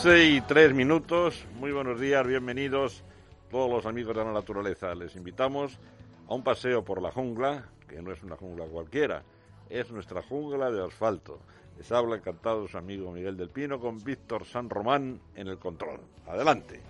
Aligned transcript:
Son 0.00 0.12
las 0.12 0.18
11 0.18 0.24
y 0.24 0.40
3 0.40 0.74
minutos. 0.74 1.44
Muy 1.58 1.72
buenos 1.72 2.00
días, 2.00 2.26
bienvenidos 2.26 3.04
todos 3.50 3.70
los 3.70 3.84
amigos 3.84 4.16
de 4.16 4.24
la 4.24 4.32
naturaleza. 4.32 4.94
Les 4.94 5.14
invitamos 5.14 5.78
a 6.26 6.34
un 6.34 6.42
paseo 6.42 6.82
por 6.82 7.02
la 7.02 7.10
jungla, 7.10 7.68
que 7.86 8.00
no 8.00 8.10
es 8.10 8.22
una 8.22 8.36
jungla 8.36 8.64
cualquiera, 8.64 9.22
es 9.68 9.90
nuestra 9.90 10.22
jungla 10.22 10.70
de 10.70 10.82
asfalto. 10.82 11.40
Les 11.76 11.92
habla 11.92 12.16
encantado 12.16 12.66
su 12.66 12.78
amigo 12.78 13.12
Miguel 13.12 13.36
del 13.36 13.50
Pino 13.50 13.78
con 13.78 14.02
Víctor 14.02 14.46
San 14.46 14.70
Román 14.70 15.20
en 15.34 15.48
el 15.48 15.58
control. 15.58 16.00
Adelante. 16.26 16.80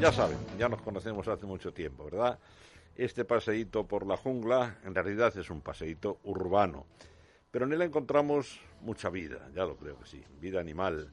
Ya 0.00 0.12
saben, 0.12 0.38
ya 0.58 0.68
nos 0.68 0.80
conocemos 0.82 1.26
hace 1.26 1.46
mucho 1.46 1.72
tiempo, 1.72 2.04
¿verdad? 2.04 2.38
Este 2.96 3.24
paseíto 3.24 3.88
por 3.88 4.06
la 4.06 4.16
jungla 4.16 4.78
en 4.84 4.94
realidad 4.94 5.36
es 5.36 5.50
un 5.50 5.60
paseíto 5.62 6.20
urbano, 6.22 6.86
pero 7.50 7.64
en 7.64 7.72
él 7.72 7.82
encontramos 7.82 8.60
mucha 8.82 9.10
vida, 9.10 9.50
ya 9.52 9.64
lo 9.64 9.76
creo 9.76 9.98
que 9.98 10.06
sí, 10.06 10.22
vida 10.40 10.60
animal, 10.60 11.10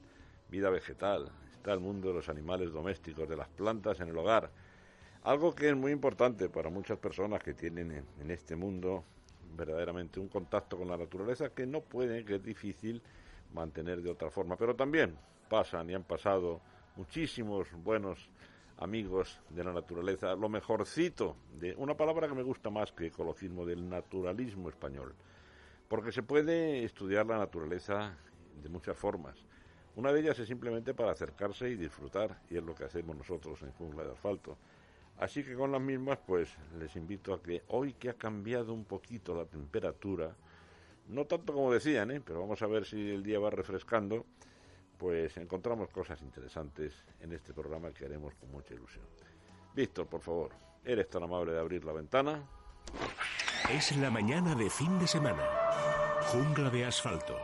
vida 0.47 0.69
vegetal, 0.69 1.31
está 1.51 1.73
el 1.73 1.79
mundo 1.79 2.09
de 2.09 2.13
los 2.13 2.29
animales 2.29 2.71
domésticos, 2.71 3.27
de 3.27 3.35
las 3.35 3.47
plantas 3.47 3.99
en 3.99 4.09
el 4.09 4.17
hogar, 4.17 4.51
algo 5.23 5.55
que 5.55 5.69
es 5.69 5.75
muy 5.75 5.91
importante 5.91 6.49
para 6.49 6.69
muchas 6.69 6.99
personas 6.99 7.41
que 7.41 7.55
tienen 7.55 8.05
en, 8.19 8.29
este 8.29 8.55
mundo 8.55 9.03
verdaderamente 9.57 10.19
un 10.19 10.27
contacto 10.27 10.77
con 10.77 10.87
la 10.87 10.97
naturaleza 10.97 11.49
que 11.49 11.65
no 11.65 11.81
pueden, 11.81 12.23
que 12.23 12.35
es 12.35 12.43
difícil 12.43 13.01
mantener 13.55 14.03
de 14.03 14.11
otra 14.11 14.29
forma, 14.29 14.55
pero 14.55 14.75
también 14.75 15.17
pasan 15.49 15.89
y 15.89 15.95
han 15.95 16.03
pasado 16.03 16.61
muchísimos 16.95 17.69
buenos 17.83 18.29
amigos 18.81 19.39
de 19.51 19.63
la 19.63 19.73
naturaleza, 19.73 20.35
lo 20.35 20.49
mejorcito 20.49 21.37
de 21.59 21.75
una 21.75 21.95
palabra 21.95 22.27
que 22.27 22.33
me 22.33 22.41
gusta 22.41 22.71
más 22.71 22.91
que 22.91 23.07
ecologismo, 23.07 23.63
del 23.63 23.87
naturalismo 23.87 24.69
español, 24.69 25.13
porque 25.87 26.11
se 26.11 26.23
puede 26.23 26.83
estudiar 26.83 27.27
la 27.27 27.37
naturaleza 27.37 28.17
de 28.61 28.69
muchas 28.69 28.97
formas. 28.97 29.37
Una 29.95 30.11
de 30.11 30.21
ellas 30.21 30.39
es 30.39 30.47
simplemente 30.47 30.95
para 30.95 31.11
acercarse 31.11 31.69
y 31.69 31.75
disfrutar, 31.75 32.41
y 32.49 32.57
es 32.57 32.63
lo 32.63 32.73
que 32.73 32.85
hacemos 32.85 33.15
nosotros 33.15 33.61
en 33.61 33.71
Jungla 33.73 34.03
de 34.03 34.13
Asfalto. 34.13 34.57
Así 35.19 35.43
que 35.43 35.53
con 35.53 35.71
las 35.71 35.81
mismas, 35.81 36.17
pues 36.25 36.49
les 36.79 36.95
invito 36.95 37.35
a 37.35 37.43
que 37.43 37.61
hoy 37.67 37.93
que 37.93 38.09
ha 38.09 38.13
cambiado 38.13 38.73
un 38.73 38.85
poquito 38.85 39.35
la 39.35 39.45
temperatura, 39.45 40.35
no 41.07 41.25
tanto 41.25 41.53
como 41.53 41.71
decían, 41.71 42.09
¿eh? 42.09 42.21
pero 42.25 42.41
vamos 42.41 42.59
a 42.63 42.67
ver 42.67 42.85
si 42.85 43.11
el 43.11 43.21
día 43.21 43.37
va 43.37 43.51
refrescando, 43.51 44.25
pues 45.01 45.35
encontramos 45.37 45.89
cosas 45.89 46.21
interesantes 46.21 46.93
en 47.21 47.33
este 47.33 47.55
programa 47.55 47.91
que 47.91 48.05
haremos 48.05 48.35
con 48.35 48.51
mucha 48.51 48.75
ilusión. 48.75 49.03
Víctor, 49.73 50.05
por 50.05 50.21
favor, 50.21 50.51
¿eres 50.85 51.09
tan 51.09 51.23
amable 51.23 51.53
de 51.53 51.59
abrir 51.59 51.83
la 51.83 51.91
ventana? 51.91 52.43
Es 53.71 53.97
la 53.97 54.11
mañana 54.11 54.53
de 54.53 54.69
fin 54.69 54.99
de 54.99 55.07
semana. 55.07 55.41
Jungla 56.31 56.69
de 56.69 56.85
asfalto. 56.85 57.35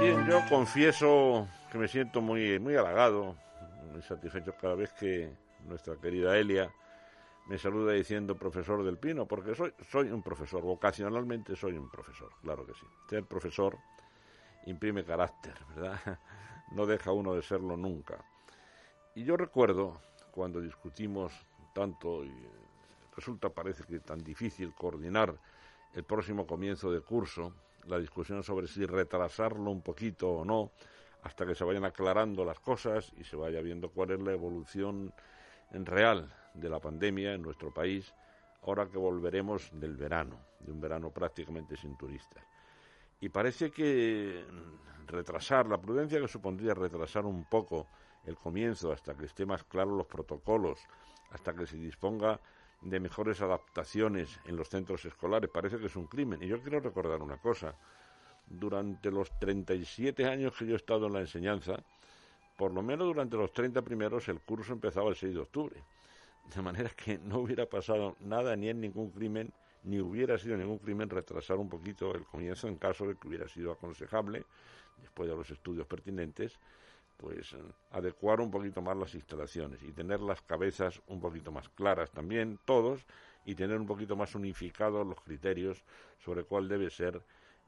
Bien, 0.00 0.26
yo 0.26 0.40
confieso 0.48 1.46
que 1.70 1.76
me 1.76 1.86
siento 1.86 2.22
muy, 2.22 2.58
muy 2.58 2.76
halagado, 2.76 3.36
muy 3.92 4.00
satisfecho 4.00 4.54
cada 4.58 4.74
vez 4.74 4.90
que 4.94 5.30
nuestra 5.66 5.96
querida 5.96 6.38
Elia 6.38 6.72
me 7.48 7.56
saluda 7.56 7.92
diciendo 7.92 8.36
profesor 8.36 8.84
del 8.84 8.98
Pino, 8.98 9.26
porque 9.26 9.54
soy, 9.54 9.72
soy 9.90 10.10
un 10.10 10.22
profesor, 10.22 10.62
vocacionalmente 10.62 11.56
soy 11.56 11.78
un 11.78 11.88
profesor, 11.88 12.30
claro 12.42 12.66
que 12.66 12.74
sí. 12.74 12.86
Ser 13.08 13.24
profesor 13.24 13.78
imprime 14.66 15.04
carácter, 15.04 15.54
¿verdad? 15.74 16.18
No 16.70 16.84
deja 16.84 17.12
uno 17.12 17.32
de 17.32 17.40
serlo 17.40 17.78
nunca. 17.78 18.22
Y 19.14 19.24
yo 19.24 19.38
recuerdo 19.38 20.02
cuando 20.30 20.60
discutimos 20.60 21.32
tanto 21.72 22.26
y 22.26 22.32
resulta 23.16 23.48
parece 23.48 23.84
que 23.84 24.00
tan 24.00 24.22
difícil 24.22 24.74
coordinar 24.74 25.34
el 25.94 26.04
próximo 26.04 26.46
comienzo 26.46 26.92
de 26.92 27.00
curso, 27.00 27.54
la 27.86 27.98
discusión 27.98 28.42
sobre 28.42 28.66
si 28.66 28.84
retrasarlo 28.84 29.70
un 29.70 29.80
poquito 29.80 30.28
o 30.28 30.44
no, 30.44 30.72
hasta 31.22 31.46
que 31.46 31.54
se 31.54 31.64
vayan 31.64 31.86
aclarando 31.86 32.44
las 32.44 32.60
cosas 32.60 33.14
y 33.16 33.24
se 33.24 33.36
vaya 33.36 33.62
viendo 33.62 33.88
cuál 33.88 34.10
es 34.10 34.20
la 34.20 34.32
evolución 34.32 35.14
en 35.72 35.86
real 35.86 36.30
de 36.58 36.68
la 36.68 36.80
pandemia 36.80 37.34
en 37.34 37.42
nuestro 37.42 37.72
país, 37.72 38.12
ahora 38.62 38.88
que 38.88 38.98
volveremos 38.98 39.70
del 39.72 39.96
verano, 39.96 40.38
de 40.60 40.72
un 40.72 40.80
verano 40.80 41.10
prácticamente 41.10 41.76
sin 41.76 41.96
turistas. 41.96 42.44
Y 43.20 43.28
parece 43.28 43.70
que 43.70 44.44
retrasar, 45.06 45.66
la 45.66 45.80
prudencia 45.80 46.20
que 46.20 46.28
supondría 46.28 46.74
retrasar 46.74 47.24
un 47.24 47.44
poco 47.44 47.86
el 48.24 48.36
comienzo 48.36 48.92
hasta 48.92 49.16
que 49.16 49.24
esté 49.24 49.46
más 49.46 49.64
claros 49.64 49.96
los 49.96 50.06
protocolos, 50.06 50.78
hasta 51.30 51.54
que 51.54 51.66
se 51.66 51.76
disponga 51.76 52.40
de 52.80 53.00
mejores 53.00 53.40
adaptaciones 53.40 54.38
en 54.44 54.56
los 54.56 54.68
centros 54.68 55.04
escolares, 55.04 55.50
parece 55.50 55.78
que 55.78 55.86
es 55.86 55.96
un 55.96 56.06
crimen. 56.06 56.42
Y 56.42 56.46
yo 56.46 56.60
quiero 56.60 56.80
recordar 56.80 57.22
una 57.22 57.38
cosa. 57.38 57.74
Durante 58.46 59.10
los 59.10 59.36
37 59.38 60.24
años 60.26 60.54
que 60.56 60.66
yo 60.66 60.74
he 60.74 60.76
estado 60.76 61.06
en 61.06 61.12
la 61.12 61.20
enseñanza, 61.20 61.82
por 62.56 62.72
lo 62.72 62.82
menos 62.82 63.06
durante 63.06 63.36
los 63.36 63.52
30 63.52 63.82
primeros, 63.82 64.28
el 64.28 64.40
curso 64.40 64.72
empezaba 64.72 65.10
el 65.10 65.16
6 65.16 65.34
de 65.34 65.40
octubre. 65.40 65.82
De 66.54 66.62
manera 66.62 66.90
que 66.90 67.18
no 67.18 67.40
hubiera 67.40 67.66
pasado 67.66 68.16
nada 68.20 68.56
ni 68.56 68.68
en 68.68 68.80
ningún 68.80 69.10
crimen, 69.10 69.52
ni 69.84 70.00
hubiera 70.00 70.38
sido 70.38 70.56
ningún 70.56 70.78
crimen 70.78 71.10
retrasar 71.10 71.58
un 71.58 71.68
poquito 71.68 72.14
el 72.14 72.24
comienzo 72.24 72.68
en 72.68 72.76
caso 72.76 73.06
de 73.06 73.16
que 73.16 73.28
hubiera 73.28 73.48
sido 73.48 73.72
aconsejable, 73.72 74.44
después 75.00 75.28
de 75.28 75.36
los 75.36 75.50
estudios 75.50 75.86
pertinentes, 75.86 76.58
pues 77.16 77.54
adecuar 77.90 78.40
un 78.40 78.50
poquito 78.50 78.80
más 78.80 78.96
las 78.96 79.14
instalaciones 79.14 79.82
y 79.82 79.92
tener 79.92 80.20
las 80.20 80.40
cabezas 80.42 81.00
un 81.08 81.20
poquito 81.20 81.52
más 81.52 81.68
claras 81.68 82.10
también, 82.10 82.58
todos, 82.64 83.04
y 83.44 83.54
tener 83.54 83.78
un 83.78 83.86
poquito 83.86 84.14
más 84.14 84.34
unificados 84.34 85.06
los 85.06 85.20
criterios 85.20 85.82
sobre 86.18 86.44
cuál 86.44 86.68
debe 86.68 86.90
ser, 86.90 87.20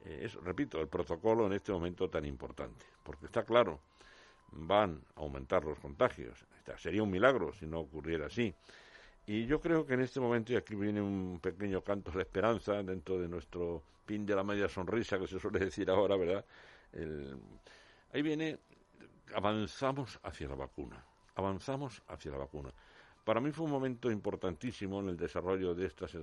eh, 0.05 0.29
repito, 0.43 0.79
el 0.79 0.87
protocolo 0.87 1.47
en 1.47 1.53
este 1.53 1.71
momento 1.71 2.09
tan 2.09 2.25
importante. 2.25 2.85
Porque 3.03 3.25
está 3.25 3.43
claro, 3.43 3.79
van 4.51 5.01
a 5.15 5.21
aumentar 5.21 5.63
los 5.63 5.79
contagios. 5.79 6.45
Sería 6.77 7.03
un 7.03 7.11
milagro 7.11 7.53
si 7.53 7.65
no 7.65 7.79
ocurriera 7.79 8.27
así. 8.27 8.53
Y 9.25 9.45
yo 9.45 9.59
creo 9.59 9.85
que 9.85 9.93
en 9.93 10.01
este 10.01 10.19
momento, 10.19 10.51
y 10.51 10.55
aquí 10.55 10.75
viene 10.75 11.01
un 11.01 11.39
pequeño 11.41 11.81
canto 11.83 12.11
de 12.11 12.21
esperanza 12.21 12.81
dentro 12.83 13.19
de 13.19 13.27
nuestro 13.27 13.83
pin 14.05 14.25
de 14.25 14.35
la 14.35 14.43
media 14.43 14.67
sonrisa 14.67 15.19
que 15.19 15.27
se 15.27 15.39
suele 15.39 15.59
decir 15.59 15.89
ahora, 15.89 16.15
¿verdad? 16.15 16.45
ahí 18.13 18.21
viene, 18.21 18.59
avanzamos 19.33 20.19
hacia 20.23 20.49
la 20.49 20.55
vacuna, 20.55 21.05
avanzamos 21.35 22.01
hacia 22.07 22.31
la 22.31 22.37
vacuna. 22.37 22.73
Para 23.23 23.39
mí 23.39 23.51
fue 23.51 23.65
un 23.65 23.71
momento 23.71 24.11
importantísimo 24.11 24.99
en 24.99 25.09
el 25.09 25.17
desarrollo 25.17 25.75
de 25.75 25.85
estas 25.85 26.17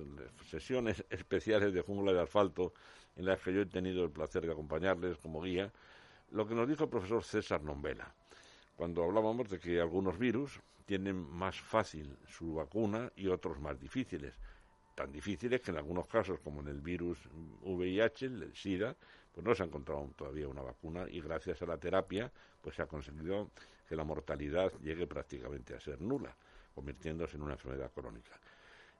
sesiones 0.49 1.03
especiales 1.09 1.73
de 1.73 1.81
jungla 1.81 2.11
de 2.11 2.21
asfalto 2.21 2.73
en 3.15 3.25
las 3.25 3.39
que 3.39 3.53
yo 3.53 3.61
he 3.61 3.65
tenido 3.65 4.03
el 4.03 4.11
placer 4.11 4.45
de 4.45 4.51
acompañarles 4.51 5.17
como 5.17 5.41
guía, 5.41 5.71
lo 6.31 6.45
que 6.45 6.53
nos 6.53 6.67
dijo 6.67 6.83
el 6.83 6.89
profesor 6.89 7.23
César 7.23 7.63
Nombela 7.63 8.13
cuando 8.79 9.03
hablábamos 9.03 9.49
de 9.49 9.59
que 9.59 9.81
algunos 9.81 10.17
virus 10.17 10.57
tienen 10.85 11.17
más 11.17 11.59
fácil 11.59 12.15
su 12.29 12.53
vacuna 12.53 13.11
y 13.17 13.27
otros 13.27 13.59
más 13.59 13.77
difíciles. 13.77 14.33
Tan 14.95 15.11
difíciles 15.11 15.59
que 15.59 15.71
en 15.71 15.77
algunos 15.77 16.07
casos, 16.07 16.39
como 16.39 16.61
en 16.61 16.69
el 16.69 16.79
virus 16.79 17.17
VIH, 17.63 18.27
el 18.27 18.55
SIDA, 18.55 18.95
pues 19.33 19.45
no 19.45 19.53
se 19.53 19.63
ha 19.63 19.65
encontrado 19.65 20.09
todavía 20.15 20.47
una 20.47 20.61
vacuna 20.61 21.07
y 21.11 21.19
gracias 21.19 21.61
a 21.61 21.65
la 21.65 21.77
terapia 21.77 22.31
pues 22.61 22.77
se 22.77 22.81
ha 22.81 22.85
conseguido 22.85 23.51
que 23.85 23.97
la 23.97 24.05
mortalidad 24.05 24.71
llegue 24.81 25.07
prácticamente 25.07 25.75
a 25.75 25.81
ser 25.81 25.99
nula, 25.99 26.33
convirtiéndose 26.73 27.35
en 27.35 27.41
una 27.41 27.55
enfermedad 27.55 27.91
crónica. 27.91 28.39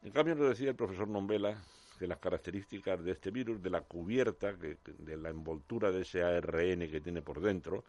En 0.04 0.12
cambio, 0.12 0.36
nos 0.36 0.50
decía 0.50 0.72
el 0.72 0.76
profesor 0.76 1.08
Nombela 1.08 1.56
que 1.98 2.06
las 2.06 2.18
características 2.18 3.02
de 3.02 3.12
este 3.12 3.32
virus, 3.32 3.64
de 3.64 3.70
la 3.70 3.80
cubierta, 3.80 4.52
de 4.52 5.16
la 5.16 5.30
envoltura 5.30 5.90
de 5.90 6.02
ese 6.02 6.22
ARN 6.22 6.92
que 6.92 7.00
tiene 7.00 7.22
por 7.22 7.40
dentro, 7.40 7.86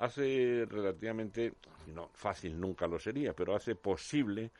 hace 0.00 0.66
relativamente, 0.68 1.52
no, 1.94 2.08
fácil 2.14 2.58
nunca 2.58 2.86
lo 2.86 2.98
sería, 2.98 3.34
pero 3.34 3.54
hace 3.54 3.74
posible 3.74 4.50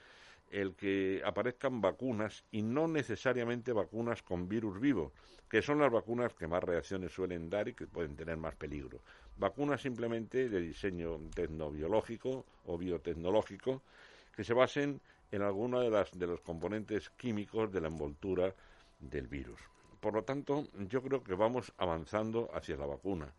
el 0.51 0.75
que 0.75 1.23
aparezcan 1.25 1.81
vacunas 1.81 2.45
y 2.51 2.63
no 2.63 2.87
necesariamente 2.89 3.73
vacunas 3.73 4.23
con 4.23 4.49
virus 4.49 4.81
vivo, 4.81 5.13
que 5.49 5.63
son 5.63 5.79
las 5.79 5.91
vacunas 5.91 6.35
que 6.35 6.47
más 6.47 6.63
reacciones 6.63 7.13
suelen 7.13 7.49
dar 7.49 7.69
y 7.69 7.75
que 7.75 7.87
pueden 7.87 8.17
tener 8.17 8.37
más 8.37 8.55
peligro. 8.55 9.01
Vacunas 9.39 9.81
simplemente 9.81 10.49
de 10.49 10.61
diseño 10.61 11.19
tecnobiológico 11.35 12.45
o 12.67 12.77
biotecnológico 12.77 13.83
que 14.37 14.45
se 14.45 14.55
basen 14.55 15.01
en 15.33 15.43
alguno 15.43 15.81
de, 15.81 15.91
las, 15.91 16.11
de 16.19 16.27
los 16.27 16.41
componentes 16.41 17.11
químicos 17.11 17.73
de 17.73 17.81
la 17.81 17.89
envoltura 17.89 18.55
del 18.99 19.27
virus. 19.29 19.61
Por 20.01 20.15
lo 20.15 20.25
tanto, 20.25 20.67
yo 20.89 21.03
creo 21.03 21.23
que 21.23 21.35
vamos 21.35 21.73
avanzando 21.79 22.51
hacia 22.53 22.77
la 22.77 22.87
vacuna. 22.87 23.33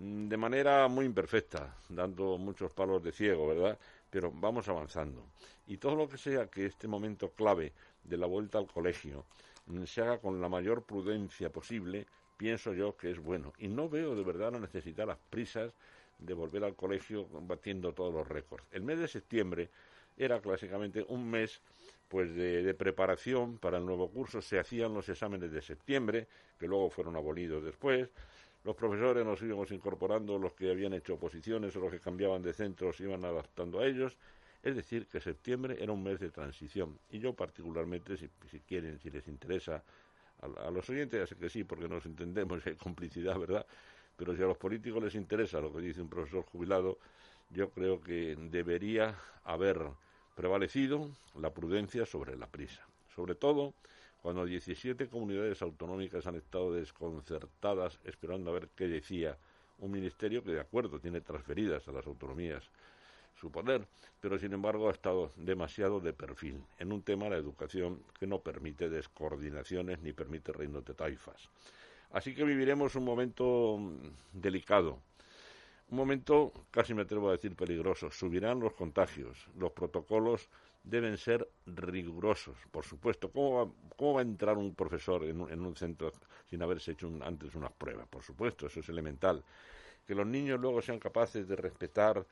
Mm, 0.00 0.28
de 0.28 0.36
manera 0.38 0.88
muy 0.88 1.04
imperfecta, 1.04 1.76
dando 1.90 2.38
muchos 2.38 2.72
palos 2.72 3.02
de 3.02 3.12
ciego, 3.12 3.46
¿verdad? 3.46 3.78
Pero 4.08 4.32
vamos 4.32 4.66
avanzando. 4.68 5.26
Y 5.66 5.76
todo 5.76 5.94
lo 5.94 6.08
que 6.08 6.16
sea 6.16 6.46
que 6.46 6.64
este 6.66 6.88
momento 6.88 7.30
clave 7.30 7.72
de 8.04 8.16
la 8.16 8.26
vuelta 8.26 8.56
al 8.58 8.66
colegio 8.66 9.26
mm, 9.66 9.84
se 9.84 10.00
haga 10.00 10.18
con 10.18 10.40
la 10.40 10.48
mayor 10.48 10.84
prudencia 10.84 11.50
posible, 11.50 12.06
pienso 12.38 12.72
yo 12.72 12.96
que 12.96 13.10
es 13.10 13.18
bueno. 13.18 13.52
Y 13.58 13.68
no 13.68 13.90
veo 13.90 14.14
de 14.16 14.24
verdad 14.24 14.52
la 14.52 14.60
necesidad, 14.60 15.06
las 15.06 15.18
prisas 15.28 15.74
de 16.18 16.32
volver 16.34 16.64
al 16.64 16.76
colegio 16.76 17.26
batiendo 17.42 17.92
todos 17.92 18.14
los 18.14 18.26
récords. 18.26 18.64
El 18.72 18.82
mes 18.82 18.98
de 18.98 19.08
septiembre 19.08 19.68
era 20.16 20.40
clásicamente 20.40 21.04
un 21.08 21.30
mes 21.30 21.60
pues 22.08 22.34
de, 22.34 22.74
preparación 22.74 23.58
para 23.58 23.78
el 23.78 23.86
nuevo 23.86 24.10
curso. 24.10 24.42
Se 24.42 24.58
hacían 24.58 24.92
los 24.92 25.08
exámenes 25.08 25.52
de 25.52 25.62
septiembre, 25.62 26.26
que 26.58 26.66
luego 26.66 26.90
fueron 26.90 27.14
abolidos 27.14 27.62
después. 27.62 28.08
Los 28.64 28.76
profesores 28.76 29.24
nos 29.24 29.40
íbamos 29.42 29.70
incorporando, 29.70 30.38
los 30.38 30.52
que 30.52 30.70
habían 30.70 30.92
hecho 30.92 31.14
oposiciones 31.14 31.74
o 31.76 31.80
los 31.80 31.90
que 31.90 32.00
cambiaban 32.00 32.42
de 32.42 32.52
centros 32.52 32.96
se 32.96 33.04
iban 33.04 33.24
adaptando 33.24 33.80
a 33.80 33.86
ellos. 33.86 34.16
Es 34.62 34.76
decir, 34.76 35.06
que 35.06 35.20
septiembre 35.20 35.78
era 35.80 35.92
un 35.92 36.02
mes 36.02 36.20
de 36.20 36.30
transición. 36.30 36.98
Y 37.10 37.18
yo 37.18 37.32
particularmente, 37.32 38.16
si, 38.18 38.28
quieren, 38.60 38.98
si 38.98 39.10
les 39.10 39.26
interesa 39.28 39.82
a, 40.42 40.66
a, 40.66 40.70
los 40.70 40.88
oyentes, 40.90 41.18
ya 41.18 41.26
sé 41.26 41.36
que 41.36 41.48
sí, 41.48 41.64
porque 41.64 41.88
nos 41.88 42.04
entendemos 42.04 42.60
y 42.66 42.70
hay 42.70 42.76
complicidad, 42.76 43.38
¿verdad? 43.38 43.64
Pero 44.16 44.36
si 44.36 44.42
a 44.42 44.46
los 44.46 44.58
políticos 44.58 45.02
les 45.02 45.14
interesa 45.14 45.62
lo 45.62 45.72
que 45.72 45.80
dice 45.80 46.02
un 46.02 46.10
profesor 46.10 46.44
jubilado, 46.44 46.98
yo 47.48 47.70
creo 47.70 48.02
que 48.02 48.36
debería 48.36 49.18
haber 49.44 49.80
prevalecido 50.36 51.10
la 51.38 51.50
prudencia 51.54 52.04
sobre 52.04 52.36
la 52.36 52.46
prisa. 52.46 52.86
Sobre 53.14 53.34
todo 53.34 53.74
cuando 54.22 54.44
17 54.44 55.08
comunidades 55.08 55.62
autonómicas 55.62 56.26
han 56.26 56.36
estado 56.36 56.72
desconcertadas 56.72 57.98
esperando 58.04 58.50
a 58.50 58.54
ver 58.54 58.68
qué 58.76 58.86
decía 58.86 59.38
un 59.78 59.90
ministerio 59.90 60.44
que, 60.44 60.52
de 60.52 60.60
acuerdo, 60.60 61.00
tiene 61.00 61.20
transferidas 61.20 61.86
a 61.88 61.92
las 61.92 62.06
autonomías 62.06 62.70
su 63.34 63.50
poder, 63.50 63.86
pero 64.20 64.38
sin 64.38 64.52
embargo 64.52 64.88
ha 64.88 64.92
estado 64.92 65.32
demasiado 65.36 66.00
de 66.00 66.12
perfil 66.12 66.62
en 66.78 66.92
un 66.92 67.02
tema, 67.02 67.30
la 67.30 67.36
educación, 67.36 68.02
que 68.18 68.26
no 68.26 68.40
permite 68.40 68.90
descoordinaciones 68.90 70.00
ni 70.02 70.12
permite 70.12 70.52
reinos 70.52 70.84
de 70.84 70.92
taifas. 70.92 71.48
Así 72.10 72.34
que 72.34 72.44
viviremos 72.44 72.94
un 72.96 73.04
momento 73.04 73.78
delicado, 74.32 74.98
un 75.90 75.96
momento, 75.96 76.52
casi 76.70 76.94
me 76.94 77.02
atrevo 77.02 77.28
a 77.28 77.32
decir, 77.32 77.56
peligroso. 77.56 78.12
Subirán 78.12 78.60
los 78.60 78.74
contagios. 78.74 79.48
Los 79.56 79.72
protocolos 79.72 80.48
deben 80.82 81.16
ser 81.16 81.48
rigurosos, 81.66 82.56
por 82.70 82.84
supuesto. 82.84 83.30
¿Cómo 83.30 83.74
va, 83.98 84.20
a 84.20 84.22
entrar 84.22 84.56
un 84.56 84.74
profesor 84.74 85.24
en 85.24 85.40
un, 85.40 85.76
centro 85.76 86.12
sin 86.48 86.62
haberse 86.62 86.92
hecho 86.92 87.10
antes 87.22 87.54
unas 87.54 87.72
pruebas? 87.72 88.06
Por 88.08 88.22
supuesto, 88.22 88.66
eso 88.66 88.80
es 88.80 88.88
elemental. 88.88 89.44
Que 90.06 90.14
los 90.14 90.26
niños 90.26 90.60
luego 90.60 90.82
sean 90.82 90.98
capaces 90.98 91.46
de 91.46 91.56
respetar, 91.56 92.24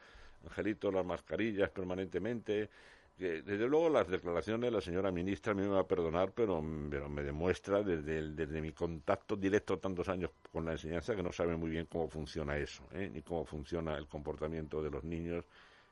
Angelito, 0.45 0.91
las 0.91 1.05
mascarillas 1.05 1.71
permanentemente, 1.71 2.71
desde 3.19 3.67
luego 3.67 3.91
las 3.91 4.07
declaraciones 4.07 4.69
de 4.69 4.71
la 4.71 4.81
señora 4.81 5.11
ministra 5.11 5.53
me 5.53 5.67
va 5.67 5.81
a 5.81 5.87
perdonar, 5.89 6.31
pero, 6.33 6.63
me 6.63 7.23
demuestra 7.23 7.83
desde, 7.83 8.31
desde, 8.31 8.61
mi 8.61 8.71
contacto 8.71 9.35
directo 9.35 9.77
tantos 9.79 10.09
años 10.09 10.31
con 10.53 10.65
la 10.65 10.73
enseñanza 10.73 11.17
que 11.17 11.23
no 11.23 11.33
sabe 11.33 11.57
muy 11.57 11.71
bien 11.71 11.87
cómo 11.87 12.09
funciona 12.09 12.57
eso, 12.57 12.85
¿eh? 12.93 13.11
ni 13.13 13.23
cómo 13.23 13.45
funciona 13.45 13.97
el 13.97 14.07
comportamiento 14.07 14.81
de 14.81 14.91
los 14.91 15.03
niños, 15.03 15.45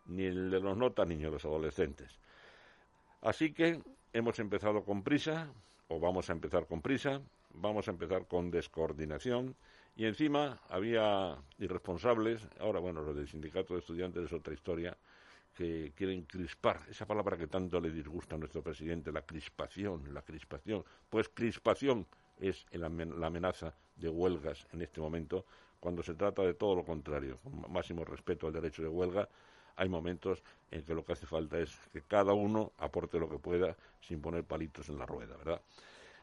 ni 0.07 0.23
el 0.23 0.51
de 0.53 0.61
los 0.61 0.77
no 0.77 0.93
tan 0.93 1.09
niños, 1.09 1.33
los 1.33 1.45
adolescentes. 1.45 2.17
Así 3.23 3.53
que 3.53 3.81
hemos 4.13 4.39
empezado 4.39 4.85
con 4.85 5.03
prisa, 5.03 5.49
o 5.89 6.01
vamos 6.01 6.31
a 6.31 6.33
empezar 6.33 6.67
con 6.67 6.83
prisa, 6.83 7.21
vamos 7.51 7.89
a 7.89 7.91
empezar 7.91 8.27
con 8.27 8.51
descoordinación, 8.51 9.57
y 9.97 10.05
encima 10.05 10.61
había 10.69 11.39
irresponsables, 11.59 12.47
ahora 12.61 12.81
bueno, 12.81 13.03
los 13.03 13.17
del 13.17 13.29
sindicato 13.29 13.75
de 13.75 13.81
estudiantes 13.81 14.25
es 14.25 14.33
otra 14.33 14.53
historia, 14.53 14.97
que 15.55 15.93
quieren 15.97 16.23
crispar, 16.23 16.81
esa 16.91 17.07
palabra 17.07 17.39
que 17.39 17.47
tanto 17.47 17.81
le 17.81 17.91
disgusta 17.91 18.37
a 18.37 18.39
nuestro 18.39 18.63
presidente, 18.63 19.11
la 19.11 19.23
crispación, 19.23 20.13
la 20.13 20.21
crispación. 20.21 20.85
Pues 21.09 21.31
crispación 21.31 22.07
es 22.39 22.67
la 22.73 22.87
amenaza 22.87 23.75
de 23.97 24.11
huelgas 24.11 24.67
en 24.73 24.83
este 24.83 25.01
momento, 25.01 25.47
cuando 25.81 26.03
se 26.03 26.15
trata 26.15 26.43
de 26.43 26.53
todo 26.53 26.75
lo 26.77 26.85
contrario, 26.85 27.39
con 27.43 27.73
máximo 27.73 28.05
respeto 28.05 28.47
al 28.47 28.53
derecho 28.53 28.83
de 28.83 28.89
huelga, 28.89 29.29
hay 29.77 29.89
momentos 29.89 30.43
en 30.71 30.83
que 30.83 30.95
lo 30.95 31.05
que 31.05 31.13
hace 31.13 31.27
falta 31.27 31.59
es 31.59 31.77
que 31.93 32.03
cada 32.03 32.33
uno 32.33 32.73
aporte 32.79 33.19
lo 33.19 33.29
que 33.29 33.39
pueda 33.39 33.77
sin 34.01 34.21
poner 34.21 34.45
palitos 34.45 34.89
en 34.89 34.99
la 34.99 35.07
rueda, 35.07 35.37
¿verdad? 35.37 35.61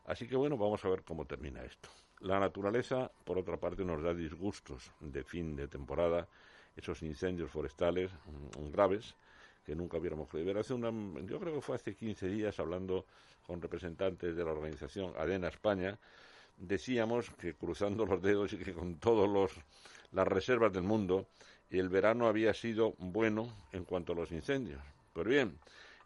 Así 0.05 0.27
que 0.27 0.35
bueno, 0.35 0.57
vamos 0.57 0.83
a 0.83 0.89
ver 0.89 1.03
cómo 1.03 1.25
termina 1.25 1.63
esto. 1.63 1.89
La 2.19 2.39
naturaleza, 2.39 3.11
por 3.23 3.37
otra 3.37 3.57
parte, 3.57 3.83
nos 3.85 4.01
da 4.01 4.13
disgustos 4.13 4.91
de 4.99 5.23
fin 5.23 5.55
de 5.55 5.67
temporada, 5.67 6.27
esos 6.75 7.01
incendios 7.03 7.51
forestales 7.51 8.11
mm, 8.57 8.71
graves 8.71 9.15
que 9.65 9.75
nunca 9.75 9.97
hubiéramos 9.97 10.27
creído 10.27 10.47
ver. 10.47 10.57
Hace 10.57 10.73
una, 10.73 10.91
yo 11.25 11.39
creo 11.39 11.53
que 11.53 11.61
fue 11.61 11.75
hace 11.75 11.95
15 11.95 12.27
días, 12.27 12.59
hablando 12.59 13.05
con 13.45 13.61
representantes 13.61 14.35
de 14.35 14.43
la 14.43 14.51
organización 14.51 15.13
ADENA 15.17 15.47
España, 15.49 15.97
decíamos 16.57 17.29
que 17.31 17.55
cruzando 17.55 18.05
los 18.05 18.21
dedos 18.21 18.53
y 18.53 18.57
que 18.57 18.73
con 18.73 18.95
todas 18.99 19.51
las 20.11 20.27
reservas 20.27 20.71
del 20.73 20.83
mundo, 20.83 21.27
el 21.79 21.89
verano 21.89 22.27
había 22.27 22.53
sido 22.53 22.93
bueno 22.97 23.53
en 23.71 23.83
cuanto 23.85 24.13
a 24.13 24.15
los 24.15 24.31
incendios. 24.31 24.81
Pero 25.13 25.29
bien, 25.29 25.57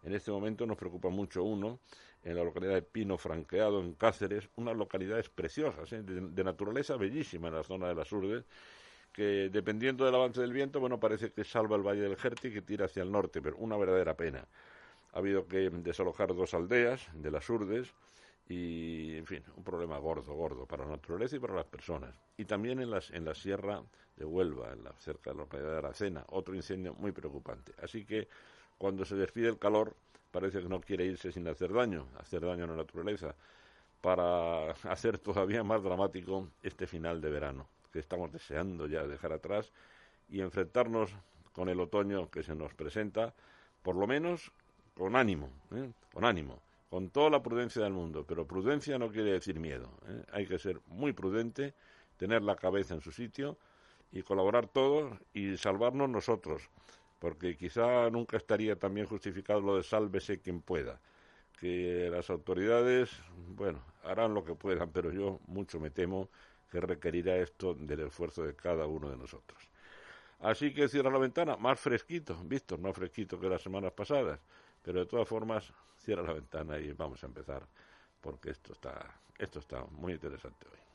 en 0.03 0.13
este 0.13 0.31
momento 0.31 0.65
nos 0.65 0.77
preocupa 0.77 1.09
mucho 1.09 1.43
uno, 1.43 1.79
en 2.23 2.35
la 2.35 2.43
localidad 2.43 2.73
de 2.73 2.81
Pino 2.81 3.17
Franqueado, 3.17 3.79
en 3.79 3.93
Cáceres, 3.93 4.49
unas 4.55 4.75
localidades 4.75 5.29
preciosas, 5.29 5.91
¿eh? 5.93 6.03
de, 6.03 6.21
de, 6.21 6.43
naturaleza 6.43 6.97
bellísima 6.97 7.47
en 7.47 7.55
la 7.55 7.63
zona 7.63 7.87
de 7.87 7.95
las 7.95 8.11
Urdes, 8.11 8.45
que 9.13 9.49
dependiendo 9.49 10.05
del 10.05 10.15
avance 10.15 10.41
del 10.41 10.51
viento, 10.51 10.79
bueno, 10.79 10.99
parece 10.99 11.31
que 11.31 11.43
salva 11.43 11.75
el 11.75 11.83
Valle 11.83 12.01
del 12.01 12.17
Jerti 12.17 12.49
y 12.49 12.53
que 12.53 12.61
tira 12.61 12.85
hacia 12.85 13.03
el 13.03 13.11
norte, 13.11 13.41
pero 13.41 13.57
una 13.57 13.77
verdadera 13.77 14.15
pena. 14.15 14.45
Ha 15.13 15.19
habido 15.19 15.47
que 15.47 15.69
desalojar 15.69 16.35
dos 16.35 16.53
aldeas 16.53 17.07
de 17.13 17.31
las 17.31 17.49
Urdes 17.49 17.93
y, 18.47 19.17
en 19.17 19.25
fin, 19.25 19.43
un 19.55 19.63
problema 19.63 19.97
gordo, 19.97 20.33
gordo 20.33 20.65
para 20.65 20.85
la 20.85 20.91
naturaleza 20.91 21.35
y 21.35 21.39
para 21.39 21.55
las 21.55 21.65
personas. 21.65 22.15
Y 22.37 22.45
también 22.45 22.79
en, 22.79 22.91
las, 22.91 23.09
en 23.11 23.25
la 23.25 23.33
sierra 23.33 23.81
de 24.17 24.25
Huelva, 24.25 24.73
en 24.73 24.83
la, 24.83 24.91
cerca 24.93 25.29
de 25.29 25.37
la 25.37 25.43
localidad 25.43 25.71
de 25.71 25.77
Aracena, 25.77 26.25
otro 26.29 26.55
incendio 26.55 26.93
muy 26.95 27.11
preocupante. 27.11 27.73
Así 27.81 28.05
que 28.05 28.27
cuando 28.77 29.05
se 29.05 29.15
despide 29.15 29.47
el 29.47 29.57
calor, 29.57 29.95
parece 30.31 30.61
que 30.61 30.69
no 30.69 30.81
quiere 30.81 31.05
irse 31.05 31.31
sin 31.31 31.47
hacer 31.47 31.71
daño, 31.71 32.07
hacer 32.19 32.41
daño 32.41 32.65
a 32.65 32.67
la 32.67 32.75
naturaleza, 32.75 33.35
para 34.01 34.71
hacer 34.83 35.17
todavía 35.19 35.63
más 35.63 35.83
dramático 35.83 36.49
este 36.61 36.87
final 36.87 37.21
de 37.21 37.29
verano 37.29 37.67
que 37.91 37.99
estamos 37.99 38.31
deseando 38.31 38.87
ya 38.87 39.07
dejar 39.07 39.33
atrás 39.33 39.71
y 40.29 40.41
enfrentarnos 40.41 41.11
con 41.53 41.69
el 41.69 41.79
otoño 41.79 42.29
que 42.29 42.43
se 42.43 42.53
nos 42.53 42.73
presenta, 42.73 43.33
por 43.81 43.95
lo 43.95 44.05
menos 44.05 44.51
con 44.93 45.15
ánimo, 45.15 45.49
¿eh? 45.71 45.91
con 46.13 46.25
ánimo, 46.25 46.61
con 46.89 47.09
toda 47.09 47.29
la 47.29 47.41
prudencia 47.41 47.81
del 47.83 47.93
mundo. 47.93 48.25
Pero 48.27 48.45
prudencia 48.45 48.99
no 48.99 49.09
quiere 49.09 49.31
decir 49.31 49.59
miedo. 49.59 49.89
¿eh? 50.07 50.23
Hay 50.31 50.45
que 50.45 50.59
ser 50.59 50.79
muy 50.87 51.13
prudente, 51.13 51.73
tener 52.17 52.43
la 52.43 52.55
cabeza 52.55 52.93
en 52.93 53.01
su 53.01 53.11
sitio 53.11 53.57
y 54.11 54.23
colaborar 54.23 54.67
todos 54.67 55.17
y 55.33 55.57
salvarnos 55.57 56.09
nosotros, 56.09 56.69
porque 57.19 57.57
quizá 57.57 58.09
nunca 58.09 58.37
estaría 58.37 58.77
también 58.77 59.07
justificado 59.07 59.61
lo 59.61 59.77
de 59.77 59.83
sálvese 59.83 60.39
quien 60.39 60.61
pueda. 60.61 60.99
Que 61.59 62.09
las 62.11 62.29
autoridades, 62.29 63.11
bueno, 63.49 63.83
harán 64.03 64.33
lo 64.33 64.43
que 64.43 64.53
puedan, 64.53 64.91
pero 64.91 65.11
yo 65.11 65.39
mucho 65.47 65.79
me 65.79 65.89
temo 65.89 66.29
que 66.69 66.79
requerirá 66.79 67.37
esto 67.37 67.73
del 67.73 68.01
esfuerzo 68.01 68.43
de 68.43 68.55
cada 68.55 68.85
uno 68.85 69.09
de 69.09 69.17
nosotros. 69.17 69.59
Así 70.39 70.73
que 70.73 70.87
cierra 70.87 71.09
la 71.09 71.17
ventana, 71.17 71.57
más 71.57 71.79
fresquito, 71.79 72.37
Víctor, 72.43 72.79
más 72.79 72.95
fresquito 72.95 73.39
que 73.39 73.49
las 73.49 73.61
semanas 73.61 73.91
pasadas, 73.93 74.39
pero 74.83 74.99
de 74.99 75.05
todas 75.07 75.27
formas 75.27 75.73
cierra 75.97 76.21
la 76.21 76.33
ventana 76.33 76.77
y 76.77 76.93
vamos 76.93 77.23
a 77.23 77.27
empezar 77.27 77.65
porque 78.21 78.51
esto 78.51 78.73
está, 78.73 79.19
esto 79.37 79.59
está 79.59 79.83
muy 79.85 80.13
interesante 80.13 80.67
hoy. 80.71 80.86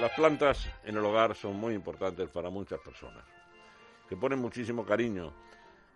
Las 0.00 0.12
plantas 0.12 0.68
en 0.84 0.96
el 0.96 1.04
hogar 1.04 1.34
son 1.34 1.56
muy 1.56 1.74
importantes 1.74 2.28
para 2.30 2.50
muchas 2.50 2.78
personas, 2.78 3.24
que 4.08 4.16
ponen 4.16 4.38
muchísimo 4.38 4.84
cariño 4.86 5.32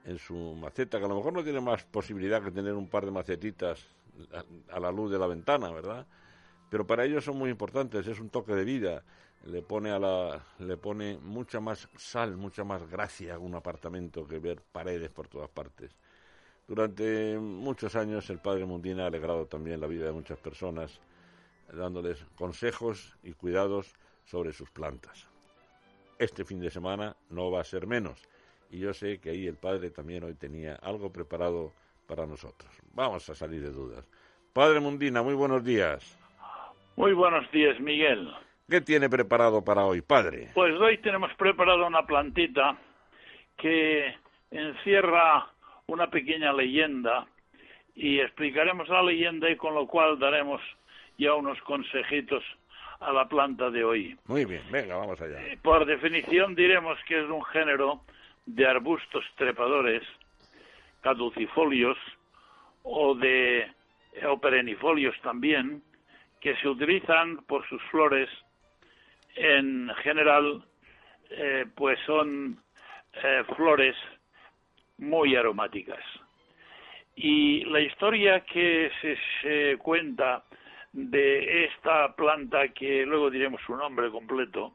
en 0.05 0.19
su 0.19 0.35
maceta, 0.57 0.99
que 0.99 1.05
a 1.05 1.09
lo 1.09 1.15
mejor 1.15 1.33
no 1.33 1.45
tiene 1.45 1.61
más 1.61 1.85
posibilidad 1.85 2.43
que 2.43 2.51
tener 2.51 2.75
un 2.75 2.89
par 2.89 3.05
de 3.05 3.13
macetitas 3.13 3.81
a 4.73 4.81
la 4.81 4.91
luz 4.91 5.13
de 5.13 5.21
la 5.21 5.29
ventana, 5.29 5.71
¿verdad? 5.71 6.05
Pero 6.69 6.85
para 6.85 7.05
ellos 7.05 7.25
son 7.25 7.37
muy 7.39 7.49
importantes, 7.49 8.05
es 8.09 8.19
un 8.19 8.29
toque 8.29 8.55
de 8.55 8.65
vida, 8.65 9.05
le 9.45 9.63
pone 9.63 9.91
a 9.91 9.99
la 9.99 10.45
le 10.59 10.77
pone 10.77 11.19
mucha 11.19 11.61
más 11.61 11.89
sal, 11.97 12.37
mucha 12.37 12.65
más 12.65 12.89
gracia 12.89 13.35
a 13.35 13.39
un 13.39 13.55
apartamento 13.55 14.27
que 14.27 14.39
ver 14.39 14.61
paredes 14.61 15.11
por 15.11 15.29
todas 15.29 15.51
partes. 15.51 15.97
Durante 16.69 17.39
muchos 17.39 17.97
años 17.97 18.31
el 18.31 18.39
Padre 18.39 18.65
Mundina 18.65 19.05
ha 19.05 19.07
alegrado 19.07 19.47
también 19.47 19.81
la 19.81 19.87
vida 19.87 20.07
de 20.07 20.13
muchas 20.13 20.39
personas 20.39 21.01
dándoles 21.73 22.25
consejos 22.37 23.17
y 23.23 23.33
cuidados 23.33 23.95
sobre 24.25 24.53
sus 24.53 24.71
plantas. 24.71 25.27
Este 26.19 26.45
fin 26.45 26.61
de 26.61 26.71
semana 26.71 27.17
no 27.31 27.51
va 27.51 27.61
a 27.61 27.65
ser 27.65 27.87
menos 27.87 28.23
y 28.71 28.79
yo 28.79 28.95
sé 28.95 29.19
que 29.19 29.31
ahí 29.31 29.47
el 29.47 29.57
Padre 29.57 29.91
también 29.91 30.23
hoy 30.25 30.35
tenía 30.35 30.77
algo 30.77 31.13
preparado 31.13 31.73
para 32.07 32.27
nosotros. 32.27 32.71
Vamos 32.95 33.29
a 33.29 33.35
salir 33.35 33.63
de 33.63 33.71
dudas. 33.71 34.07
Padre 34.53 34.81
Mundina, 34.81 35.23
muy 35.23 35.35
buenos 35.35 35.65
días. 35.65 36.19
Muy 36.97 37.13
buenos 37.13 37.51
días, 37.51 37.81
Miguel. 37.81 38.31
¿Qué 38.69 38.81
tiene 38.81 39.09
preparado 39.11 39.65
para 39.65 39.85
hoy, 39.85 40.01
Padre? 40.01 40.51
Pues 40.55 40.75
hoy 40.81 40.99
tenemos 40.99 41.33
preparado 41.35 41.87
una 41.87 42.07
plantita 42.07 42.77
que 43.59 44.15
encierra 44.51 45.49
una 45.87 46.09
pequeña 46.09 46.53
leyenda 46.53 47.27
y 47.95 48.21
explicaremos 48.21 48.89
la 48.89 49.03
leyenda 49.03 49.51
y 49.51 49.57
con 49.57 49.75
lo 49.75 49.87
cual 49.87 50.19
daremos 50.19 50.61
ya 51.19 51.35
unos 51.35 51.61
consejitos 51.63 52.43
a 53.01 53.13
la 53.13 53.29
planta 53.29 53.71
de 53.71 53.85
hoy. 53.85 54.17
Muy 54.27 54.45
bien, 54.45 54.63
venga, 54.71 54.97
vamos 54.97 55.21
allá. 55.21 55.43
Eh, 55.47 55.59
por 55.61 55.85
definición 55.85 56.55
diremos 56.55 56.99
que 57.07 57.23
es 57.23 57.29
un 57.29 57.45
género 57.45 58.01
de 58.47 58.67
arbustos 58.67 59.25
trepadores, 59.37 60.03
caducifolios 61.03 61.99
o 62.85 63.15
de 63.15 63.71
o 64.29 64.39
perennifolios 64.39 65.15
también, 65.23 65.83
que 66.41 66.57
se 66.57 66.69
utilizan 66.69 67.39
por 67.47 67.67
sus 67.69 67.83
flores 67.91 68.29
en 69.37 69.91
general, 70.03 70.65
eh, 71.31 71.67
pues 71.75 71.99
son 72.07 72.59
eh, 73.15 73.45
flores 73.57 73.97
muy 74.99 75.37
aromáticas. 75.37 76.03
Y 77.17 77.65
la 77.65 77.81
historia 77.81 78.41
que 78.41 78.91
se, 79.43 79.77
cuenta 79.79 80.45
de 80.93 81.65
esta 81.65 82.15
planta, 82.15 82.69
que 82.69 83.05
luego 83.05 83.31
diremos 83.31 83.61
su 83.67 83.77
nombre 83.77 84.11
completo, 84.11 84.75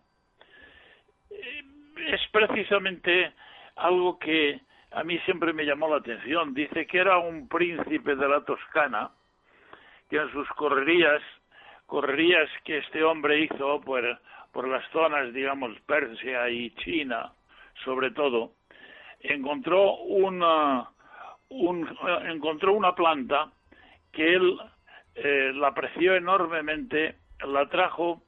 eh, 1.30 1.64
es 2.08 2.22
precisamente 2.32 3.34
algo 3.76 4.20
que 4.20 4.60
a 4.92 5.04
mí 5.04 5.18
siempre 5.20 5.54
me 5.54 5.66
llamó 5.66 5.90
la 5.90 5.98
atención. 5.98 6.54
Dice 6.54 6.86
que 6.86 7.00
era 7.00 7.18
un 7.18 7.48
príncipe 7.48 8.16
de 8.16 8.28
la 8.28 8.42
Toscana, 8.46 9.12
que 10.10 10.18
en 10.18 10.32
sus 10.32 10.48
correrías, 10.50 11.22
correrías 11.86 12.50
que 12.64 12.78
este 12.78 13.04
hombre 13.04 13.42
hizo 13.42 13.82
por, 13.82 14.20
por 14.58 14.68
las 14.68 14.90
zonas, 14.90 15.32
digamos, 15.36 15.80
Persia 15.82 16.50
y 16.50 16.72
China, 16.78 17.32
sobre 17.86 18.10
todo, 18.10 18.54
encontró 19.20 19.98
una, 19.98 20.90
un, 21.50 21.88
encontró 22.26 22.74
una 22.74 22.96
planta 22.96 23.52
que 24.12 24.34
él 24.34 24.58
eh, 25.14 25.52
la 25.54 25.68
apreció 25.68 26.16
enormemente, 26.16 27.18
la 27.46 27.70
trajo 27.70 28.24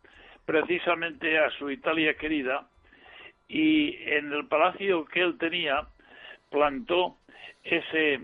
precisamente 0.46 1.40
a 1.40 1.50
su 1.50 1.72
Italia 1.72 2.14
querida 2.14 2.68
y 3.48 3.96
en 4.04 4.32
el 4.32 4.46
palacio 4.46 5.06
que 5.06 5.22
él 5.22 5.36
tenía 5.40 5.88
plantó 6.52 7.18
ese, 7.64 8.20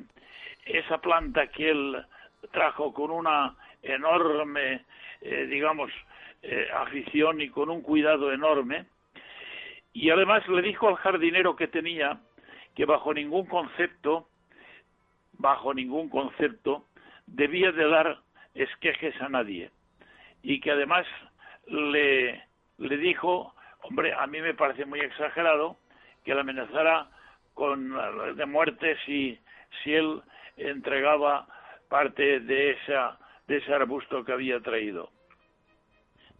esa 0.64 1.00
planta 1.00 1.48
que 1.48 1.72
él 1.72 2.06
trajo 2.52 2.94
con 2.94 3.10
una 3.10 3.56
enorme, 3.82 4.86
eh, 5.22 5.48
digamos, 5.48 5.90
eh, 6.48 6.68
afición 6.76 7.42
y 7.42 7.50
con 7.50 7.72
un 7.72 7.82
cuidado 7.82 8.32
enorme. 8.32 8.86
Y 9.94 10.12
además 10.12 10.48
le 10.48 10.62
dijo 10.62 10.88
al 10.88 10.96
jardinero 10.98 11.56
que 11.56 11.68
tenía 11.68 12.20
que 12.76 12.86
bajo 12.86 13.14
ningún 13.14 13.48
concepto, 13.48 14.28
bajo 15.34 15.74
ningún 15.74 16.08
concepto, 16.10 16.86
debía 17.26 17.72
de 17.72 17.90
dar 17.90 18.20
esquejes 18.54 19.20
a 19.22 19.30
nadie. 19.30 19.72
Y 20.44 20.60
que 20.62 20.70
además 20.70 21.08
le, 21.66 22.44
le 22.78 22.98
dijo, 22.98 23.56
hombre, 23.82 24.14
a 24.14 24.28
mí 24.28 24.40
me 24.40 24.54
parece 24.54 24.86
muy 24.86 25.00
exagerado 25.00 25.78
que 26.24 26.36
le 26.36 26.42
amenazara 26.42 27.10
con 27.56 27.96
de 28.36 28.46
muerte 28.46 28.98
si, 29.08 29.40
si 29.82 29.96
él 29.96 30.22
entregaba 30.58 31.48
parte 31.90 32.40
de, 32.42 32.72
esa, 32.72 33.18
de 33.48 33.58
ese 33.58 33.74
arbusto 33.74 34.24
que 34.24 34.34
había 34.34 34.60
traído. 34.60 35.10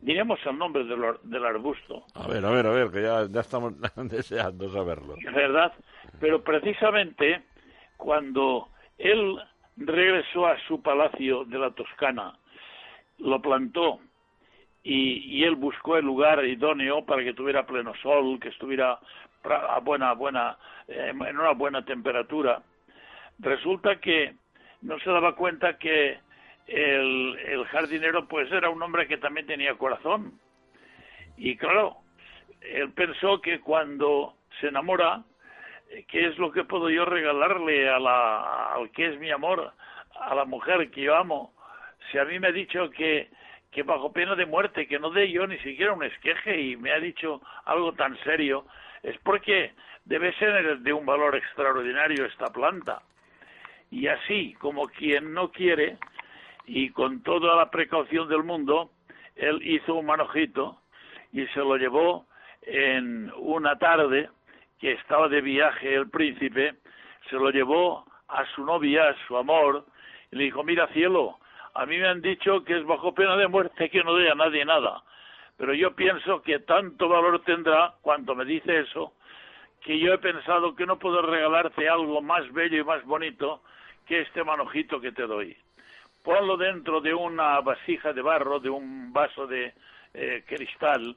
Diremos 0.06 0.40
el 0.46 0.56
nombre 0.56 0.84
del, 0.84 1.02
del 1.24 1.46
arbusto. 1.46 2.06
A 2.14 2.28
ver, 2.28 2.46
a 2.46 2.52
ver, 2.52 2.68
a 2.68 2.70
ver, 2.70 2.92
que 2.92 3.02
ya, 3.02 3.26
ya 3.28 3.40
estamos 3.40 3.74
deseando 3.96 4.70
saberlo. 4.70 5.16
¿Verdad? 5.34 5.74
Pero 6.20 6.44
precisamente 6.44 7.42
cuando 7.98 8.70
él 9.00 9.36
regresó 9.78 10.46
a 10.46 10.60
su 10.68 10.80
palacio 10.84 11.44
de 11.46 11.58
la 11.58 11.72
Toscana, 11.72 12.38
lo 13.18 13.42
plantó 13.42 14.00
y, 14.84 15.40
y, 15.40 15.44
él 15.44 15.56
buscó 15.56 15.98
el 15.98 16.06
lugar 16.06 16.46
idóneo 16.46 17.04
para 17.04 17.24
que 17.24 17.34
tuviera 17.34 17.66
pleno 17.66 17.92
sol, 18.04 18.40
que 18.40 18.50
estuviera 18.50 19.00
a 19.44 19.80
buena, 19.80 20.14
buena, 20.14 20.56
eh, 20.88 21.14
en 21.14 21.40
una 21.40 21.54
buena 21.54 21.84
temperatura. 21.84 22.62
Resulta 23.40 23.96
que 24.00 24.36
no 24.84 25.00
se 25.00 25.10
daba 25.10 25.36
cuenta 25.36 25.80
que 25.80 26.20
el, 26.68 27.66
jardinero 27.72 28.28
pues 28.28 28.52
era 28.52 28.70
un 28.70 28.82
hombre 28.82 29.08
que 29.08 29.18
también 29.18 29.48
tenía 29.48 29.76
corazón. 29.76 30.40
Y 31.38 31.58
claro, 31.58 31.98
él 32.62 32.92
pensó 32.94 33.42
que 33.42 33.60
cuando 33.60 34.36
se 34.60 34.68
enamora, 34.68 35.24
eh, 35.90 36.06
¿qué 36.08 36.28
es 36.28 36.38
lo 36.38 36.52
que 36.52 36.64
puedo 36.64 36.90
yo 36.90 37.06
regalarle 37.06 37.90
a 37.90 38.00
la, 38.00 38.74
al 38.74 38.92
que 38.92 39.08
es 39.08 39.20
mi 39.20 39.32
amor, 39.32 39.74
a 40.20 40.36
la 40.36 40.46
mujer 40.46 40.90
que 40.92 41.02
yo 41.02 41.16
amo? 41.16 41.54
Si 42.12 42.18
a 42.18 42.26
mí 42.26 42.40
me 42.40 42.48
ha 42.48 42.52
dicho 42.52 42.90
que, 42.92 43.30
que 43.72 43.84
bajo 43.84 44.14
pena 44.14 44.36
de 44.36 44.46
muerte, 44.46 44.88
que 44.88 45.00
no 45.00 45.10
dé 45.10 45.32
yo 45.32 45.46
ni 45.48 45.58
siquiera 45.60 45.94
un 45.94 46.04
esqueje 46.04 46.60
y 46.62 46.78
me 46.78 46.92
ha 46.92 47.00
dicho 47.00 47.42
algo 47.66 47.94
tan 47.94 48.18
serio, 48.24 48.66
es 49.04 49.18
porque 49.20 49.74
debe 50.06 50.34
ser 50.36 50.80
de 50.80 50.94
un 50.94 51.06
valor 51.06 51.36
extraordinario 51.36 52.26
esta 52.26 52.48
planta. 52.48 53.02
Y 53.92 54.08
así 54.08 54.54
como 54.60 54.88
quien 54.88 55.34
no 55.34 55.52
quiere, 55.52 55.98
y 56.68 56.90
con 56.90 57.22
toda 57.22 57.56
la 57.56 57.70
precaución 57.70 58.28
del 58.28 58.44
mundo, 58.44 58.92
él 59.36 59.60
hizo 59.64 59.96
un 59.96 60.06
manojito 60.06 60.78
y 61.32 61.46
se 61.48 61.60
lo 61.60 61.78
llevó 61.78 62.26
en 62.62 63.32
una 63.38 63.78
tarde 63.78 64.30
que 64.80 64.94
estaba 64.94 65.28
de 65.28 65.42
viaje 65.42 65.94
el 65.94 66.10
príncipe, 66.10 66.76
se 67.30 67.36
lo 67.36 67.50
llevó 67.50 68.06
a 68.28 68.46
su 68.54 68.66
novia, 68.66 69.10
a 69.10 69.28
su 69.28 69.38
amor, 69.38 69.86
y 70.32 70.38
le 70.38 70.44
dijo, 70.46 70.64
mira 70.64 70.88
cielo, 70.88 71.38
a 71.74 71.86
mí 71.86 71.98
me 71.98 72.08
han 72.08 72.22
dicho 72.22 72.64
que 72.64 72.78
es 72.78 72.86
bajo 72.86 73.14
pena 73.14 73.36
de 73.36 73.48
muerte 73.48 73.90
que 73.90 74.04
no 74.04 74.16
dé 74.16 74.32
a 74.32 74.36
nadie 74.36 74.66
nada, 74.66 75.04
pero 75.58 75.74
yo 75.74 75.96
pienso 75.96 76.42
que 76.42 76.60
tanto 76.60 77.08
valor 77.08 77.44
tendrá 77.44 77.94
cuanto 78.02 78.36
me 78.36 78.46
dice 78.46 78.80
eso, 78.80 79.14
que 79.82 80.00
yo 80.00 80.14
he 80.14 80.18
pensado 80.18 80.76
que 80.76 80.86
no 80.86 80.98
puedo 80.98 81.22
regalarte 81.22 81.88
algo 81.88 82.22
más 82.22 82.52
bello 82.54 82.82
y 82.82 82.84
más 82.84 83.04
bonito 83.06 83.62
que 84.08 84.22
este 84.22 84.44
manojito 84.44 85.00
que 85.00 85.12
te 85.12 85.28
doy 85.28 85.56
ponlo 86.26 86.58
dentro 86.58 87.00
de 87.00 87.14
una 87.14 87.62
vasija 87.62 88.12
de 88.12 88.22
barro, 88.22 88.60
de 88.60 88.70
un 88.70 89.14
vaso 89.14 89.46
de 89.46 89.74
eh, 90.14 90.44
cristal, 90.48 91.16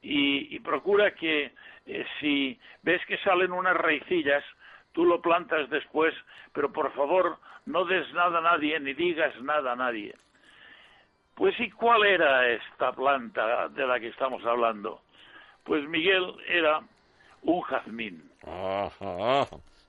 y, 0.00 0.60
procura 0.60 1.14
que 1.14 1.52
eh, 1.86 2.06
si 2.20 2.58
ves 2.82 3.04
que 3.06 3.18
salen 3.18 3.50
unas 3.50 3.76
raicillas, 3.76 4.44
tú 4.92 5.04
lo 5.04 5.20
plantas 5.20 5.68
después, 5.68 6.14
pero 6.52 6.72
por 6.72 6.92
favor 6.94 7.38
no 7.66 7.84
des 7.84 8.10
nada 8.14 8.38
a 8.38 8.42
nadie, 8.42 8.78
ni 8.78 8.94
digas 8.94 9.34
nada 9.42 9.72
a 9.72 9.76
nadie. 9.76 10.14
Pues 11.34 11.58
¿y 11.58 11.70
cuál 11.70 12.04
era 12.04 12.48
esta 12.48 12.92
planta 12.92 13.68
de 13.68 13.84
la 13.84 13.98
que 13.98 14.08
estamos 14.08 14.44
hablando? 14.46 15.02
Pues 15.64 15.86
Miguel 15.88 16.34
era 16.46 16.80
un 17.42 17.60
jazmín. 17.62 18.30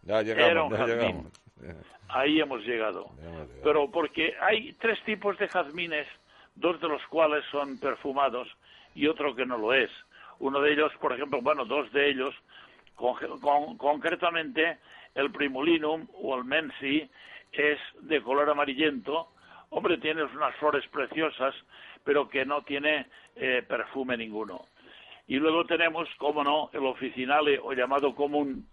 ya 0.02 0.24
llegamos, 0.24 0.78
ya 0.78 0.86
llegamos. 0.88 1.47
Ahí 2.10 2.40
hemos 2.40 2.62
llegado. 2.64 3.10
Pero 3.64 3.90
porque 3.92 4.36
hay 4.42 4.74
tres 4.74 5.02
tipos 5.04 5.38
de 5.38 5.48
jazmines, 5.48 6.08
dos 6.56 6.80
de 6.80 6.88
los 6.88 7.06
cuales 7.08 7.44
son 7.52 7.80
perfumados 7.80 8.48
y 8.96 9.08
otro 9.08 9.36
que 9.36 9.46
no 9.46 9.58
lo 9.58 9.74
es. 9.74 9.92
Uno 10.40 10.62
de 10.62 10.74
ellos, 10.74 10.92
por 11.02 11.14
ejemplo, 11.14 11.42
bueno, 11.42 11.66
dos 11.66 11.92
de 11.92 12.10
ellos 12.10 12.34
concretamente 13.78 14.80
el 15.14 15.32
primulinum 15.32 16.08
o 16.22 16.36
el 16.36 16.44
mensi 16.44 17.10
es 17.52 17.80
de 18.02 18.22
color 18.22 18.50
amarillento. 18.50 19.30
Hombre, 19.70 19.98
tiene 19.98 20.24
unas 20.24 20.56
flores 20.56 20.88
preciosas, 20.88 21.54
pero 22.04 22.30
que 22.30 22.46
no 22.46 22.62
tiene 22.62 23.08
eh, 23.36 23.64
perfume 23.68 24.18
ninguno. 24.18 24.66
Y 25.28 25.36
luego 25.36 25.66
tenemos, 25.66 26.08
como 26.18 26.44
no, 26.44 26.70
el 26.74 26.86
oficinale 26.86 27.60
o 27.60 27.74
llamado 27.74 28.16
común 28.16 28.68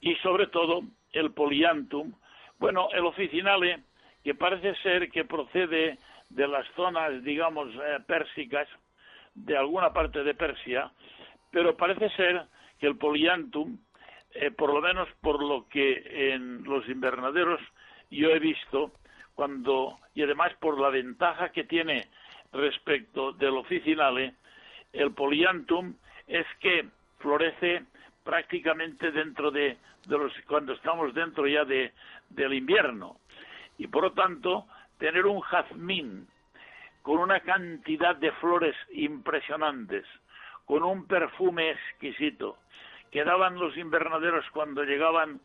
y 0.00 0.14
sobre 0.16 0.46
todo 0.46 0.82
el 1.12 1.32
poliantum. 1.32 2.12
Bueno, 2.58 2.88
el 2.92 3.04
oficinale, 3.04 3.80
que 4.22 4.34
parece 4.34 4.74
ser 4.76 5.10
que 5.10 5.24
procede 5.24 5.98
de 6.28 6.48
las 6.48 6.66
zonas, 6.74 7.22
digamos, 7.22 7.68
eh, 7.74 7.98
pérsicas, 8.06 8.68
de 9.34 9.56
alguna 9.56 9.92
parte 9.92 10.22
de 10.22 10.34
Persia, 10.34 10.90
pero 11.50 11.76
parece 11.76 12.10
ser 12.10 12.44
que 12.78 12.86
el 12.86 12.96
poliantum, 12.96 13.78
eh, 14.34 14.50
por 14.50 14.72
lo 14.72 14.80
menos 14.80 15.08
por 15.20 15.42
lo 15.42 15.68
que 15.68 16.32
en 16.34 16.64
los 16.64 16.88
invernaderos 16.88 17.60
yo 18.10 18.30
he 18.30 18.38
visto, 18.38 18.92
cuando, 19.34 19.98
y 20.14 20.22
además 20.22 20.52
por 20.60 20.78
la 20.78 20.90
ventaja 20.90 21.50
que 21.50 21.64
tiene 21.64 22.08
respecto 22.52 23.32
del 23.32 23.56
oficinale, 23.56 24.34
el 24.92 25.12
poliantum 25.12 25.94
es 26.26 26.46
que 26.60 26.86
florece 27.18 27.84
prácticamente 28.24 29.10
dentro 29.10 29.50
de, 29.50 29.76
los 30.08 30.32
cuando 30.46 30.72
estamos 30.72 31.14
dentro 31.14 31.46
ya 31.46 31.64
de, 31.64 31.92
del 32.30 32.54
invierno. 32.54 33.16
Y 33.78 33.86
por 33.86 34.04
lo 34.04 34.12
tanto 34.12 34.66
tener 34.98 35.26
un 35.26 35.40
jazmín 35.40 36.26
con 37.02 37.18
una 37.18 37.40
cantidad 37.40 38.14
de 38.16 38.30
flores 38.32 38.76
impresionantes, 38.92 40.04
con 40.64 40.84
un 40.84 41.06
perfume 41.06 41.70
exquisito, 41.70 42.58
que 43.10 43.24
daban 43.24 43.58
los 43.58 43.76
invernaderos 43.76 44.44
cuando 44.52 44.84
llegaban 44.84 45.40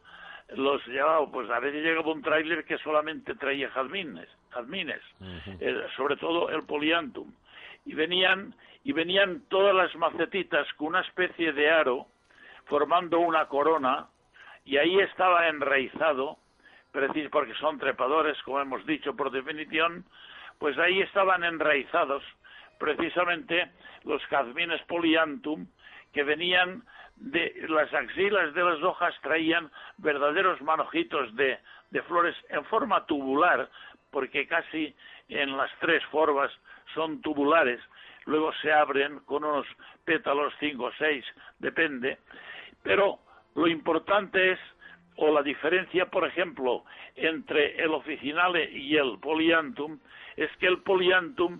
los 0.56 0.86
llevaba, 0.88 1.30
pues 1.30 1.50
a 1.50 1.60
veces 1.60 1.84
llegaba 1.84 2.14
un 2.14 2.22
tráiler 2.22 2.64
que 2.64 2.78
solamente 2.78 3.36
traía 3.36 3.70
jazmines, 3.72 4.30
jazmines, 4.52 5.02
eh, 5.60 5.86
sobre 5.98 6.16
todo 6.16 6.50
el 6.50 6.64
poliantum, 6.64 7.30
y 7.86 7.94
venían 7.94 8.56
y 8.84 8.94
venían 8.94 9.42
todas 9.50 9.76
las 9.76 9.94
macetitas 9.98 10.66
con 10.76 10.88
una 10.88 11.02
especie 11.02 11.52
de 11.52 11.70
aro 11.70 12.08
formando 12.68 13.20
una 13.20 13.46
corona 13.48 14.08
y 14.66 14.78
ahí 14.78 15.00
estaba 15.00 15.48
enraizado, 15.48 16.38
preciso 16.92 17.30
porque 17.30 17.54
son 17.56 17.80
trepadores, 17.80 18.42
como 18.44 18.60
hemos 18.60 18.86
dicho 18.86 19.16
por 19.16 19.32
definición, 19.32 20.06
pues 20.60 20.78
ahí 20.78 21.02
estaban 21.02 21.44
enraizados 21.44 22.24
precisamente 22.80 23.72
los 24.04 24.22
jazmines 24.28 24.82
poliantum 24.84 25.68
que 26.14 26.24
venían 26.24 26.84
de 27.16 27.66
las 27.68 27.92
axilas 27.94 28.54
de 28.54 28.64
las 28.64 28.82
hojas 28.84 29.14
traían 29.22 29.72
verdaderos 29.98 30.62
manojitos 30.62 31.36
de, 31.36 31.60
de 31.90 32.02
flores 32.04 32.36
en 32.50 32.64
forma 32.66 33.06
tubular, 33.06 33.70
porque 34.12 34.48
casi 34.48 34.96
en 35.30 35.58
las 35.58 35.72
tres 35.80 36.04
formas 36.06 36.52
son 36.94 37.22
tubulares, 37.22 37.82
luego 38.26 38.54
se 38.62 38.72
abren 38.72 39.20
con 39.22 39.44
unos 39.44 39.66
pétalos, 40.06 40.54
cinco 40.60 40.86
o 40.86 40.92
seis, 40.98 41.26
depende, 41.60 42.20
pero 42.88 43.20
lo 43.56 43.67
importante 43.67 44.53
es, 44.53 44.60
o 45.17 45.29
la 45.29 45.44
diferencia, 45.44 46.06
por 46.06 46.25
ejemplo, 46.25 46.86
entre 47.17 47.75
el 47.84 47.94
oficinale 47.94 48.72
y 48.72 48.96
el 48.96 49.20
poliantum, 49.20 50.00
es 50.38 50.50
que 50.58 50.67
el 50.67 50.82
poliantum, 50.84 51.60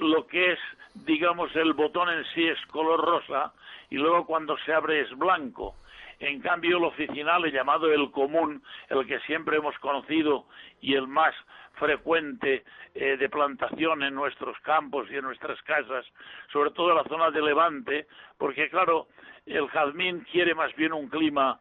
lo 0.00 0.26
que 0.26 0.52
es, 0.52 0.58
digamos, 1.06 1.54
el 1.56 1.72
botón 1.72 2.10
en 2.10 2.22
sí 2.34 2.46
es 2.46 2.58
color 2.66 3.00
rosa, 3.00 3.54
y 3.88 3.96
luego 3.96 4.26
cuando 4.26 4.58
se 4.58 4.74
abre 4.74 5.00
es 5.00 5.16
blanco. 5.16 5.76
En 6.18 6.42
cambio, 6.42 6.76
el 6.76 6.84
oficinale, 6.84 7.50
llamado 7.50 7.90
el 7.90 8.10
común, 8.10 8.62
el 8.90 9.06
que 9.06 9.20
siempre 9.20 9.56
hemos 9.56 9.78
conocido 9.78 10.44
y 10.82 10.92
el 10.92 11.06
más 11.06 11.34
frecuente 11.76 12.64
eh, 12.94 13.16
de 13.16 13.28
plantación 13.28 14.02
en 14.02 14.14
nuestros 14.14 14.58
campos 14.60 15.08
y 15.10 15.16
en 15.16 15.22
nuestras 15.22 15.60
casas, 15.62 16.04
sobre 16.52 16.70
todo 16.70 16.90
en 16.90 16.96
la 16.96 17.04
zona 17.04 17.30
de 17.30 17.42
Levante, 17.42 18.06
porque 18.38 18.68
claro, 18.68 19.08
el 19.46 19.68
jazmín 19.68 20.26
quiere 20.32 20.54
más 20.54 20.74
bien 20.76 20.92
un 20.92 21.08
clima, 21.08 21.60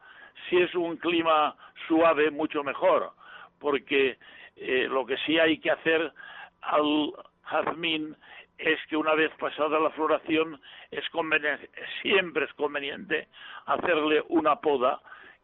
si 0.49 0.57
es 0.57 0.73
un 0.75 0.97
clima 0.97 1.55
suave, 1.87 2.31
mucho 2.31 2.63
mejor, 2.63 3.11
porque 3.59 4.17
eh, 4.55 4.87
lo 4.89 5.05
que 5.05 5.17
sí 5.25 5.37
hay 5.37 5.59
que 5.59 5.71
hacer 5.71 6.11
al 6.61 7.11
jazmín 7.43 8.15
es 8.57 8.79
que 8.87 8.95
una 8.95 9.13
vez 9.15 9.31
pasada 9.37 9.79
la 9.79 9.89
floración 9.91 10.59
es 10.91 11.03
siempre 12.01 12.45
es 12.45 12.53
conveniente 12.53 13.27
hacerle 13.65 14.23
una 14.29 14.55
poda, 14.57 15.01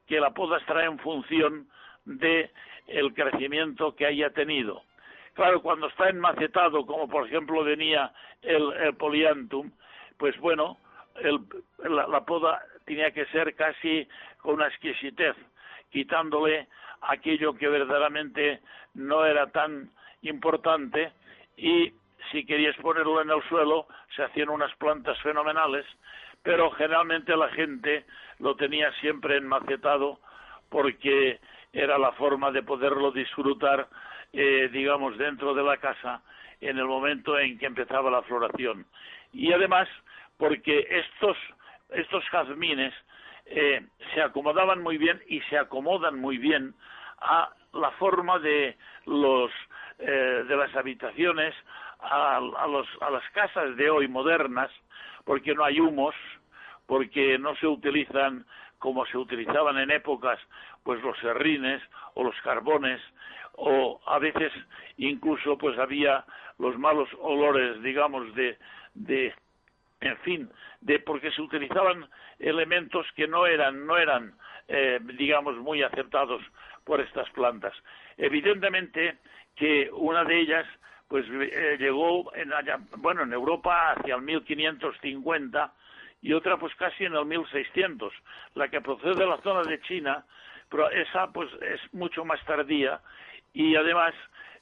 que 0.08 0.20
la 0.20 0.32
poda 0.32 0.58
estará 0.58 0.86
en 0.86 0.98
función 1.00 1.68
de 2.18 2.52
el 2.88 3.14
crecimiento 3.14 3.96
que 3.96 4.06
haya 4.06 4.30
tenido. 4.32 4.84
Claro, 5.34 5.62
cuando 5.62 5.88
está 5.88 6.10
enmacetado, 6.10 6.86
como 6.86 7.08
por 7.08 7.26
ejemplo 7.26 7.64
venía 7.64 8.12
el, 8.42 8.96
poliantum, 8.96 9.72
pues 10.18 10.38
bueno, 10.40 10.78
la, 11.84 12.26
poda 12.26 12.62
tenía 12.86 13.12
que 13.12 13.26
ser 13.28 13.56
casi 13.56 14.08
con 14.40 14.56
una 14.56 14.68
exquisitez, 14.68 15.36
quitándole 15.90 16.68
aquello 17.02 17.54
que 17.54 17.68
verdaderamente 17.68 18.60
no 18.94 19.26
era 19.26 19.48
tan 19.48 19.90
importante 20.22 21.12
y 21.56 21.94
si 22.32 22.46
querías 22.46 22.76
ponerlo 22.78 23.22
en 23.22 23.30
el 23.30 23.42
suelo 23.44 23.88
se 24.16 24.24
hacían 24.24 24.50
unas 24.50 24.76
plantas 24.76 25.20
fenomenales, 25.22 25.86
pero 26.44 26.72
generalmente 26.72 27.36
la 27.36 27.50
gente 27.50 28.06
lo 28.40 28.56
tenía 28.56 28.92
siempre 29.00 29.38
enmacetado 29.38 30.20
porque 30.70 31.40
era 31.74 31.98
la 31.98 32.12
forma 32.14 32.52
de 32.52 32.64
poderlo 32.64 33.12
disfrutar, 33.12 33.88
eh, 34.34 34.70
digamos, 34.72 35.18
dentro 35.18 35.54
de 35.54 35.64
la 35.64 35.78
casa 35.78 36.22
en 36.60 36.78
el 36.78 36.86
momento 36.86 37.40
en 37.40 37.58
que 37.58 37.66
empezaba 37.66 38.12
la 38.12 38.22
floración. 38.24 38.86
Y 39.34 39.52
además, 39.52 39.88
porque 40.38 40.86
estos, 40.90 41.38
estos 41.90 42.24
jazmines 42.30 42.94
eh, 43.46 43.86
se 44.14 44.22
acomodaban 44.22 44.82
muy 44.82 44.98
bien 44.98 45.22
y 45.28 45.42
se 45.42 45.58
acomodan 45.58 46.20
muy 46.20 46.38
bien 46.38 46.74
a 47.20 47.50
la 47.74 47.92
forma 47.92 48.40
de 48.40 48.78
los 49.06 49.52
eh, 50.00 50.44
de 50.48 50.56
las 50.56 50.76
habitaciones 50.76 51.54
a, 52.00 52.38
a, 52.38 52.68
los, 52.68 52.88
a 53.02 53.10
las 53.12 53.24
casas 53.32 53.76
de 53.78 53.90
hoy 53.90 54.08
modernas 54.08 54.72
porque 55.26 55.54
no 55.54 55.64
hay 55.64 55.80
humos 55.80 56.16
porque 56.88 57.38
no 57.38 57.56
se 57.58 57.68
utilizan 57.68 58.46
como 58.80 59.06
se 59.06 59.18
utilizaban 59.18 59.78
en 59.78 59.92
épocas 59.92 60.40
pues 60.84 61.02
los 61.02 61.18
serrines 61.20 61.82
o 62.16 62.24
los 62.24 62.36
carbones 62.42 63.02
o 63.54 64.00
a 64.06 64.20
veces 64.20 64.52
incluso 64.98 65.58
pues 65.58 65.78
había 65.78 66.26
los 66.58 66.78
malos 66.78 67.10
olores 67.20 67.82
digamos 67.84 68.34
de 68.36 68.58
de 68.94 69.34
en 70.00 70.18
fin 70.18 70.50
de 70.82 71.00
porque 71.00 71.32
se 71.32 71.42
utilizaban 71.42 72.08
elementos 72.40 73.06
que 73.16 73.28
no 73.28 73.46
eran 73.46 73.86
no 73.86 73.98
eran 73.98 74.34
eh, 74.68 75.00
digamos 75.18 75.58
muy 75.58 75.84
aceptados 75.84 76.42
por 76.86 77.02
estas 77.02 77.30
plantas. 77.32 77.74
Evidentemente 78.18 79.18
que 79.56 79.90
una 79.92 80.24
de 80.24 80.40
ellas 80.40 80.66
pues 81.08 81.26
eh, 81.30 81.76
llegó 81.78 82.34
en 82.36 82.52
bueno 82.98 83.24
en 83.24 83.34
Europa 83.34 83.92
hacia 83.92 84.16
el 84.16 84.22
1550 84.22 85.74
y 86.22 86.34
otra 86.34 86.58
pues 86.58 86.74
casi 86.76 87.06
en 87.06 87.16
el 87.16 87.26
1600 87.26 88.14
la 88.56 88.70
que 88.70 88.82
procede 88.82 89.16
de 89.16 89.26
la 89.26 89.42
zona 89.42 89.64
de 89.64 89.82
China 89.82 90.24
pero 90.72 90.90
esa 90.90 91.28
pues 91.32 91.50
es 91.62 91.94
mucho 91.94 92.26
más 92.26 92.44
tardía 92.46 93.02
y 93.54 93.76
además 93.76 94.14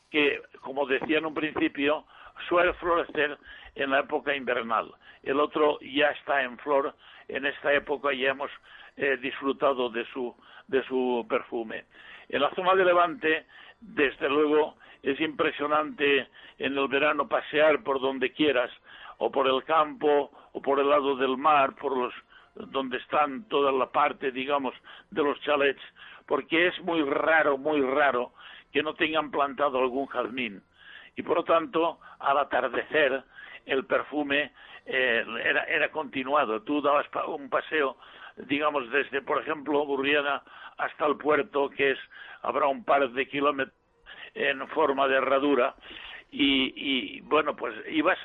que, 0.10 0.41
como 0.62 0.88
decía 0.88 1.19
en 1.19 1.28
un 1.28 1.36
principio, 1.36 2.04
suele 2.48 2.74
florecer 2.74 3.38
en 3.76 3.91
la 3.91 4.00
época 4.00 4.36
invernal. 4.36 4.91
El 5.22 5.39
otro 5.39 5.80
ya 5.82 6.10
está 6.10 6.41
en 6.41 6.58
flor 6.58 6.95
en 7.28 7.45
esta 7.45 7.72
época 7.74 8.12
y 8.12 8.26
hemos 8.26 8.50
eh, 8.98 9.17
disfrutado 9.22 9.89
de 9.89 10.04
su, 10.06 10.36
de 10.67 10.84
su 10.86 11.26
perfume. 11.30 11.86
En 12.28 12.41
la 12.41 12.50
zona 12.56 12.74
de 12.74 12.86
Levante, 12.86 13.45
desde 13.80 14.28
luego, 14.30 14.78
es 15.04 15.19
impresionante 15.19 16.28
en 16.58 16.78
el 16.78 16.88
verano 16.88 17.28
pasear 17.28 17.84
por 17.84 18.02
donde 18.02 18.34
quieras, 18.34 18.72
o 19.19 19.32
por 19.32 19.48
el 19.48 19.63
campo, 19.63 20.32
o 20.54 20.62
por 20.62 20.80
el 20.80 20.89
lado 20.89 21.15
del 21.15 21.38
mar, 21.38 21.76
por 21.76 21.95
los 21.95 22.13
donde 22.67 22.98
están 22.98 23.43
toda 23.48 23.72
la 23.72 23.91
parte, 23.91 24.32
digamos, 24.32 24.74
de 25.10 25.24
los 25.24 25.39
chalets, 25.41 25.82
porque 26.26 26.67
es 26.67 26.80
muy 26.84 27.02
raro, 27.04 27.58
muy 27.58 27.82
raro 27.82 28.34
que 28.72 28.84
no 28.84 28.93
tengan 28.93 29.32
plantado 29.32 29.80
algún 29.80 30.06
jazmín. 30.08 30.62
Y 31.15 31.24
por 31.24 31.38
lo 31.38 31.43
tanto, 31.43 32.00
al 32.19 32.38
atardecer, 32.38 33.24
el 33.65 33.86
perfume 33.86 34.52
eh, 34.86 35.26
era, 35.43 35.63
era 35.63 35.91
continuado. 35.91 36.62
Tú 36.62 36.82
dabas 36.82 37.08
un 37.28 37.50
paseo, 37.50 37.98
digamos, 38.38 38.89
desde, 38.91 39.22
por 39.22 39.41
ejemplo, 39.41 39.86
Burriana 39.86 40.43
hasta 40.78 41.06
el 41.06 41.17
puerto, 41.17 41.69
que 41.69 41.91
es 41.91 42.00
habrá 42.41 42.67
un 42.67 42.84
par 42.84 43.10
de 43.10 43.28
kilómetros 43.28 43.76
en 44.34 44.65
forma 44.69 45.08
de 45.08 45.15
herradura, 45.15 45.76
y, 46.32 46.74
y 46.76 47.22
bueno, 47.22 47.56
pues 47.56 47.74
ibas 47.89 48.17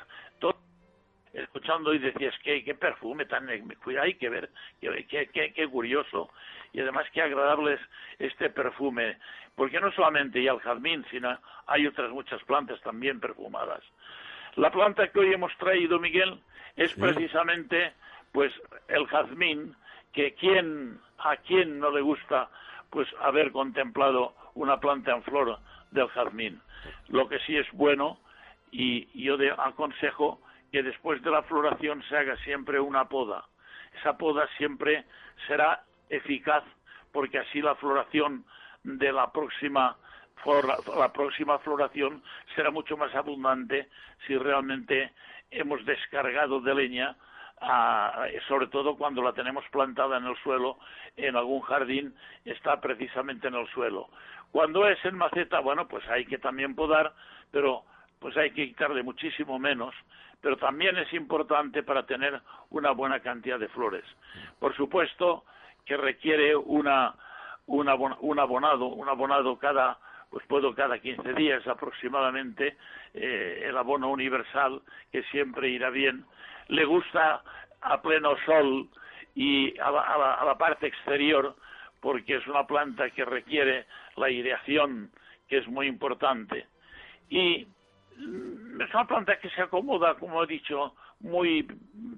escuchando 1.35 1.93
y 1.93 1.99
decías, 1.99 2.33
qué, 2.43 2.63
qué 2.63 2.75
perfume 2.75 3.25
tan... 3.25 3.47
Cuidado, 3.83 4.05
hay 4.05 4.15
que 4.15 4.29
ver, 4.29 4.49
qué, 4.79 5.29
qué, 5.31 5.53
qué 5.53 5.67
curioso 5.67 6.29
y 6.73 6.81
además 6.81 7.05
qué 7.13 7.21
agradable 7.21 7.73
es 7.73 7.81
este 8.19 8.49
perfume, 8.49 9.17
porque 9.55 9.79
no 9.79 9.91
solamente 9.91 10.39
hay 10.39 10.47
el 10.47 10.59
jazmín, 10.59 11.05
sino 11.09 11.37
hay 11.67 11.87
otras 11.87 12.11
muchas 12.11 12.43
plantas 12.43 12.81
también 12.81 13.19
perfumadas. 13.19 13.81
La 14.55 14.71
planta 14.71 15.07
que 15.09 15.19
hoy 15.19 15.33
hemos 15.33 15.55
traído, 15.57 15.99
Miguel, 15.99 16.39
es 16.75 16.93
precisamente 16.93 17.93
pues 18.31 18.53
el 18.87 19.05
jazmín, 19.07 19.75
que 20.13 20.33
quien, 20.33 20.99
a 21.19 21.37
quien 21.37 21.79
no 21.79 21.91
le 21.91 22.01
gusta 22.01 22.49
pues 22.89 23.07
haber 23.21 23.51
contemplado 23.51 24.33
una 24.53 24.79
planta 24.79 25.11
en 25.11 25.23
flor 25.23 25.59
del 25.91 26.07
jazmín. 26.09 26.61
Lo 27.09 27.27
que 27.27 27.39
sí 27.39 27.57
es 27.57 27.69
bueno, 27.71 28.19
y 28.71 29.07
yo 29.21 29.37
aconsejo 29.57 30.41
que 30.75 30.83
después 30.83 31.21
de 31.21 31.31
la 31.31 31.41
floración 31.43 32.03
se 32.09 32.17
haga 32.17 32.35
siempre 32.43 32.81
una 32.81 33.07
poda. 33.07 33.45
Esa 33.97 34.17
poda 34.17 34.45
siempre 34.57 35.05
será 35.47 35.85
eficaz 36.09 36.65
porque 37.13 37.39
así 37.39 37.61
la 37.61 37.75
floración 37.75 38.43
de 38.83 39.09
la 39.13 39.31
próxima 39.31 39.95
la 40.97 41.13
próxima 41.13 41.59
floración 41.59 42.21
será 42.55 42.71
mucho 42.71 42.97
más 42.97 43.15
abundante 43.15 43.87
si 44.27 44.37
realmente 44.37 45.13
hemos 45.49 45.85
descargado 45.85 46.59
de 46.59 46.75
leña 46.75 47.15
sobre 48.49 48.67
todo 48.67 48.97
cuando 48.97 49.21
la 49.21 49.31
tenemos 49.31 49.63
plantada 49.71 50.17
en 50.17 50.25
el 50.25 50.35
suelo, 50.43 50.77
en 51.15 51.37
algún 51.37 51.61
jardín, 51.61 52.13
está 52.43 52.81
precisamente 52.81 53.47
en 53.47 53.55
el 53.55 53.67
suelo. 53.69 54.09
Cuando 54.51 54.85
es 54.89 55.03
en 55.05 55.15
maceta, 55.15 55.61
bueno, 55.61 55.87
pues 55.87 56.05
hay 56.09 56.25
que 56.25 56.37
también 56.37 56.75
podar, 56.75 57.13
pero 57.49 57.85
pues 58.25 58.35
hay 58.37 58.49
que 58.49 58.69
quitarle 58.69 59.03
muchísimo 59.03 59.59
menos, 59.59 59.93
pero 60.41 60.57
también 60.57 60.97
es 60.97 61.13
importante 61.13 61.83
para 61.83 62.07
tener 62.07 62.41
una 62.71 62.89
buena 62.89 63.19
cantidad 63.19 63.59
de 63.59 63.67
flores. 63.67 64.03
Por 64.57 64.75
supuesto 64.75 65.45
que 65.85 65.95
requiere 65.95 66.55
una, 66.55 67.13
un 67.67 67.87
abonado, 67.87 68.87
un 68.87 69.09
abonado 69.09 69.59
cada 69.59 69.99
pues 70.31 70.43
puedo 70.47 70.73
cada 70.73 70.97
15 70.97 71.33
días 71.35 71.67
aproximadamente 71.67 72.77
eh, 73.13 73.65
el 73.67 73.77
abono 73.77 74.09
universal 74.09 74.81
que 75.11 75.21
siempre 75.25 75.69
irá 75.69 75.91
bien 75.91 76.25
le 76.69 76.83
gusta 76.83 77.43
a 77.81 78.01
pleno 78.01 78.35
sol 78.47 78.89
y 79.35 79.77
a 79.77 79.91
la, 79.91 80.55
parte 80.57 80.87
exterior 80.87 81.55
porque 82.01 82.37
es 82.37 82.47
una 82.47 82.65
planta 82.65 83.11
que 83.11 83.23
requiere 83.23 83.85
la 84.15 84.25
aireación 84.25 85.11
que 85.47 85.59
es 85.59 85.67
muy 85.67 85.85
importante 85.85 86.65
y 87.29 87.67
es 88.17 88.93
una 88.93 89.07
planta 89.07 89.39
que 89.39 89.49
se 89.49 89.61
acomoda 89.61 90.15
como 90.15 90.43
he 90.43 90.47
dicho 90.47 90.95
muy 91.19 91.67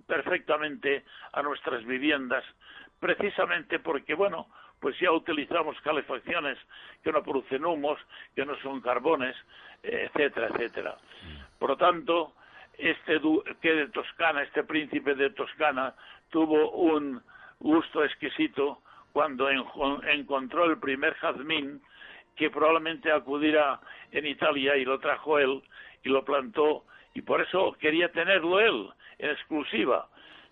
perfectamente 0.06 1.06
a 1.34 1.42
nuestras 1.42 1.84
viviendas 1.86 2.44
precisamente 3.00 3.80
porque 3.80 4.14
bueno 4.14 4.48
pues 4.80 4.98
ya 5.00 5.12
utilizamos 5.12 5.80
calefacciones 5.82 6.58
que 7.04 7.12
no 7.12 7.24
producen 7.24 7.66
humos, 7.66 8.00
que 8.36 8.46
no 8.46 8.56
son 8.62 8.82
carbones, 8.82 9.36
etcétera, 9.82 10.48
etcétera. 10.48 10.98
Por 11.58 11.72
lo 11.72 11.78
tanto, 11.78 12.34
este 12.78 13.20
que 13.62 13.74
de 13.74 13.88
Toscana, 13.88 14.44
este 14.44 14.64
príncipe 14.64 15.16
de 15.16 15.32
Toscana, 15.32 15.96
tuvo 16.30 16.72
un 16.72 17.22
gusto 17.60 18.04
exquisito 18.04 18.82
cuando 19.14 19.50
encontró 19.50 20.66
el 20.66 20.78
primer 20.78 21.16
jazmín 21.16 21.82
que 22.38 22.50
probablemente 22.50 23.12
acudirá 23.12 23.80
en 24.12 24.26
Italia 24.26 24.78
y 24.78 24.86
lo 24.86 25.00
trajo 25.00 25.40
él 25.40 25.62
y 26.04 26.10
lo 26.10 26.24
plantó. 26.24 26.86
Y 27.14 27.22
por 27.22 27.42
eso 27.42 27.76
quería 27.80 28.12
tenerlo 28.12 28.60
él 28.60 28.90
en 29.18 29.32
exclusiva. 29.32 30.08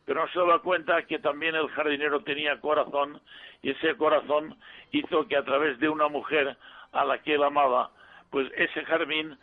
Pero 0.06 0.22
no 0.22 0.32
se 0.32 0.40
daba 0.40 0.60
cuenta 0.62 1.04
que 1.04 1.20
también 1.20 1.56
el 1.56 1.70
jardinero 1.70 2.22
tenía 2.22 2.60
corazón 2.60 3.22
y 3.62 3.72
ese 3.72 3.96
corazón 3.96 4.58
hizo 4.92 5.28
que 5.28 5.38
a 5.38 5.44
través 5.44 5.80
de 5.80 5.90
una 5.90 6.08
mujer 6.08 6.58
a 6.92 7.06
la 7.06 7.18
que 7.20 7.36
él 7.36 7.44
amaba, 7.44 7.92
pues 8.30 8.52
ese 8.56 8.84
jardín 8.86 9.38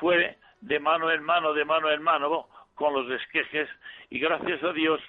fue 0.00 0.36
de 0.60 0.80
mano 0.80 1.10
en 1.10 1.22
mano, 1.22 1.52
de 1.52 1.64
mano 1.64 1.90
en 1.90 2.02
mano, 2.02 2.48
con 2.74 2.92
los 2.92 3.10
esquejes. 3.20 3.68
Y 4.10 4.18
gracias 4.18 4.62
a 4.62 4.72
Dios, 4.72 5.00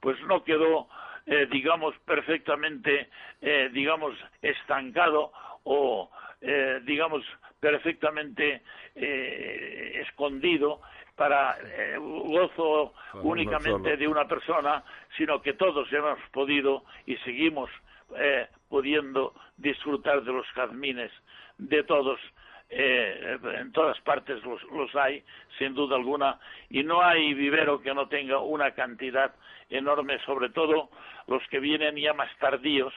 pues 0.00 0.20
no 0.22 0.44
quedó, 0.44 0.88
eh, 1.26 1.46
digamos, 1.50 1.94
perfectamente, 2.04 3.08
eh, 3.40 3.70
digamos, 3.72 4.14
estancado 4.42 5.32
o, 5.64 6.10
eh, 6.40 6.80
digamos, 6.84 7.24
perfectamente 7.60 8.62
escondido 8.94 10.80
para 11.16 11.56
eh, 11.62 11.96
gozo 11.98 12.92
únicamente 13.22 13.96
de 13.96 14.06
una 14.06 14.28
persona, 14.28 14.84
sino 15.16 15.40
que 15.40 15.54
todos 15.54 15.90
hemos 15.92 16.18
podido 16.30 16.84
y 17.06 17.16
seguimos 17.18 17.70
eh, 18.16 18.46
pudiendo 18.68 19.34
disfrutar 19.56 20.22
de 20.22 20.32
los 20.32 20.46
jazmines 20.54 21.10
de 21.58 21.82
todos. 21.82 22.20
Eh, 22.68 23.38
en 23.60 23.70
todas 23.70 23.98
partes 24.00 24.42
los, 24.42 24.60
los, 24.72 24.94
hay, 24.96 25.22
sin 25.56 25.72
duda 25.72 25.94
alguna, 25.94 26.40
y 26.68 26.82
no 26.82 27.00
hay 27.00 27.32
vivero 27.32 27.80
que 27.80 27.94
no 27.94 28.08
tenga 28.08 28.40
una 28.40 28.72
cantidad 28.72 29.32
enorme, 29.70 30.18
sobre 30.26 30.50
todo 30.50 30.90
los 31.28 31.46
que 31.46 31.60
vienen 31.60 31.94
ya 31.94 32.12
más 32.12 32.28
tardíos, 32.38 32.92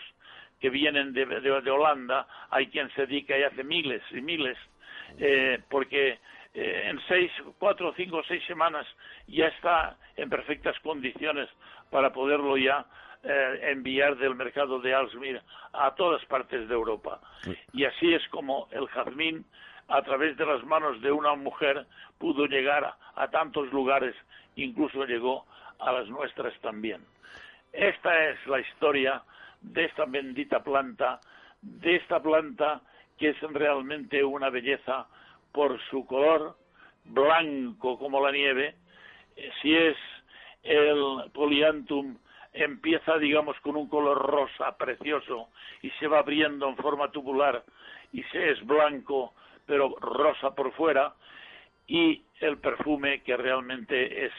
que 0.60 0.70
vienen 0.70 1.14
de, 1.14 1.26
de 1.26 1.72
Holanda, 1.72 2.28
hay 2.50 2.68
quien 2.68 2.90
se 2.92 3.06
dedica 3.06 3.38
y 3.38 3.44
hace 3.44 3.64
miles 3.64 4.02
y 4.12 4.22
miles, 4.22 4.58
eh, 5.18 5.60
porque 5.70 6.20
eh, 6.54 6.84
en 6.90 7.00
seis, 7.08 7.32
cuatro, 7.58 7.94
cinco, 7.96 8.22
seis 8.28 8.44
semanas 8.46 8.86
ya 9.28 9.48
está 9.48 9.98
en 10.18 10.30
perfectas 10.30 10.80
condiciones 10.80 11.50
para 11.90 12.12
poderlo 12.12 12.58
ya 12.58 12.86
eh, 13.24 13.72
enviar 13.72 14.18
del 14.18 14.36
mercado 14.36 14.80
de 14.80 14.94
Alsmir 14.94 15.42
a 15.74 15.94
todas 15.96 16.24
partes 16.26 16.68
de 16.68 16.74
Europa. 16.74 17.20
Y 17.74 17.86
así 17.86 18.14
es 18.14 18.28
como 18.30 18.68
el 18.72 18.88
jazmín, 18.88 19.46
a 19.88 20.02
través 20.04 20.38
de 20.38 20.46
las 20.46 20.64
manos 20.64 21.02
de 21.02 21.12
una 21.12 21.36
mujer, 21.36 21.86
pudo 22.18 22.46
llegar 22.46 22.96
a, 23.16 23.28
tantos 23.30 23.72
lugares, 23.72 24.16
incluso 24.56 25.04
llegó 25.06 25.46
a 25.80 25.92
las 25.92 26.08
nuestras 26.08 26.54
también. 26.62 27.02
Esta 27.74 28.30
es 28.30 28.48
la 28.48 28.60
historia 28.60 29.22
de 29.62 29.86
esta 29.86 30.06
bendita 30.06 30.64
planta, 30.64 31.20
de 31.62 31.98
esta 31.98 32.22
planta 32.22 32.82
que 33.18 33.30
es 33.30 33.42
realmente 33.42 34.24
una 34.24 34.50
belleza 34.50 35.08
por 35.52 35.80
su 35.90 36.06
color 36.06 36.56
blanco 37.06 37.98
como 37.98 38.24
la 38.24 38.32
nieve, 38.32 38.76
si 39.62 39.76
es 39.76 39.98
el 40.64 41.32
poliantum 41.34 42.18
empieza 42.54 43.18
digamos 43.18 43.60
con 43.62 43.76
un 43.76 43.88
color 43.88 44.18
rosa 44.18 44.76
precioso 44.78 45.50
y 45.82 45.90
se 45.92 46.08
va 46.08 46.20
abriendo 46.20 46.68
en 46.68 46.76
forma 46.78 47.12
tubular 47.12 47.64
y 48.12 48.24
se 48.24 48.52
es 48.52 48.66
blanco 48.66 49.34
pero 49.66 49.96
rosa 50.00 50.56
por 50.56 50.72
fuera 50.74 51.14
y 51.88 52.24
el 52.40 52.58
perfume 52.58 53.22
que 53.22 53.38
realmente 53.38 54.26
es 54.26 54.32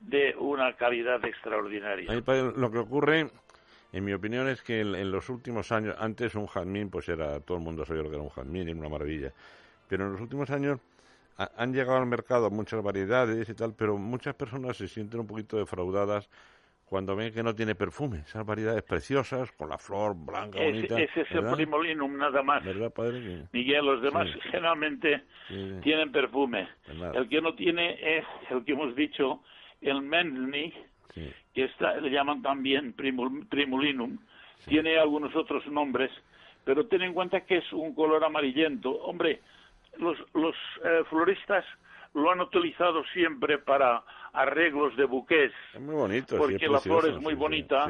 de 0.00 0.34
una 0.38 0.74
calidad 0.74 1.24
extraordinaria. 1.24 2.12
lo 2.56 2.70
que 2.70 2.78
ocurre, 2.78 3.30
en 3.92 4.04
mi 4.04 4.12
opinión, 4.12 4.48
es 4.48 4.62
que 4.62 4.80
en, 4.80 5.10
los 5.10 5.28
últimos 5.28 5.72
años, 5.72 5.96
antes 5.98 6.34
un 6.34 6.46
jazmín, 6.46 6.90
pues 6.90 7.08
era, 7.08 7.40
todo 7.40 7.58
el 7.58 7.64
mundo 7.64 7.84
sabía 7.84 8.02
lo 8.02 8.10
que 8.10 8.16
era 8.16 8.24
un 8.24 8.30
jazmín, 8.30 8.68
era 8.68 8.78
una 8.78 8.88
maravilla 8.88 9.32
pero 9.88 10.06
en 10.06 10.12
los 10.12 10.20
últimos 10.20 10.50
años 10.50 10.80
han 11.36 11.72
llegado 11.74 11.98
al 11.98 12.06
mercado 12.06 12.50
muchas 12.50 12.82
variedades 12.82 13.48
y 13.48 13.54
tal, 13.54 13.74
pero 13.76 13.98
muchas 13.98 14.34
personas 14.34 14.76
se 14.76 14.88
sienten 14.88 15.20
un 15.20 15.26
poquito 15.26 15.58
defraudadas 15.58 16.30
cuando 16.86 17.16
ven 17.16 17.34
que 17.34 17.42
no 17.42 17.54
tiene 17.54 17.74
perfume, 17.74 18.20
esas 18.20 18.46
variedades 18.46 18.82
preciosas, 18.84 19.50
con 19.52 19.68
la 19.68 19.76
flor 19.76 20.14
blanca, 20.16 20.60
bonita. 20.62 20.98
Ese 20.98 21.22
es 21.22 21.30
el 21.32 21.44
primolinum, 21.52 22.16
nada 22.16 22.42
más. 22.42 22.64
¿Verdad, 22.64 22.92
padre? 22.92 23.48
Miguel, 23.52 23.84
los 23.84 24.00
demás 24.00 24.28
generalmente 24.44 25.24
tienen 25.82 26.12
perfume. 26.12 26.68
Pues 26.86 27.16
el 27.16 27.28
que 27.28 27.40
no 27.42 27.54
tiene 27.54 28.18
es 28.18 28.24
el 28.50 28.64
que 28.64 28.72
hemos 28.72 28.94
dicho, 28.94 29.42
el 29.80 30.00
Mendni, 30.00 30.72
que 31.56 31.64
está, 31.64 31.98
le 31.98 32.10
llaman 32.10 32.42
también 32.42 32.92
primulinum. 32.92 34.18
Tiene 34.66 34.98
algunos 34.98 35.34
otros 35.34 35.66
nombres, 35.68 36.10
pero 36.64 36.86
ten 36.86 37.00
en 37.00 37.14
cuenta 37.14 37.40
que 37.46 37.56
es 37.56 37.72
un 37.72 37.94
color 37.94 38.22
amarillento. 38.22 38.90
Hombre, 38.90 39.40
los, 39.96 40.18
los 40.34 40.54
eh, 40.84 41.02
floristas 41.08 41.64
lo 42.12 42.30
han 42.30 42.42
utilizado 42.42 43.02
siempre 43.14 43.56
para 43.56 44.02
arreglos 44.34 44.94
de 44.96 45.06
muy 45.06 45.94
bonito. 45.94 46.36
Porque 46.36 46.68
la 46.68 46.80
flor 46.80 47.08
es 47.08 47.18
muy, 47.18 47.32
bonita, 47.34 47.86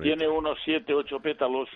tiene 0.00 0.26
unos 0.26 0.58
siete, 0.64 0.94
ocho 0.94 1.20
pétalos 1.20 1.68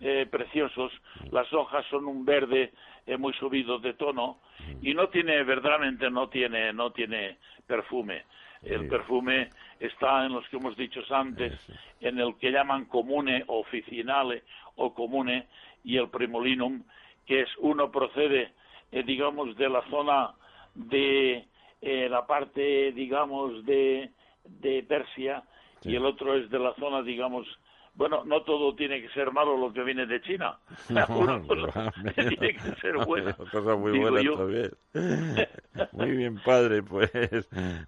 eh, 0.00 0.24
preciosos, 0.30 0.92
las 1.32 1.52
hojas 1.52 1.84
son 1.90 2.06
un 2.06 2.24
verde 2.24 2.72
eh, 3.06 3.16
muy 3.16 3.32
subido 3.34 3.80
de 3.80 3.94
tono 3.94 4.38
y 4.80 4.94
no 4.94 5.08
tiene, 5.08 5.42
verdaderamente 5.42 6.08
no 6.10 6.28
tiene, 6.28 6.72
no 6.72 6.92
tiene 6.92 7.38
perfume. 7.66 8.24
El 8.62 8.86
perfume 8.86 9.50
está 9.86 10.24
en 10.26 10.32
los 10.32 10.48
que 10.48 10.56
hemos 10.56 10.76
dicho 10.76 11.00
antes, 11.10 11.52
en 12.00 12.18
el 12.18 12.36
que 12.36 12.50
llaman 12.50 12.86
comune 12.86 13.44
oficinale 13.46 14.44
o 14.76 14.94
comune 14.94 15.46
y 15.84 15.96
el 15.96 16.08
primolinum, 16.08 16.82
que 17.26 17.42
es 17.42 17.48
uno 17.58 17.90
procede 17.90 18.52
eh, 18.92 19.02
digamos, 19.02 19.56
de 19.56 19.70
la 19.70 19.82
zona 19.88 20.34
de 20.74 21.46
eh, 21.80 22.08
la 22.10 22.26
parte, 22.26 22.92
digamos, 22.92 23.64
de, 23.64 24.10
de 24.44 24.82
Persia 24.82 25.42
y 25.82 25.96
el 25.96 26.04
otro 26.04 26.36
es 26.36 26.50
de 26.50 26.58
la 26.58 26.74
zona, 26.74 27.02
digamos, 27.02 27.46
bueno, 27.94 28.24
no 28.24 28.42
todo 28.42 28.74
tiene 28.74 29.02
que 29.02 29.08
ser 29.10 29.30
malo 29.32 29.56
lo 29.56 29.72
que 29.72 29.82
viene 29.82 30.06
de 30.06 30.20
China. 30.22 30.58
tiene 30.88 32.54
que 32.54 32.74
ser 32.80 32.96
bueno. 33.06 33.34
Cosa 33.50 33.76
muy 33.76 33.98
buena 33.98 34.36
también. 34.36 34.70
muy 35.92 36.10
bien, 36.10 36.40
padre. 36.44 36.82
Pues 36.82 37.10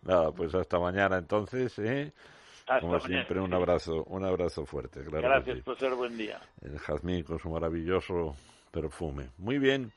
nada, 0.03 0.31
pues 0.33 0.55
hasta 0.55 0.79
mañana 0.79 1.19
entonces. 1.19 1.79
¿eh? 1.79 2.13
Como 2.81 3.01
siempre, 3.01 3.41
un 3.41 3.53
abrazo, 3.53 4.05
un 4.05 4.25
abrazo 4.25 4.65
fuerte. 4.67 5.03
Gracias 5.05 5.61
por 5.61 5.79
ser 5.79 5.95
buen 5.95 6.17
día. 6.17 6.41
El 6.63 6.79
jazmín 6.79 7.23
con 7.23 7.39
su 7.39 7.51
maravilloso 7.51 8.35
perfume. 8.71 9.31
Muy 9.39 9.59
bien 9.59 9.93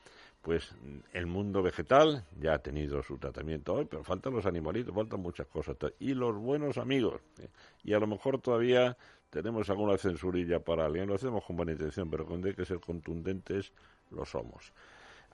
pues 0.48 0.74
el 1.12 1.26
mundo 1.26 1.62
vegetal 1.62 2.24
ya 2.40 2.54
ha 2.54 2.58
tenido 2.60 3.02
su 3.02 3.18
tratamiento 3.18 3.74
hoy, 3.74 3.84
pero 3.84 4.02
faltan 4.02 4.32
los 4.32 4.46
animalitos, 4.46 4.94
faltan 4.94 5.20
muchas 5.20 5.46
cosas. 5.46 5.76
Y 5.98 6.14
los 6.14 6.34
buenos 6.36 6.78
amigos. 6.78 7.20
¿eh? 7.38 7.48
Y 7.84 7.92
a 7.92 7.98
lo 7.98 8.06
mejor 8.06 8.40
todavía 8.40 8.96
tenemos 9.30 9.68
alguna 9.70 9.96
censurilla 9.98 10.60
para 10.60 10.86
alguien, 10.86 11.06
lo 11.06 11.14
hacemos 11.14 11.44
con 11.44 11.56
buena 11.56 11.72
intención, 11.72 12.10
pero 12.10 12.26
cuando 12.26 12.48
hay 12.48 12.54
que 12.54 12.64
ser 12.64 12.80
contundentes, 12.80 13.72
lo 14.10 14.24
somos. 14.24 14.72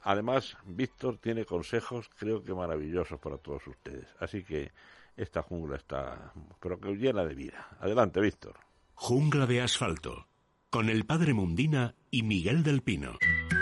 Además, 0.03 0.57
Víctor 0.67 1.19
tiene 1.19 1.45
consejos, 1.45 2.11
creo 2.19 2.45
que 2.45 2.53
maravillosos 2.55 3.19
para 3.19 3.39
todos 3.39 3.67
ustedes. 3.67 4.07
Así 4.19 4.45
que 4.45 4.73
esta 5.17 5.43
jungla 5.43 5.77
está, 5.77 6.33
pero 6.61 6.79
que 6.79 6.95
llena 6.95 7.25
de 7.25 7.35
vida. 7.35 7.69
Adelante, 7.81 8.21
Víctor. 8.21 8.57
Jungla 8.95 9.47
de 9.47 9.63
asfalto, 9.63 10.29
con 10.71 10.91
el 10.91 11.07
padre 11.07 11.33
Mundina 11.33 11.95
y 12.11 12.23
Miguel 12.23 12.63
del 12.63 12.83
Pino. 12.83 13.17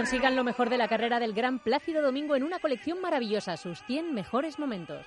Consigan 0.00 0.34
lo 0.34 0.44
mejor 0.44 0.70
de 0.70 0.78
la 0.78 0.88
carrera 0.88 1.20
del 1.20 1.34
Gran 1.34 1.58
Plácido 1.58 2.00
Domingo 2.00 2.34
en 2.34 2.42
una 2.42 2.58
colección 2.58 3.02
maravillosa, 3.02 3.58
sus 3.58 3.82
100 3.82 4.14
mejores 4.14 4.58
momentos. 4.58 5.04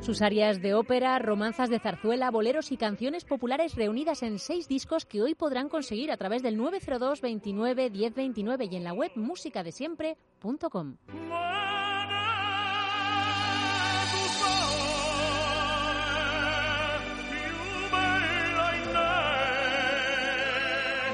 Sus 0.00 0.22
áreas 0.22 0.62
de 0.62 0.72
ópera, 0.72 1.18
romanzas 1.18 1.68
de 1.68 1.78
zarzuela, 1.78 2.30
boleros 2.30 2.72
y 2.72 2.78
canciones 2.78 3.26
populares 3.26 3.74
reunidas 3.74 4.22
en 4.22 4.38
seis 4.38 4.68
discos 4.68 5.04
que 5.04 5.20
hoy 5.20 5.34
podrán 5.34 5.68
conseguir 5.68 6.10
a 6.10 6.16
través 6.16 6.42
del 6.42 6.56
902 6.56 7.20
29 7.20 7.90
1029 7.90 8.68
y 8.70 8.76
en 8.76 8.84
la 8.84 8.94
web 8.94 9.12
musicadesiempre.com. 9.16 10.96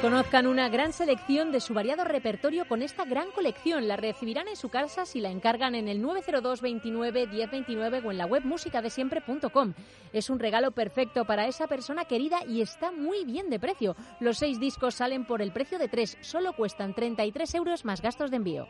Conozcan 0.02 0.46
una 0.46 0.68
gran 0.68 0.92
selección 0.92 1.50
de 1.52 1.61
su 1.61 1.72
variado 1.72 2.04
repertorio 2.04 2.68
con 2.68 2.82
esta 2.82 3.04
gran 3.06 3.30
colección. 3.30 3.88
La 3.88 3.96
recibirán 3.96 4.46
en 4.46 4.54
su 4.54 4.68
casa 4.68 5.06
si 5.06 5.20
la 5.20 5.30
encargan 5.30 5.74
en 5.74 5.88
el 5.88 6.02
902 6.02 6.61
29 6.61 7.26
1029 7.26 8.02
o 8.04 8.11
en 8.11 8.18
la 8.18 8.26
web 8.26 8.44
musicadesiempre.com. 8.44 9.72
Es 10.12 10.28
un 10.28 10.38
regalo 10.38 10.72
perfecto 10.72 11.24
para 11.24 11.46
esa 11.46 11.66
persona 11.66 12.04
querida 12.04 12.44
y 12.46 12.61
está 12.61 12.92
muy 12.92 13.24
bien 13.24 13.48
de 13.48 13.59
precio. 13.59 13.96
Los 14.20 14.37
seis 14.37 14.61
discos 14.61 14.94
salen 14.94 15.24
por 15.24 15.40
el 15.40 15.50
precio 15.50 15.78
de 15.78 15.88
tres, 15.88 16.18
solo 16.20 16.52
cuestan 16.52 16.94
33 16.94 17.54
euros 17.54 17.85
más 17.87 18.02
gastos 18.02 18.30
de 18.30 18.37
envío. 18.37 18.68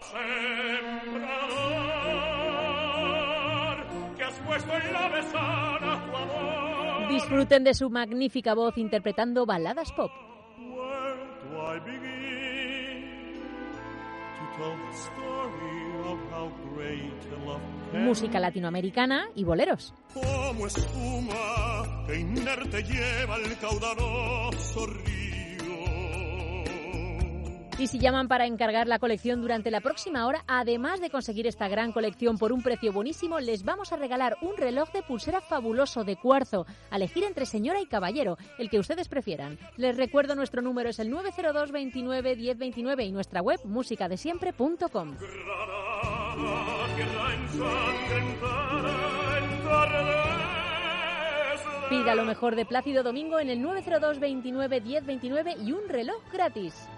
Disfruten 7.10 7.64
de 7.64 7.74
su 7.74 7.90
magnífica 7.90 8.54
voz 8.54 8.78
interpretando 8.78 9.44
baladas 9.44 9.92
pop. 9.92 10.10
Música 17.92 18.38
latinoamericana 18.40 19.28
y 19.34 19.44
boleros. 19.44 19.92
Como 20.14 20.66
espuma 20.66 22.06
que 22.06 22.20
inerte 22.20 22.82
lleva 22.82 23.36
el 23.36 23.58
caudaloso 23.58 24.86
y 27.78 27.88
si 27.88 27.98
llaman 27.98 28.28
para 28.28 28.46
encargar 28.46 28.86
la 28.86 28.98
colección 28.98 29.42
durante 29.42 29.70
la 29.70 29.80
próxima 29.80 30.26
hora, 30.26 30.44
además 30.46 31.00
de 31.00 31.10
conseguir 31.10 31.46
esta 31.46 31.68
gran 31.68 31.92
colección 31.92 32.38
por 32.38 32.52
un 32.52 32.62
precio 32.62 32.92
buenísimo, 32.92 33.38
les 33.38 33.64
vamos 33.64 33.92
a 33.92 33.96
regalar 33.96 34.36
un 34.40 34.56
reloj 34.56 34.90
de 34.92 35.02
pulsera 35.02 35.40
fabuloso 35.42 36.02
de 36.04 36.16
cuarzo, 36.16 36.66
a 36.90 36.96
elegir 36.96 37.24
entre 37.24 37.44
señora 37.44 37.80
y 37.80 37.86
caballero, 37.86 38.38
el 38.58 38.70
que 38.70 38.78
ustedes 38.78 39.08
prefieran. 39.08 39.58
Les 39.76 39.96
recuerdo 39.96 40.34
nuestro 40.34 40.62
número 40.62 40.88
es 40.88 40.98
el 40.98 41.10
902 41.10 41.70
29 41.70 42.36
1029 42.36 43.04
y 43.04 43.12
nuestra 43.12 43.42
web 43.42 43.60
musicadesiempre.com. 43.64 45.16
Pida 51.90 52.14
lo 52.14 52.24
mejor 52.24 52.56
de 52.56 52.64
Plácido 52.64 53.02
Domingo 53.02 53.38
en 53.38 53.50
el 53.50 53.62
902 53.62 54.18
29 54.18 54.80
1029 54.80 55.56
y 55.62 55.72
un 55.72 55.88
reloj 55.88 56.20
gratis. 56.32 56.88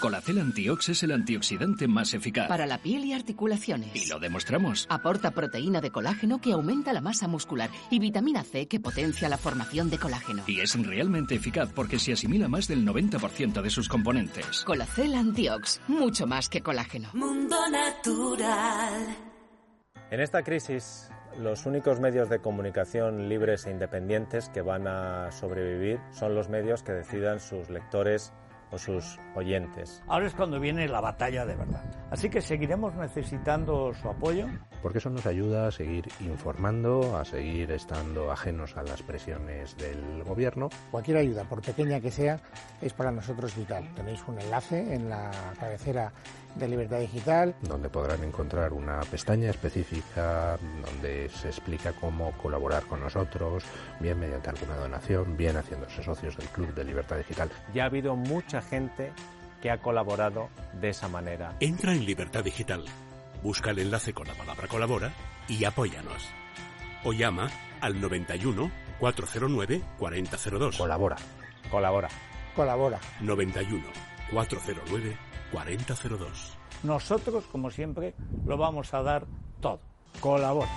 Colacel 0.00 0.38
Antiox 0.38 0.90
es 0.90 1.02
el 1.02 1.12
antioxidante 1.12 1.88
más 1.88 2.14
eficaz. 2.14 2.48
Para 2.48 2.66
la 2.66 2.78
piel 2.78 3.04
y 3.04 3.12
articulaciones. 3.12 3.94
Y 3.94 4.08
lo 4.08 4.18
demostramos. 4.18 4.86
Aporta 4.90 5.30
proteína 5.30 5.80
de 5.80 5.90
colágeno 5.90 6.40
que 6.40 6.52
aumenta 6.52 6.92
la 6.92 7.00
masa 7.00 7.28
muscular 7.28 7.70
y 7.90 7.98
vitamina 7.98 8.44
C 8.44 8.68
que 8.68 8.80
potencia 8.80 9.28
la 9.28 9.38
formación 9.38 9.90
de 9.90 9.98
colágeno. 9.98 10.42
Y 10.46 10.60
es 10.60 10.74
realmente 10.80 11.36
eficaz 11.36 11.72
porque 11.74 11.98
se 11.98 12.12
asimila 12.12 12.48
más 12.48 12.68
del 12.68 12.86
90% 12.86 13.62
de 13.62 13.70
sus 13.70 13.88
componentes. 13.88 14.64
Colacel 14.64 15.14
Antiox, 15.14 15.80
mucho 15.88 16.26
más 16.26 16.48
que 16.48 16.62
colágeno. 16.62 17.10
Mundo 17.14 17.56
natural. 17.70 19.16
En 20.10 20.20
esta 20.20 20.42
crisis, 20.42 21.10
los 21.38 21.66
únicos 21.66 22.00
medios 22.00 22.28
de 22.28 22.38
comunicación 22.38 23.28
libres 23.28 23.66
e 23.66 23.70
independientes 23.70 24.48
que 24.50 24.62
van 24.62 24.86
a 24.86 25.32
sobrevivir 25.32 26.00
son 26.12 26.34
los 26.34 26.48
medios 26.48 26.82
que 26.82 26.92
decidan 26.92 27.40
sus 27.40 27.70
lectores 27.70 28.32
o 28.70 28.78
sus 28.78 29.18
oyentes. 29.34 30.02
Ahora 30.06 30.26
es 30.26 30.34
cuando 30.34 30.58
viene 30.58 30.88
la 30.88 31.00
batalla 31.00 31.46
de 31.46 31.56
verdad. 31.56 31.84
Así 32.10 32.28
que 32.28 32.40
seguiremos 32.40 32.94
necesitando 32.94 33.92
su 33.94 34.08
apoyo. 34.08 34.46
Porque 34.82 34.98
eso 34.98 35.10
nos 35.10 35.26
ayuda 35.26 35.68
a 35.68 35.70
seguir 35.70 36.08
informando, 36.20 37.16
a 37.16 37.24
seguir 37.24 37.70
estando 37.72 38.30
ajenos 38.30 38.76
a 38.76 38.82
las 38.82 39.02
presiones 39.02 39.76
del 39.76 40.22
gobierno. 40.24 40.68
Cualquier 40.90 41.18
ayuda, 41.18 41.44
por 41.44 41.62
pequeña 41.62 42.00
que 42.00 42.10
sea, 42.10 42.40
es 42.80 42.92
para 42.92 43.10
nosotros 43.10 43.54
vital. 43.56 43.88
Tenéis 43.94 44.22
un 44.26 44.40
enlace 44.40 44.94
en 44.94 45.08
la 45.08 45.30
cabecera 45.58 46.12
de 46.58 46.68
Libertad 46.68 47.00
Digital. 47.00 47.54
Donde 47.62 47.88
podrán 47.88 48.24
encontrar 48.24 48.72
una 48.72 49.00
pestaña 49.00 49.50
específica 49.50 50.58
donde 50.84 51.28
se 51.28 51.48
explica 51.48 51.92
cómo 51.92 52.32
colaborar 52.32 52.84
con 52.84 53.00
nosotros, 53.00 53.64
bien 54.00 54.18
mediante 54.18 54.50
alguna 54.50 54.76
donación, 54.76 55.36
bien 55.36 55.56
haciéndose 55.56 56.02
socios 56.02 56.36
del 56.36 56.48
Club 56.48 56.74
de 56.74 56.84
Libertad 56.84 57.18
Digital. 57.18 57.50
Ya 57.74 57.84
ha 57.84 57.86
habido 57.86 58.16
mucha 58.16 58.62
gente 58.62 59.12
que 59.60 59.70
ha 59.70 59.78
colaborado 59.78 60.48
de 60.80 60.90
esa 60.90 61.08
manera. 61.08 61.56
Entra 61.60 61.92
en 61.92 62.04
Libertad 62.04 62.44
Digital, 62.44 62.84
busca 63.42 63.70
el 63.70 63.78
enlace 63.78 64.12
con 64.12 64.26
la 64.26 64.34
palabra 64.34 64.68
colabora 64.68 65.12
y 65.48 65.64
apóyanos. 65.64 66.28
O 67.04 67.12
llama 67.12 67.50
al 67.80 68.00
91 68.00 68.70
409 68.98 69.82
4002. 69.98 70.76
Colabora. 70.76 71.16
Colabora. 71.70 72.08
Colabora. 72.54 72.98
91 73.20 73.84
409 74.30 75.25
4002. 75.52 76.58
Nosotros, 76.82 77.44
como 77.50 77.70
siempre, 77.70 78.14
lo 78.46 78.56
vamos 78.56 78.92
a 78.94 79.02
dar 79.02 79.26
todo. 79.60 79.80
Colabora. 80.20 80.70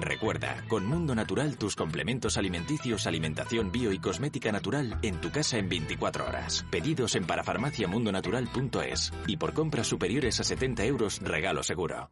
Recuerda, 0.00 0.64
con 0.68 0.86
Mundo 0.86 1.14
Natural 1.14 1.56
tus 1.56 1.76
complementos 1.76 2.36
alimenticios, 2.36 3.06
alimentación 3.06 3.70
bio 3.70 3.92
y 3.92 3.98
cosmética 3.98 4.50
natural 4.50 4.98
en 5.02 5.20
tu 5.20 5.30
casa 5.30 5.56
en 5.58 5.68
24 5.68 6.26
horas. 6.26 6.64
Pedidos 6.70 7.14
en 7.14 7.24
parafarmaciamundonatural.es 7.26 9.12
y 9.26 9.36
por 9.36 9.54
compras 9.54 9.86
superiores 9.86 10.40
a 10.40 10.44
70 10.44 10.84
euros 10.84 11.20
regalo 11.20 11.62
seguro. 11.62 12.10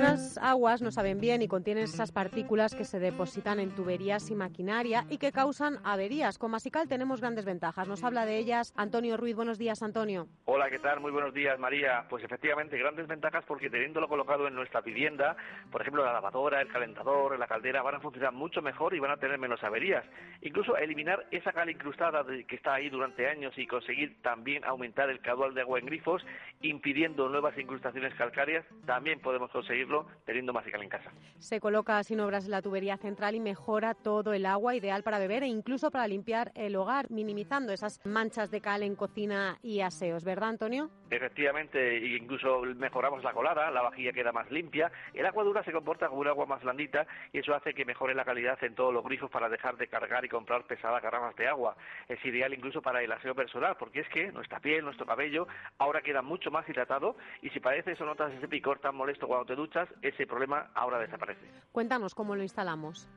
Algunas 0.00 0.38
aguas 0.38 0.80
no 0.80 0.90
saben 0.90 1.20
bien 1.20 1.42
y 1.42 1.48
contienen 1.48 1.84
esas 1.84 2.10
partículas 2.10 2.74
que 2.74 2.86
se 2.86 2.98
depositan 2.98 3.60
en 3.60 3.74
tuberías 3.74 4.30
y 4.30 4.34
maquinaria 4.34 5.04
y 5.10 5.18
que 5.18 5.30
causan 5.30 5.76
averías. 5.84 6.38
Con 6.38 6.52
Masical 6.52 6.88
tenemos 6.88 7.20
grandes 7.20 7.44
ventajas. 7.44 7.86
Nos 7.86 8.02
habla 8.02 8.24
de 8.24 8.38
ellas 8.38 8.72
Antonio 8.78 9.18
Ruiz. 9.18 9.36
Buenos 9.36 9.58
días, 9.58 9.82
Antonio. 9.82 10.26
Hola, 10.46 10.70
¿qué 10.70 10.78
tal? 10.78 11.00
Muy 11.00 11.12
buenos 11.12 11.34
días, 11.34 11.58
María. 11.58 12.06
Pues 12.08 12.24
efectivamente, 12.24 12.78
grandes 12.78 13.08
ventajas 13.08 13.44
porque 13.46 13.68
teniéndolo 13.68 14.08
colocado 14.08 14.48
en 14.48 14.54
nuestra 14.54 14.80
vivienda, 14.80 15.36
por 15.70 15.82
ejemplo, 15.82 16.02
la 16.02 16.14
lavadora, 16.14 16.62
el 16.62 16.68
calentador, 16.68 17.38
la 17.38 17.46
caldera, 17.46 17.82
van 17.82 17.96
a 17.96 18.00
funcionar 18.00 18.32
mucho 18.32 18.62
mejor 18.62 18.94
y 18.94 19.00
van 19.00 19.10
a 19.10 19.18
tener 19.18 19.38
menos 19.38 19.62
averías. 19.62 20.06
Incluso 20.40 20.78
eliminar 20.78 21.26
esa 21.30 21.52
cal 21.52 21.68
incrustada 21.68 22.24
que 22.48 22.56
está 22.56 22.72
ahí 22.72 22.88
durante 22.88 23.28
años 23.28 23.52
y 23.58 23.66
conseguir 23.66 24.16
también 24.22 24.64
aumentar 24.64 25.10
el 25.10 25.20
caudal 25.20 25.52
de 25.52 25.60
agua 25.60 25.78
en 25.78 25.84
grifos, 25.84 26.24
impidiendo 26.62 27.28
nuevas 27.28 27.58
incrustaciones 27.58 28.14
calcáreas, 28.14 28.64
también 28.86 29.20
podemos 29.20 29.50
conseguirlo 29.90 30.06
teniendo 30.24 30.52
Masical 30.52 30.82
en 30.82 30.88
casa. 30.88 31.10
Se 31.38 31.60
coloca 31.60 32.02
sin 32.04 32.20
obras 32.20 32.46
la 32.48 32.62
tubería 32.62 32.96
central 32.96 33.34
y 33.34 33.40
mejora 33.40 33.94
todo 33.94 34.32
el 34.32 34.46
agua, 34.46 34.74
ideal 34.74 35.02
para 35.02 35.18
beber 35.18 35.42
e 35.42 35.46
incluso 35.46 35.90
para 35.90 36.06
limpiar 36.06 36.52
el 36.54 36.76
hogar, 36.76 37.10
minimizando 37.10 37.72
esas 37.72 38.00
manchas 38.04 38.50
de 38.50 38.60
cal 38.60 38.82
en 38.82 38.94
cocina 38.94 39.58
y 39.62 39.80
aseos, 39.80 40.24
¿verdad, 40.24 40.50
Antonio? 40.50 40.90
Efectivamente, 41.10 41.98
incluso 42.16 42.62
mejoramos 42.76 43.24
la 43.24 43.32
colada, 43.32 43.70
la 43.70 43.82
vajilla 43.82 44.12
queda 44.12 44.32
más 44.32 44.50
limpia, 44.50 44.92
el 45.12 45.26
agua 45.26 45.44
dura 45.44 45.64
se 45.64 45.72
comporta 45.72 46.08
como 46.08 46.20
un 46.20 46.28
agua 46.28 46.46
más 46.46 46.62
blandita 46.62 47.06
y 47.32 47.38
eso 47.38 47.54
hace 47.54 47.74
que 47.74 47.84
mejore 47.84 48.14
la 48.14 48.24
calidad 48.24 48.62
en 48.62 48.74
todos 48.74 48.94
los 48.94 49.04
grifos 49.04 49.30
para 49.30 49.48
dejar 49.48 49.76
de 49.76 49.88
cargar 49.88 50.24
y 50.24 50.28
comprar 50.28 50.64
pesadas 50.64 51.02
garrafas 51.02 51.34
de 51.36 51.48
agua. 51.48 51.76
Es 52.08 52.24
ideal 52.24 52.54
incluso 52.54 52.80
para 52.80 53.02
el 53.02 53.10
aseo 53.10 53.34
personal, 53.34 53.76
porque 53.78 54.00
es 54.00 54.08
que 54.08 54.30
nuestra 54.30 54.60
piel, 54.60 54.84
nuestro 54.84 55.06
cabello, 55.06 55.48
ahora 55.78 56.02
queda 56.02 56.22
mucho 56.22 56.50
más 56.50 56.68
hidratado 56.68 57.16
y 57.42 57.50
si 57.50 57.60
parece 57.60 57.92
eso 57.92 58.04
notas 58.04 58.32
ese 58.32 58.48
picor 58.48 58.78
tan 58.78 58.94
molesto 58.94 59.26
cuando 59.26 59.46
te 59.46 59.56
duchas, 59.56 59.79
ese 60.02 60.26
problema 60.26 60.70
ahora 60.74 60.98
desaparece. 60.98 61.46
Cuéntanos 61.72 62.14
cómo 62.14 62.36
lo 62.36 62.42
instalamos 62.42 63.08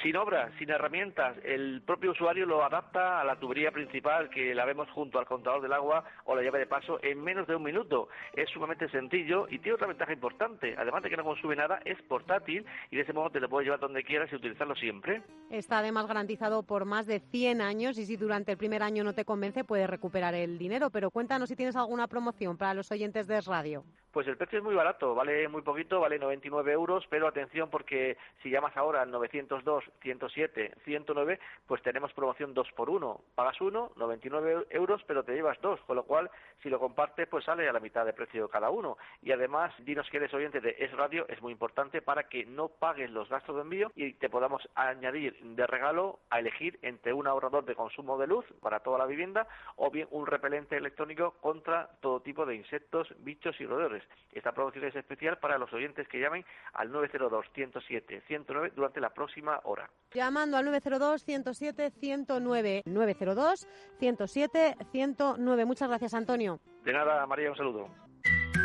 sin 0.00 0.16
obras, 0.16 0.50
sin 0.58 0.70
herramientas. 0.70 1.36
El 1.44 1.82
propio 1.82 2.12
usuario 2.12 2.46
lo 2.46 2.64
adapta 2.64 3.20
a 3.20 3.24
la 3.24 3.38
tubería 3.38 3.70
principal 3.70 4.30
que 4.30 4.54
la 4.54 4.64
vemos 4.64 4.88
junto 4.90 5.18
al 5.18 5.26
contador 5.26 5.60
del 5.60 5.72
agua 5.72 6.04
o 6.24 6.34
la 6.34 6.42
llave 6.42 6.60
de 6.60 6.66
paso 6.66 6.98
en 7.02 7.22
menos 7.22 7.46
de 7.46 7.56
un 7.56 7.62
minuto. 7.62 8.08
Es 8.34 8.48
sumamente 8.50 8.88
sencillo 8.88 9.46
y 9.48 9.58
tiene 9.58 9.74
otra 9.74 9.86
ventaja 9.86 10.12
importante. 10.12 10.74
Además 10.78 11.02
de 11.02 11.10
que 11.10 11.16
no 11.16 11.24
consume 11.24 11.56
nada, 11.56 11.80
es 11.84 12.00
portátil 12.02 12.64
y 12.90 12.96
de 12.96 13.02
ese 13.02 13.12
modo 13.12 13.30
te 13.30 13.40
lo 13.40 13.48
puedes 13.48 13.66
llevar 13.66 13.80
donde 13.80 14.04
quieras 14.04 14.30
y 14.32 14.36
utilizarlo 14.36 14.74
siempre. 14.74 15.22
Está 15.50 15.78
además 15.78 16.06
garantizado 16.06 16.62
por 16.62 16.84
más 16.84 17.06
de 17.06 17.20
100 17.20 17.60
años 17.60 17.98
y 17.98 18.06
si 18.06 18.16
durante 18.16 18.52
el 18.52 18.58
primer 18.58 18.82
año 18.82 19.04
no 19.04 19.14
te 19.14 19.24
convence 19.24 19.64
puedes 19.64 19.88
recuperar 19.88 20.34
el 20.34 20.58
dinero. 20.58 20.90
Pero 20.90 21.10
cuéntanos 21.10 21.48
si 21.48 21.56
tienes 21.56 21.76
alguna 21.76 22.08
promoción 22.08 22.56
para 22.56 22.74
los 22.74 22.90
oyentes 22.90 23.26
de 23.26 23.40
Radio. 23.40 23.84
Pues 24.12 24.26
el 24.28 24.36
precio 24.36 24.58
es 24.58 24.64
muy 24.64 24.74
barato, 24.74 25.14
vale 25.14 25.48
muy 25.48 25.62
poquito, 25.62 25.98
vale 25.98 26.18
99 26.18 26.70
euros, 26.70 27.06
pero 27.08 27.26
atención 27.26 27.70
porque 27.70 28.18
si 28.42 28.50
llamas 28.50 28.76
ahora 28.76 29.00
al 29.00 29.10
902 29.10 29.84
107 30.02 30.74
109, 30.84 31.40
pues 31.66 31.80
tenemos 31.80 32.12
promoción 32.12 32.52
2 32.52 32.72
por 32.72 32.90
1. 32.90 33.20
Pagas 33.34 33.58
uno, 33.62 33.90
99 33.96 34.66
euros, 34.68 35.02
pero 35.06 35.24
te 35.24 35.32
llevas 35.32 35.58
dos, 35.62 35.80
con 35.86 35.96
lo 35.96 36.04
cual 36.04 36.30
si 36.62 36.68
lo 36.68 36.78
compartes 36.78 37.26
pues 37.26 37.46
sale 37.46 37.66
a 37.66 37.72
la 37.72 37.80
mitad 37.80 38.04
de 38.04 38.12
precio 38.12 38.50
cada 38.50 38.68
uno. 38.68 38.98
Y 39.22 39.32
además, 39.32 39.72
dinos 39.78 40.10
que 40.10 40.18
eres 40.18 40.34
oyente 40.34 40.60
de 40.60 40.76
Es 40.78 40.92
Radio, 40.92 41.26
es 41.30 41.40
muy 41.40 41.52
importante 41.52 42.02
para 42.02 42.24
que 42.24 42.44
no 42.44 42.68
pagues 42.68 43.10
los 43.10 43.30
gastos 43.30 43.56
de 43.56 43.62
envío 43.62 43.92
y 43.96 44.12
te 44.12 44.28
podamos 44.28 44.68
añadir 44.74 45.38
de 45.40 45.66
regalo 45.66 46.18
a 46.28 46.38
elegir 46.38 46.78
entre 46.82 47.14
un 47.14 47.26
ahorrador 47.26 47.64
de 47.64 47.74
consumo 47.74 48.18
de 48.18 48.26
luz 48.26 48.44
para 48.60 48.80
toda 48.80 48.98
la 48.98 49.06
vivienda 49.06 49.48
o 49.76 49.90
bien 49.90 50.06
un 50.10 50.26
repelente 50.26 50.76
electrónico 50.76 51.30
contra 51.40 51.88
todo 52.02 52.20
tipo 52.20 52.44
de 52.44 52.56
insectos, 52.56 53.08
bichos 53.20 53.58
y 53.58 53.64
roedores. 53.64 54.01
Esta 54.32 54.52
promoción 54.52 54.84
es 54.84 54.96
especial 54.96 55.38
para 55.38 55.58
los 55.58 55.72
oyentes 55.72 56.08
que 56.08 56.18
llamen 56.18 56.44
al 56.72 56.90
902-107-109 56.90 58.72
durante 58.72 59.00
la 59.00 59.10
próxima 59.10 59.60
hora. 59.64 59.88
Llamando 60.12 60.56
al 60.56 60.66
902-107-109. 60.68 62.82
902-107-109. 62.84 65.66
Muchas 65.66 65.88
gracias, 65.88 66.14
Antonio. 66.14 66.58
De 66.84 66.92
nada, 66.92 67.26
María, 67.26 67.50
un 67.50 67.56
saludo. 67.56 67.88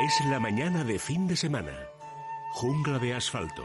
Es 0.00 0.24
la 0.26 0.38
mañana 0.38 0.84
de 0.84 0.96
fin 0.96 1.26
de 1.26 1.34
semana. 1.34 1.72
Jungla 2.52 3.00
de 3.00 3.14
asfalto. 3.14 3.64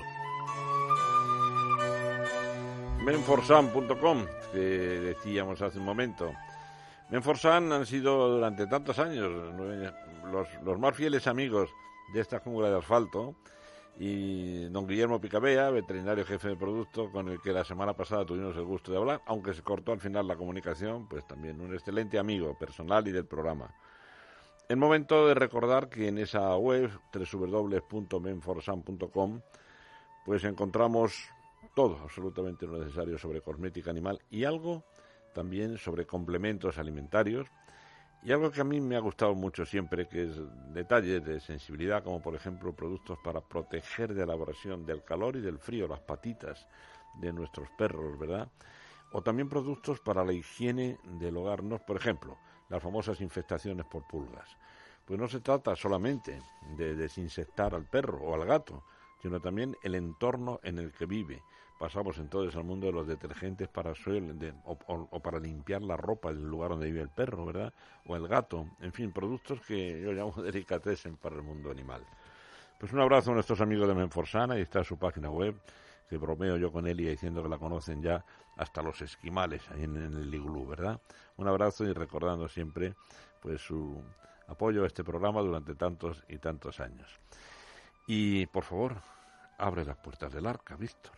Menforsan.com, 3.06 4.26
que 4.52 4.58
decíamos 4.58 5.62
hace 5.62 5.78
un 5.78 5.86
momento. 5.86 6.34
Menforsan 7.12 7.72
han 7.72 7.86
sido 7.86 8.30
durante 8.30 8.66
tantos 8.66 8.98
años 8.98 9.32
los, 10.64 10.80
más 10.80 10.98
fieles 10.98 11.28
amigos 11.28 11.70
de 12.16 12.22
esta 12.22 12.40
jungla 12.40 12.72
de 12.72 12.80
asfalto. 12.80 13.36
Y 14.00 14.66
don 14.70 14.88
Guillermo 14.88 15.22
Picabea, 15.22 15.70
veterinario 15.70 16.26
jefe 16.26 16.48
de 16.48 16.56
producto, 16.56 17.12
con 17.12 17.30
el 17.30 17.40
que 17.42 17.52
la 17.52 17.64
semana 17.64 17.94
pasada 17.94 18.26
tuvimos 18.26 18.56
el 18.56 18.66
gusto 18.66 18.92
de 18.92 18.98
hablar, 18.98 19.22
aunque 19.28 19.54
se 19.54 19.62
cortó 19.62 19.92
al 19.92 20.00
final 20.00 20.28
la 20.28 20.36
comunicación, 20.36 21.08
pues 21.08 21.28
también 21.28 21.62
un 21.62 21.76
excelente 21.76 22.18
amigo 22.18 22.58
personal 22.58 23.08
y 23.08 23.12
del 23.12 23.28
programa. 23.28 23.72
El 24.74 24.80
momento 24.80 25.28
de 25.28 25.36
recordar 25.36 25.88
que 25.88 26.08
en 26.08 26.18
esa 26.18 26.58
web, 26.58 26.90
www.menforsan.com, 27.14 29.42
pues 30.26 30.44
encontramos 30.46 31.30
todo, 31.76 32.00
absolutamente 32.02 32.66
lo 32.66 32.80
necesario 32.80 33.20
sobre 33.20 33.42
cosmética 33.42 33.92
animal 33.92 34.20
y 34.32 34.46
algo 34.46 34.84
también 35.32 35.78
sobre 35.78 36.08
complementos 36.08 36.80
alimentarios 36.80 37.46
y 38.24 38.32
algo 38.32 38.50
que 38.50 38.62
a 38.62 38.64
mí 38.64 38.82
me 38.82 38.96
ha 38.96 39.00
gustado 39.00 39.36
mucho 39.36 39.64
siempre, 39.64 40.08
que 40.08 40.24
es 40.24 40.42
detalles 40.74 41.24
de 41.24 41.40
sensibilidad, 41.40 42.04
como 42.04 42.20
por 42.20 42.34
ejemplo 42.34 42.76
productos 42.76 43.20
para 43.24 43.42
proteger 43.42 44.16
de 44.16 44.26
la 44.26 44.34
abrasión 44.34 44.88
del 44.88 45.04
calor 45.04 45.36
y 45.36 45.42
del 45.42 45.60
frío, 45.60 45.88
las 45.88 46.00
patitas 46.00 46.66
de 47.22 47.32
nuestros 47.32 47.70
perros, 47.78 48.18
¿verdad? 48.18 48.48
O 49.12 49.22
también 49.22 49.50
productos 49.50 50.00
para 50.00 50.26
la 50.26 50.34
higiene 50.34 50.98
del 51.20 51.38
hogar, 51.38 51.62
¿no? 51.62 51.78
por 51.78 51.96
ejemplo, 51.96 52.40
las 52.74 52.82
famosas 52.82 53.22
infestaciones 53.22 53.86
por 53.86 54.02
pulgas. 54.08 54.58
Pues 55.06 55.20
no 55.20 55.28
se 55.28 55.42
trata 55.42 55.76
solamente 55.76 56.42
de 56.76 56.96
desinsectar 56.96 57.76
al 57.76 57.86
perro 57.86 58.18
o 58.24 58.34
al 58.34 58.48
gato, 58.48 58.84
sino 59.22 59.40
también 59.40 59.78
el 59.84 59.94
entorno 59.94 60.60
en 60.64 60.80
el 60.80 60.92
que 60.92 61.06
vive. 61.06 61.44
Pasamos 61.78 62.18
entonces 62.18 62.56
al 62.56 62.64
mundo 62.64 62.88
de 62.88 62.94
los 62.94 63.06
detergentes 63.06 63.68
para 63.68 63.94
suelo 63.94 64.34
o, 64.66 65.20
para 65.20 65.40
limpiar 65.40 65.84
la 65.84 65.98
ropa 65.98 66.34
del 66.34 66.50
lugar 66.50 66.72
donde 66.72 66.88
vive 66.88 67.02
el 67.02 67.10
perro, 67.10 67.46
¿verdad? 67.46 67.72
O 68.08 68.16
el 68.16 68.28
gato, 68.28 68.66
en 68.80 68.92
fin, 68.92 69.12
productos 69.12 69.62
que 69.62 70.02
yo 70.02 70.12
llamo 70.12 70.34
delicatessen 70.42 71.18
para 71.18 71.36
el 71.36 71.44
mundo 71.44 71.70
animal. 71.70 72.04
Pues 72.80 72.92
un 72.92 73.02
abrazo 73.02 73.32
a 73.32 73.34
nuestros 73.36 73.62
amigos 73.62 73.88
de 73.88 73.94
Menforsana, 73.94 74.58
y 74.58 74.62
está 74.62 74.84
su 74.84 74.98
página 74.98 75.30
web, 75.30 75.56
que 76.10 76.18
bromeo 76.18 76.58
yo 76.58 76.72
con 76.72 76.88
y 76.88 76.94
diciendo 76.94 77.42
que 77.42 77.50
la 77.50 77.58
conocen 77.58 78.02
ya 78.02 78.26
hasta 78.58 78.82
los 78.82 79.02
esquimales 79.02 79.70
ahí 79.72 79.84
en, 79.84 79.98
en 79.98 80.14
el 80.14 80.34
iglú, 80.34 80.68
¿verdad? 80.68 81.00
Un 81.38 81.48
abrazo 81.48 81.86
y 81.86 81.94
recordando 81.94 82.48
siempre 82.48 82.94
pues 83.42 83.62
su 83.62 84.04
apoyo 84.48 84.84
a 84.84 84.88
este 84.88 85.04
programa 85.04 85.42
durante 85.42 85.76
tantos 85.76 86.24
y 86.28 86.38
tantos 86.38 86.80
años. 86.80 87.20
Y 88.08 88.46
por 88.48 88.64
favor, 88.64 88.96
abre 89.58 89.86
las 89.86 89.98
puertas 89.98 90.32
del 90.34 90.46
arca, 90.46 90.76
Víctor. 90.76 91.14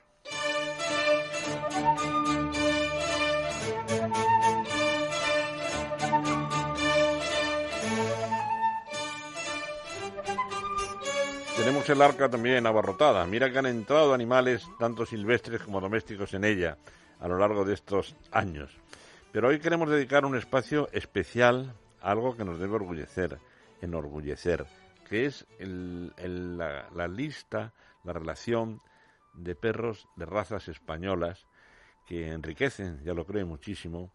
Tenemos 11.66 11.90
el 11.90 12.02
arca 12.04 12.30
también 12.30 12.68
abarrotada. 12.68 13.26
Mira 13.26 13.52
que 13.52 13.58
han 13.58 13.66
entrado 13.66 14.14
animales, 14.14 14.68
tanto 14.78 15.04
silvestres 15.04 15.64
como 15.64 15.82
domésticos, 15.82 16.36
en 16.36 16.44
ella 16.44 16.78
a 17.20 17.28
lo 17.28 17.40
largo 17.40 17.66
de 17.66 17.74
estos 17.74 18.16
años. 18.32 18.78
Pero 19.32 19.48
hoy 19.48 19.58
queremos 19.58 19.90
dedicar 19.90 20.26
un 20.26 20.38
espacio 20.38 20.88
especial 20.92 21.74
algo 22.02 22.38
que 22.38 22.46
nos 22.46 22.60
debe 22.60 22.76
orgullecer, 22.76 23.40
enorgullecer, 23.82 24.68
que 25.10 25.26
es 25.26 25.48
la, 25.58 26.88
la 26.94 27.08
lista, 27.08 27.74
la 28.04 28.14
relación 28.14 28.80
de 29.34 29.56
perros 29.56 30.08
de 30.18 30.28
razas 30.28 30.68
españolas 30.68 31.48
que 32.06 32.28
enriquecen, 32.28 33.04
ya 33.04 33.16
lo 33.16 33.26
creo 33.26 33.48
muchísimo, 33.48 34.12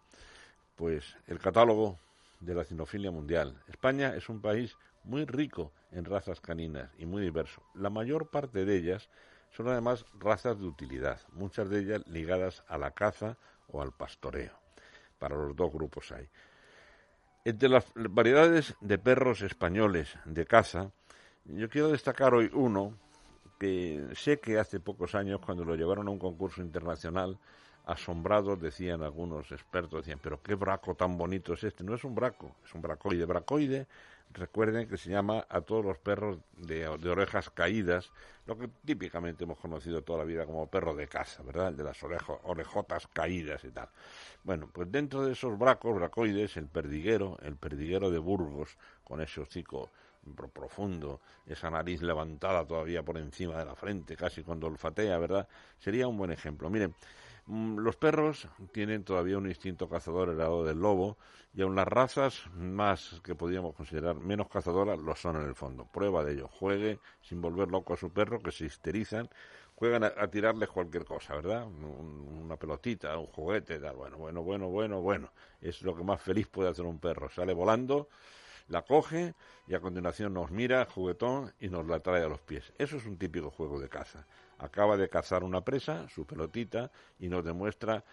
pues 0.76 1.16
el 1.26 1.40
catálogo 1.40 1.98
de 2.38 2.54
la 2.54 2.62
cinofilia 2.62 3.10
mundial. 3.10 3.60
España 3.66 4.14
es 4.14 4.28
un 4.28 4.40
país 4.40 4.76
muy 5.02 5.24
rico 5.24 5.72
en 5.92 6.04
razas 6.04 6.40
caninas 6.40 6.90
y 6.98 7.06
muy 7.06 7.22
diverso. 7.22 7.62
La 7.74 7.90
mayor 7.90 8.30
parte 8.30 8.64
de 8.64 8.76
ellas 8.76 9.08
son 9.50 9.68
además 9.68 10.04
razas 10.18 10.58
de 10.58 10.66
utilidad, 10.66 11.20
muchas 11.32 11.68
de 11.68 11.80
ellas 11.80 12.06
ligadas 12.06 12.62
a 12.68 12.78
la 12.78 12.92
caza 12.92 13.36
o 13.68 13.82
al 13.82 13.92
pastoreo. 13.92 14.52
Para 15.18 15.36
los 15.36 15.54
dos 15.56 15.72
grupos 15.72 16.12
hay. 16.12 16.28
Entre 17.44 17.68
las 17.68 17.86
variedades 17.94 18.74
de 18.80 18.98
perros 18.98 19.42
españoles 19.42 20.14
de 20.24 20.46
caza, 20.46 20.92
yo 21.44 21.68
quiero 21.68 21.88
destacar 21.88 22.34
hoy 22.34 22.50
uno 22.52 22.94
que 23.58 24.08
sé 24.14 24.40
que 24.40 24.58
hace 24.58 24.80
pocos 24.80 25.14
años, 25.14 25.40
cuando 25.44 25.64
lo 25.64 25.74
llevaron 25.74 26.08
a 26.08 26.10
un 26.10 26.18
concurso 26.18 26.62
internacional, 26.62 27.38
asombrados 27.86 28.60
decían 28.60 29.02
algunos 29.02 29.50
expertos, 29.52 30.00
decían, 30.00 30.20
pero 30.22 30.42
qué 30.42 30.54
braco 30.54 30.94
tan 30.94 31.18
bonito 31.18 31.54
es 31.54 31.64
este. 31.64 31.84
No 31.84 31.94
es 31.94 32.04
un 32.04 32.14
braco, 32.14 32.56
es 32.64 32.74
un 32.74 32.82
bracoide. 32.82 33.24
Bracoide, 33.24 33.86
recuerden 34.32 34.88
que 34.88 34.96
se 34.96 35.10
llama 35.10 35.46
a 35.48 35.60
todos 35.60 35.84
los 35.84 35.98
perros 35.98 36.38
de, 36.56 36.86
orejas 36.88 37.50
caídas, 37.50 38.10
lo 38.46 38.56
que 38.58 38.68
típicamente 38.84 39.44
hemos 39.44 39.58
conocido 39.58 40.02
toda 40.02 40.20
la 40.20 40.24
vida 40.24 40.46
como 40.46 40.68
perro 40.68 40.94
de 40.94 41.08
casa, 41.08 41.42
¿verdad? 41.42 41.68
El 41.68 41.76
de 41.76 41.84
las 41.84 41.98
orejotas 42.02 43.06
caídas 43.08 43.64
y 43.64 43.70
tal. 43.70 43.88
Bueno, 44.44 44.68
pues 44.72 44.90
dentro 44.90 45.24
de 45.24 45.32
esos 45.32 45.58
bracos, 45.58 45.94
bracoides, 45.94 46.56
el 46.56 46.66
perdiguero, 46.66 47.38
el 47.42 47.56
perdiguero 47.56 48.10
de 48.10 48.18
Burgos, 48.18 48.76
con 49.04 49.20
ese 49.20 49.40
hocico 49.40 49.90
profundo, 50.52 51.20
esa 51.46 51.70
nariz 51.70 52.02
levantada 52.02 52.66
todavía 52.66 53.02
por 53.02 53.18
encima 53.18 53.58
de 53.58 53.64
la 53.64 53.74
frente, 53.74 54.16
casi 54.16 54.42
cuando 54.42 54.66
olfatea, 54.66 55.18
¿verdad? 55.18 55.48
Sería 55.78 56.06
un 56.06 56.16
buen 56.16 56.30
ejemplo. 56.30 56.68
Miren, 56.70 56.94
los 57.50 57.96
perros 57.96 58.46
tienen 58.72 59.02
todavía 59.02 59.36
un 59.36 59.48
instinto 59.48 59.88
cazador 59.88 60.28
el 60.28 60.38
lado 60.38 60.64
del 60.64 60.78
lobo 60.78 61.18
y 61.52 61.62
aun 61.62 61.74
las 61.74 61.88
razas 61.88 62.48
más 62.54 63.20
que 63.24 63.34
podríamos 63.34 63.74
considerar 63.74 64.14
menos 64.14 64.48
cazadoras 64.48 65.00
lo 65.00 65.16
son 65.16 65.36
en 65.36 65.48
el 65.48 65.56
fondo. 65.56 65.84
Prueba 65.84 66.22
de 66.22 66.34
ello. 66.34 66.48
Juegue 66.48 67.00
sin 67.20 67.40
volver 67.40 67.68
loco 67.68 67.94
a 67.94 67.96
su 67.96 68.12
perro, 68.12 68.38
que 68.38 68.52
se 68.52 68.66
histerizan, 68.66 69.28
juegan 69.74 70.04
a, 70.04 70.28
tirarles 70.28 70.68
cualquier 70.68 71.04
cosa, 71.04 71.34
¿verdad? 71.34 71.66
una 71.66 72.56
pelotita, 72.56 73.18
un 73.18 73.26
juguete, 73.26 73.80
tal. 73.80 73.96
Bueno, 73.96 74.16
bueno, 74.18 74.42
bueno, 74.42 74.68
bueno, 74.68 75.00
bueno. 75.00 75.32
Es 75.60 75.82
lo 75.82 75.96
que 75.96 76.04
más 76.04 76.22
feliz 76.22 76.46
puede 76.46 76.70
hacer 76.70 76.84
un 76.84 77.00
perro. 77.00 77.30
Sale 77.30 77.52
volando, 77.52 78.08
la 78.68 78.82
coge 78.82 79.34
y 79.66 79.74
a 79.74 79.80
continuación 79.80 80.34
nos 80.34 80.52
mira, 80.52 80.86
juguetón, 80.86 81.52
y 81.58 81.68
nos 81.68 81.84
la 81.86 81.98
trae 81.98 82.22
a 82.22 82.28
los 82.28 82.40
pies. 82.40 82.72
Eso 82.78 82.96
es 82.96 83.06
un 83.06 83.18
típico 83.18 83.50
juego 83.50 83.80
de 83.80 83.88
caza 83.88 84.24
acaba 84.60 84.96
de 84.96 85.08
cazar 85.08 85.42
una 85.44 85.62
presa, 85.62 86.08
su 86.08 86.24
pelotita, 86.26 86.90
y 87.18 87.28
nos 87.28 87.44
demuestra 87.44 88.04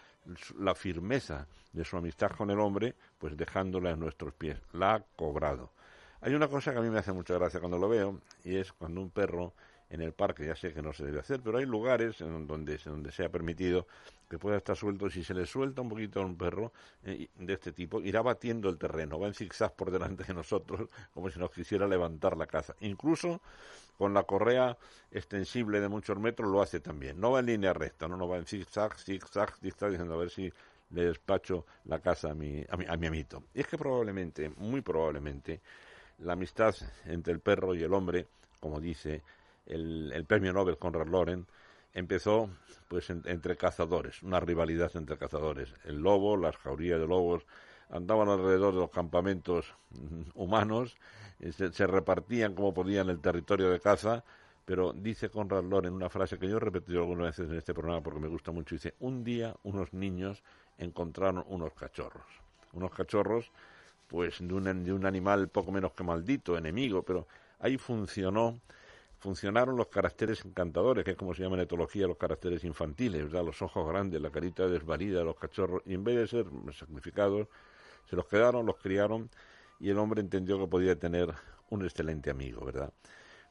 la 0.60 0.76
firmeza 0.76 1.48
de 1.72 1.86
su 1.86 1.98
amistad 1.98 2.32
con 2.32 2.50
el 2.50 2.60
hombre, 2.60 2.96
pues 3.18 3.38
dejándola 3.38 3.92
en 3.92 4.00
nuestros 4.00 4.34
pies. 4.34 4.58
La 4.74 4.96
ha 4.96 5.04
cobrado. 5.16 5.72
Hay 6.22 6.34
una 6.34 6.48
cosa 6.48 6.72
que 6.72 6.80
a 6.80 6.82
mí 6.82 6.90
me 6.90 7.00
hace 7.00 7.14
mucha 7.14 7.36
gracia 7.36 7.60
cuando 7.60 7.78
lo 7.78 7.88
veo, 7.88 8.20
y 8.44 8.56
es 8.56 8.74
cuando 8.74 9.02
un 9.02 9.12
perro 9.12 9.54
en 9.90 10.02
el 10.02 10.12
parque, 10.12 10.46
ya 10.46 10.56
sé 10.56 10.74
que 10.74 10.82
no 10.82 10.92
se 10.92 11.06
debe 11.06 11.20
hacer, 11.20 11.40
pero 11.42 11.60
hay 11.60 11.66
lugares 11.66 12.20
en 12.22 12.46
donde, 12.46 12.78
donde 12.78 13.12
se 13.12 13.24
ha 13.24 13.30
permitido 13.30 13.88
que 14.30 14.38
pueda 14.38 14.58
estar 14.58 14.76
suelto. 14.76 15.10
Si 15.10 15.24
se 15.24 15.34
le 15.34 15.46
suelta 15.46 15.82
un 15.82 15.90
poquito 15.90 16.22
a 16.22 16.26
un 16.26 16.38
perro 16.38 16.74
eh, 17.04 17.30
de 17.36 17.54
este 17.54 17.72
tipo, 17.72 18.02
irá 18.02 18.22
batiendo 18.22 18.70
el 18.70 18.78
terreno, 18.78 19.20
va 19.20 19.28
en 19.28 19.34
zigzag 19.34 19.76
por 19.76 19.92
delante 19.92 20.26
de 20.26 20.34
nosotros, 20.34 20.90
como 21.14 21.30
si 21.30 21.40
nos 21.40 21.52
quisiera 21.52 21.88
levantar 21.88 22.36
la 22.36 22.48
caza. 22.48 22.76
Incluso 22.82 23.42
con 23.98 24.14
la 24.14 24.24
correa 24.24 24.78
extensible 25.12 25.80
de 25.80 25.90
muchos 25.90 26.20
metros 26.20 26.50
lo 26.50 26.62
hace 26.62 26.80
también. 26.80 27.20
No 27.20 27.32
va 27.32 27.40
en 27.40 27.48
línea 27.48 27.74
recta, 27.74 28.08
no, 28.08 28.18
no 28.18 28.28
va 28.28 28.38
en 28.38 28.46
zigzag, 28.46 28.98
zigzag, 29.00 29.56
zigzag, 29.58 29.92
diciendo 29.92 30.14
a 30.14 30.18
ver 30.18 30.30
si 30.30 30.52
le 30.92 31.06
despacho 31.06 31.66
la 31.86 32.00
casa 32.00 32.32
a 32.32 32.34
mi, 32.34 32.64
a 32.70 32.78
mi, 32.78 32.86
a 32.86 32.96
mi 32.98 33.08
amito. 33.08 33.44
Y 33.54 33.62
es 33.62 33.68
que 33.68 33.78
probablemente, 33.78 34.50
muy 34.58 34.82
probablemente, 34.82 35.62
la 36.20 36.34
amistad 36.34 36.76
entre 37.06 37.34
el 37.34 37.40
perro 37.40 37.76
y 37.76 37.84
el 37.84 37.94
hombre, 37.94 38.28
como 38.60 38.80
dice 38.80 39.22
el, 39.66 40.26
premio 40.28 40.54
Nobel 40.54 40.78
Conrad 40.78 41.08
Loren, 41.08 41.46
empezó 41.94 42.50
pues 42.88 43.10
entre 43.10 43.58
cazadores, 43.58 44.24
una 44.24 44.40
rivalidad 44.40 44.92
entre 44.96 45.18
cazadores. 45.18 45.74
El 45.84 45.98
lobo, 45.98 46.38
las 46.38 46.56
jaurías 46.58 47.00
de 47.00 47.08
lobos, 47.08 47.46
andaban 47.90 48.30
alrededor 48.30 48.74
de 48.74 48.82
los 48.82 48.92
campamentos 48.92 49.74
humanos 50.36 50.98
se, 51.52 51.88
repartían 51.88 52.56
como 52.56 52.74
podían 52.74 53.10
el 53.10 53.20
territorio 53.20 53.70
de 53.70 53.80
caza, 53.80 54.24
pero 54.66 54.94
dice 54.94 55.30
Conrad 55.30 55.64
Loren 55.64 55.94
una 55.94 56.10
frase 56.10 56.38
que 56.40 56.48
yo 56.48 56.58
he 56.58 56.60
repetido 56.60 57.02
algunas 57.02 57.28
veces 57.28 57.50
en 57.50 57.58
este 57.58 57.74
programa 57.74 58.02
porque 58.02 58.20
me 58.20 58.28
gusta 58.28 58.52
mucho, 58.52 58.76
dice, 58.76 58.96
un 59.00 59.24
día 59.24 59.56
unos 59.64 59.94
niños 59.94 60.44
encontraron 60.78 61.44
unos 61.48 61.74
cachorros, 61.74 62.26
unos 62.74 62.92
cachorros 62.92 63.52
pues 64.08 64.38
de 64.40 64.54
un, 64.54 64.84
de 64.84 64.94
un 64.94 65.06
animal 65.06 65.50
poco 65.50 65.72
menos 65.72 65.92
que 65.92 66.04
maldito, 66.04 66.58
enemigo, 66.58 67.04
pero 67.04 67.28
ahí 67.60 67.78
funcionó 67.78 68.60
funcionaron 69.20 69.76
los 69.76 69.88
caracteres 69.88 70.46
encantadores, 70.46 71.04
que 71.04 71.12
es 71.12 71.18
como 71.18 71.34
se 71.34 71.42
llama 71.42 71.56
en 71.56 71.64
etología 71.64 72.06
los 72.08 72.18
caracteres 72.18 72.64
infantiles, 72.64 73.24
¿verdad? 73.24 73.44
los 73.44 73.62
ojos 73.64 73.88
grandes, 73.88 74.22
la 74.22 74.30
carita 74.30 74.68
desvalida 74.68 75.20
de 75.20 75.26
los 75.26 75.36
cachorros, 75.36 75.82
y 75.86 75.96
en 75.96 76.04
vez 76.04 76.18
de 76.18 76.28
ser 76.28 76.46
sacrificados, 76.72 77.48
se 78.10 78.16
los 78.16 78.26
quedaron, 78.28 78.66
los 78.66 78.78
criaron 78.78 79.30
y 79.80 79.90
el 79.90 79.98
hombre 79.98 80.22
entendió 80.22 80.60
que 80.60 80.68
podía 80.68 80.98
tener 80.98 81.34
un 81.70 81.84
excelente 81.84 82.30
amigo, 82.30 82.66
¿verdad? 82.66 82.94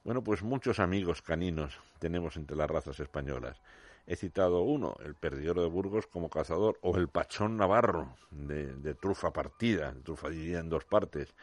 Bueno, 0.04 0.22
pues 0.22 0.42
muchos 0.42 0.78
amigos 0.78 1.20
caninos 1.20 1.78
tenemos 1.98 2.36
entre 2.36 2.56
las 2.56 2.70
razas 2.70 3.00
españolas. 3.00 3.60
He 4.06 4.14
citado 4.14 4.62
uno, 4.62 4.94
el 5.04 5.16
perdidor 5.16 5.60
de 5.60 5.66
Burgos 5.66 6.06
como 6.06 6.30
cazador, 6.30 6.78
o 6.80 6.96
el 6.96 7.08
pachón 7.08 7.56
navarro 7.56 8.14
de, 8.30 8.94
trufa 8.94 9.32
partida, 9.32 9.92
trufa 10.04 10.30
dividida 10.30 10.60
en 10.60 10.68
dos 10.68 10.84
partes. 10.84 11.34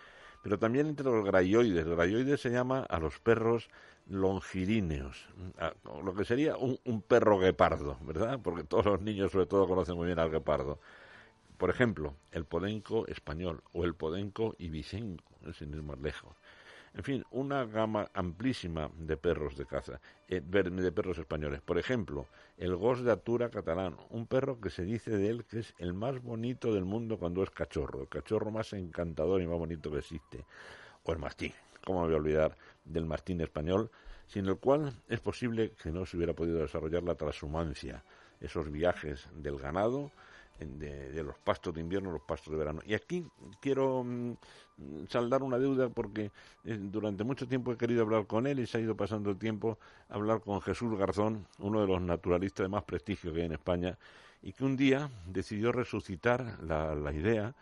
Pero 0.41 0.57
también 0.57 0.87
entre 0.87 1.05
los 1.05 1.25
grayoides. 1.25 1.85
El 1.85 1.95
grayoide 1.95 2.37
se 2.37 2.51
llama 2.51 2.85
a 2.89 2.99
los 2.99 3.19
perros 3.19 3.69
longilíneos, 4.07 5.27
lo 6.03 6.13
que 6.13 6.25
sería 6.25 6.57
un, 6.57 6.79
un 6.85 7.01
perro 7.01 7.39
guepardo, 7.39 7.97
¿verdad? 8.01 8.39
Porque 8.41 8.63
todos 8.63 8.85
los 8.85 9.01
niños 9.01 9.31
sobre 9.31 9.45
todo 9.45 9.67
conocen 9.67 9.95
muy 9.95 10.07
bien 10.07 10.19
al 10.19 10.31
guepardo. 10.31 10.79
Por 11.63 11.69
ejemplo, 11.69 12.17
el 12.33 12.43
podenco 12.43 13.07
español 13.07 13.63
o 13.71 13.85
el 13.85 13.95
podenco 13.95 14.53
ibicenco, 14.59 15.33
sin 15.57 15.73
ir 15.73 15.81
más 15.81 15.97
lejos. 15.97 16.35
En 16.93 17.05
fin, 17.05 17.23
una 17.31 17.63
gama 17.63 18.11
amplísima 18.13 18.91
de 18.97 19.15
perros 19.15 19.55
de 19.55 19.65
caza, 19.65 20.01
eh, 20.27 20.41
de 20.41 20.91
perros 20.91 21.19
españoles. 21.19 21.61
Por 21.61 21.79
ejemplo, 21.79 22.27
el 22.57 22.75
gos 22.75 23.01
de 23.01 23.13
Atura 23.13 23.49
catalán, 23.49 23.95
un 24.09 24.27
perro 24.27 24.59
que 24.59 24.69
se 24.69 24.83
dice 24.83 25.11
de 25.11 25.29
él 25.29 25.45
que 25.45 25.59
es 25.59 25.73
el 25.77 25.93
más 25.93 26.21
bonito 26.21 26.73
del 26.73 26.83
mundo 26.83 27.17
cuando 27.17 27.41
es 27.41 27.49
cachorro, 27.49 28.01
el 28.01 28.09
cachorro 28.09 28.51
más 28.51 28.73
encantador 28.73 29.41
y 29.41 29.47
más 29.47 29.57
bonito 29.57 29.89
que 29.89 29.99
existe. 29.99 30.43
O 31.03 31.13
el 31.13 31.19
mastín, 31.19 31.53
¿cómo 31.85 32.01
me 32.01 32.07
voy 32.07 32.15
a 32.15 32.17
olvidar 32.17 32.57
del 32.83 33.05
mastín 33.05 33.39
español? 33.39 33.89
Sin 34.27 34.47
el 34.47 34.57
cual 34.57 34.93
es 35.07 35.21
posible 35.21 35.71
que 35.81 35.93
no 35.93 36.05
se 36.05 36.17
hubiera 36.17 36.33
podido 36.33 36.59
desarrollar 36.59 37.03
la 37.03 37.15
transhumancia, 37.15 38.03
esos 38.41 38.69
viajes 38.69 39.29
del 39.33 39.57
ganado 39.57 40.11
de, 40.59 41.23
los 41.23 41.37
pastos 41.37 41.73
de 41.73 41.81
invierno 41.81 42.11
los 42.11 42.21
pastos 42.21 42.51
de 42.51 42.57
verano. 42.57 42.81
Y 42.85 42.93
aquí 42.93 43.25
quiero 43.59 44.03
mm, 44.03 44.33
saldar 45.09 45.43
una 45.43 45.57
deuda 45.57 45.89
porque 45.89 46.31
eh, 46.63 46.77
durante 46.79 47.23
mucho 47.23 47.47
tiempo 47.47 47.71
he 47.71 47.77
querido 47.77 48.03
hablar 48.03 48.27
con 48.27 48.47
él 48.47 48.59
y 48.59 48.67
se 48.67 48.77
ha 48.77 48.81
ido 48.81 48.95
pasando 48.95 49.29
el 49.29 49.37
tiempo 49.37 49.77
hablar 50.09 50.41
con 50.41 50.61
Jesús 50.61 50.97
Garzón, 50.97 51.47
uno 51.59 51.81
de 51.81 51.87
los 51.87 52.01
naturalistas 52.01 52.65
de 52.65 52.69
más 52.69 52.83
prestigio 52.83 53.33
que 53.33 53.41
hay 53.41 53.45
en 53.45 53.53
España, 53.53 53.97
y 54.41 54.53
que 54.53 54.65
un 54.65 54.75
día 54.75 55.09
decidió 55.25 55.71
resucitar 55.71 56.59
la, 56.63 56.95
la 56.95 57.13
idea 57.13 57.55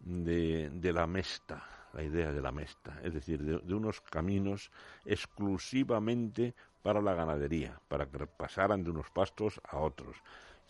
de, 0.00 0.70
de 0.70 0.92
la 0.92 1.06
mesta, 1.06 1.64
la 1.92 2.02
idea 2.02 2.32
de 2.32 2.40
la 2.40 2.52
mesta, 2.52 2.98
es 3.02 3.12
decir, 3.12 3.42
de, 3.42 3.74
unos 3.74 4.00
caminos 4.00 4.70
exclusivamente 5.04 6.54
para 6.82 7.00
la 7.00 7.14
ganadería, 7.14 7.78
para 7.88 8.06
que 8.06 8.26
pasaran 8.26 8.82
de 8.82 8.90
unos 8.90 9.10
pastos 9.10 9.60
a 9.64 9.78
otros 9.78 10.16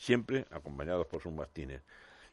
siempre 0.02 0.46
acompañados 0.50 1.06
por 1.06 1.22
sus 1.22 1.32
mastines. 1.32 1.80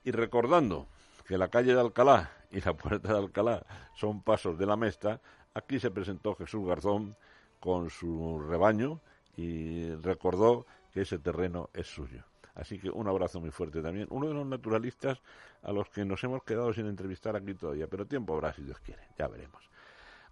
Y 0.04 0.10
recordando 0.10 0.88
que 1.28 1.38
la 1.38 1.50
calle 1.50 1.76
de 1.76 1.80
Alcalá 1.80 2.32
y 2.50 2.62
la 2.62 2.74
puerta 2.74 3.14
de 3.14 3.20
Alcalá 3.20 3.64
son 3.96 4.24
pasos 4.24 4.58
de 4.58 4.66
la 4.66 4.76
Mesta, 4.76 5.22
aquí 5.54 5.80
se 5.80 5.92
presentó 5.92 6.34
Jesús 6.34 6.66
Garzón 6.68 7.16
con 7.60 7.92
su 7.92 8.40
rebaño 8.40 9.02
y 9.38 9.94
recordó 9.96 10.66
que 10.92 11.02
ese 11.02 11.20
terreno 11.20 11.70
es 11.74 11.86
suyo. 11.86 12.24
Así 12.56 12.80
que 12.80 12.90
un 12.90 13.08
abrazo 13.08 13.40
muy 13.40 13.52
fuerte 13.52 13.84
también. 13.84 14.08
Uno 14.10 14.28
de 14.28 14.34
los 14.34 14.48
naturalistas 14.48 15.22
a 15.62 15.72
los 15.72 15.90
que 15.90 16.04
nos 16.06 16.24
hemos 16.24 16.44
quedado 16.44 16.74
sin 16.74 16.88
entrevistar 16.88 17.36
aquí 17.36 17.54
todavía, 17.54 17.88
pero 17.88 18.08
tiempo 18.08 18.34
habrá 18.34 18.52
si 18.52 18.64
Dios 18.64 18.80
quiere, 18.80 19.04
ya 19.16 19.28
veremos. 19.28 19.70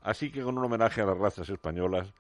Así 0.02 0.32
que 0.32 0.42
con 0.42 0.58
un 0.58 0.66
homenaje 0.66 1.02
a 1.02 1.06
las 1.06 1.18
razas 1.18 1.48
españolas, 1.50 2.14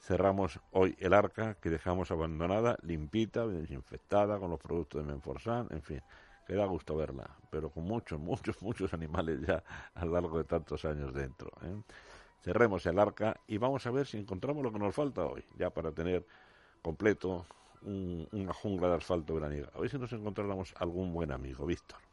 cerramos 0.00 0.60
hoy 0.72 0.96
el 0.98 1.12
arca 1.12 1.54
que 1.54 1.70
dejamos 1.70 2.10
abandonada, 2.10 2.78
limpita, 2.82 3.46
desinfectada, 3.46 4.38
con 4.38 4.50
los 4.50 4.60
productos 4.60 5.04
de 5.04 5.12
Menforsan, 5.12 5.68
en 5.70 5.82
fin, 5.82 6.02
que 6.46 6.54
da 6.54 6.66
gusto 6.66 6.96
verla, 6.96 7.36
pero 7.50 7.70
con 7.70 7.84
muchos, 7.84 8.18
muchos, 8.18 8.60
muchos 8.62 8.92
animales 8.94 9.40
ya 9.46 9.62
a 9.94 10.04
lo 10.04 10.12
largo 10.12 10.38
de 10.38 10.44
tantos 10.44 10.84
años 10.84 11.12
dentro. 11.12 11.50
¿eh? 11.62 11.82
cerremos 12.40 12.86
el 12.86 12.98
arca 12.98 13.40
y 13.46 13.58
vamos 13.58 13.86
a 13.86 13.90
ver 13.90 14.06
si 14.06 14.18
encontramos 14.18 14.62
lo 14.62 14.72
que 14.72 14.78
nos 14.78 14.94
falta 14.94 15.24
hoy, 15.24 15.44
ya 15.56 15.70
para 15.70 15.92
tener 15.92 16.26
completo 16.82 17.46
una 17.82 18.52
jungla 18.52 18.88
de 18.88 18.96
asfalto 18.96 19.34
veraniega. 19.34 19.70
A 19.74 19.80
ver 19.80 19.90
si 19.90 19.98
nos 19.98 20.12
encontráramos 20.12 20.74
algún 20.78 21.12
buen 21.12 21.30
amigo, 21.30 21.64
Víctor. 21.66 22.07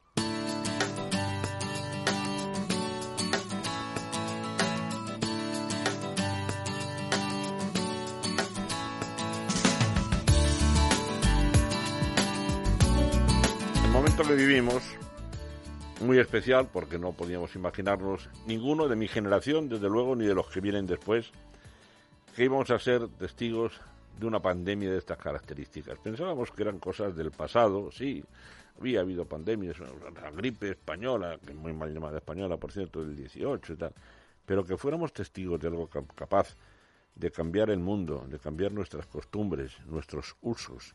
Vivimos 14.36 14.84
muy 16.02 16.20
especial 16.20 16.68
porque 16.72 17.00
no 17.00 17.14
podíamos 17.14 17.56
imaginarnos 17.56 18.30
ninguno 18.46 18.88
de 18.88 18.96
mi 18.96 19.08
generación, 19.08 19.70
desde 19.70 19.90
luego, 19.90 20.16
ni 20.16 20.26
de 20.26 20.36
los 20.36 20.48
que 20.48 20.60
vienen 20.60 20.86
después, 20.86 21.32
que 22.36 22.44
íbamos 22.44 22.70
a 22.70 22.80
ser 22.80 23.08
testigos 23.08 23.80
de 24.20 24.26
una 24.26 24.42
pandemia 24.42 24.92
de 24.92 24.98
estas 24.98 25.18
características. 25.18 25.98
Pensábamos 26.00 26.52
que 26.52 26.64
eran 26.64 26.80
cosas 26.80 27.16
del 27.16 27.32
pasado, 27.32 27.92
sí, 27.92 28.24
había 28.80 29.00
habido 29.02 29.26
pandemias, 29.26 29.78
la 29.80 30.32
gripe 30.32 30.72
española, 30.72 31.40
que 31.44 31.52
es 31.52 31.58
muy 31.58 31.74
mal 31.74 31.94
llamada 31.94 32.18
española, 32.18 32.58
por 32.58 32.72
cierto, 32.72 33.04
del 33.04 33.16
18 33.16 33.74
y 33.74 33.76
tal, 33.78 33.94
pero 34.46 34.66
que 34.66 34.78
fuéramos 34.78 35.14
testigos 35.14 35.60
de 35.60 35.68
algo 35.68 35.90
capaz 36.16 36.56
de 37.16 37.32
cambiar 37.32 37.70
el 37.70 37.80
mundo, 37.80 38.26
de 38.28 38.38
cambiar 38.38 38.74
nuestras 38.74 39.06
costumbres, 39.08 39.72
nuestros 39.86 40.36
usos. 40.42 40.94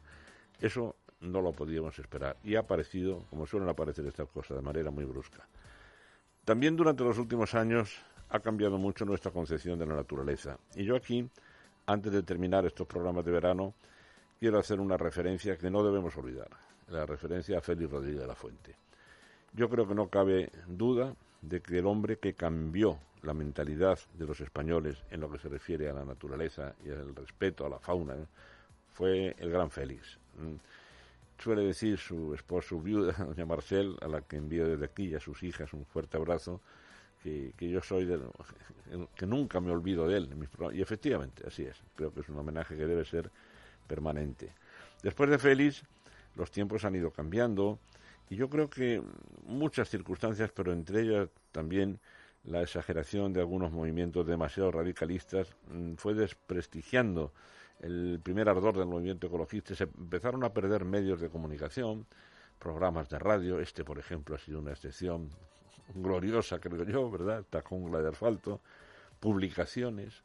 Eso 0.61 0.97
no 1.21 1.41
lo 1.41 1.53
podíamos 1.53 1.99
esperar 1.99 2.37
y 2.43 2.57
ha 2.57 2.61
aparecido, 2.61 3.25
como 3.31 3.47
suelen 3.47 3.69
aparecer 3.69 4.07
estas 4.07 4.29
cosas, 4.29 4.57
de 4.57 4.63
manera 4.63 4.91
muy 4.91 5.05
brusca. 5.05 5.47
También 6.45 6.77
durante 6.77 7.05
los 7.05 7.19
últimos 7.19 7.55
años 7.55 7.99
ha 8.31 8.41
cambiado 8.41 8.79
mucho 8.79 9.05
nuestra 9.05 9.31
concepción 9.31 9.79
de 9.79 9.87
la 9.87 9.95
naturaleza. 9.95 10.59
Y 10.75 10.85
yo 10.85 10.97
aquí, 10.97 11.29
antes 11.87 12.13
de 12.13 12.23
terminar 12.23 12.65
estos 12.65 12.87
programas 12.87 13.25
de 13.25 13.33
verano, 13.33 13.75
quiero 14.39 14.59
hacer 14.59 14.81
una 14.81 14.97
referencia 14.97 15.57
que 15.57 15.71
no 15.71 15.83
debemos 15.83 16.17
olvidar, 16.17 16.49
la 16.89 17.05
referencia 17.07 17.59
a 17.59 17.61
Félix 17.61 17.91
Rodríguez 17.91 18.21
de 18.21 18.27
la 18.27 18.35
Fuente. 18.35 18.77
Yo 19.53 19.69
creo 19.69 19.87
que 19.87 19.95
no 19.95 20.09
cabe 20.09 20.51
duda 20.67 21.15
de 21.43 21.61
que 21.61 21.79
el 21.79 21.87
hombre 21.87 22.19
que 22.19 22.35
cambió 22.35 22.99
la 23.23 23.35
mentalidad 23.35 23.99
de 24.15 24.27
los 24.27 24.41
españoles 24.41 25.03
en 25.11 25.21
lo 25.21 25.31
que 25.31 25.39
se 25.39 25.49
refiere 25.49 25.91
a 25.91 25.93
la 25.93 26.05
naturaleza 26.05 26.75
y 26.85 26.91
al 26.91 27.15
respeto 27.15 27.67
a 27.67 27.69
la 27.69 27.79
fauna 27.79 28.15
¿eh? 28.15 28.27
fue 28.93 29.35
el 29.39 29.51
gran 29.51 29.71
Félix 29.71 30.19
suele 31.41 31.63
decir 31.63 31.99
su 31.99 32.35
esposo, 32.35 32.69
su 32.69 32.83
viuda, 32.83 33.13
doña 33.25 33.47
Marcel, 33.47 33.97
a 34.01 34.09
la 34.09 34.23
que 34.23 34.37
envío 34.37 34.69
desde 34.69 34.85
aquí 34.85 35.07
y 35.07 35.15
a 35.15 35.21
sus 35.21 35.43
hijas 35.43 35.73
un 35.73 35.85
fuerte 35.85 36.17
abrazo, 36.17 36.61
que, 37.23 37.53
yo 37.59 37.83
soy 37.83 38.07
de, 38.07 38.19
que 39.15 39.27
nunca 39.27 39.61
me 39.61 39.71
olvido 39.71 40.09
de 40.09 40.19
él. 40.19 40.49
y 40.73 40.81
efectivamente, 40.81 41.45
así 41.47 41.65
es. 41.65 41.83
Creo 41.95 42.13
que 42.13 42.21
es 42.21 42.29
un 42.29 42.39
homenaje 42.39 42.77
que 42.77 42.87
debe 42.87 43.05
ser 43.05 43.31
permanente. 43.87 44.55
Después 45.03 45.29
de 45.31 45.39
Félix, 45.39 45.83
los 46.37 46.51
tiempos 46.51 46.85
han 46.85 46.95
ido 46.95 47.11
cambiando 47.11 47.79
y 48.29 48.37
yo 48.37 48.49
creo 48.49 48.71
que 48.71 49.03
muchas 49.45 49.89
circunstancias, 49.89 50.51
pero 50.55 50.73
entre 50.73 51.03
ellas 51.03 51.29
también 51.53 51.99
la 52.45 52.63
exageración 52.63 53.33
de 53.33 53.41
algunos 53.41 53.73
movimientos 53.73 54.27
demasiado 54.27 54.71
radicalistas, 54.71 55.55
mm, 55.69 55.95
fue 55.95 56.15
desprestigiando 56.15 57.33
el 57.81 58.21
primer 58.23 58.49
ardor 58.49 58.77
del 58.77 58.87
movimiento 58.87 59.27
ecologista, 59.27 59.75
se 59.75 59.85
empezaron 59.85 60.45
a 60.45 60.53
perder 60.53 60.85
medios 60.85 61.21
de 61.21 61.31
comunicación, 61.31 62.07
programas 62.59 63.09
de 63.09 63.19
radio, 63.19 63.61
este 63.61 63.85
por 63.85 63.99
ejemplo 63.99 64.35
ha 64.35 64.39
sido 64.39 64.59
una 64.61 64.73
excepción 64.73 65.31
gloriosa, 65.95 66.59
creo 66.59 66.85
yo, 66.85 67.11
¿verdad? 67.11 67.41
Esta 67.41 67.63
de 67.63 68.09
asfalto, 68.09 68.61
publicaciones, 69.19 70.23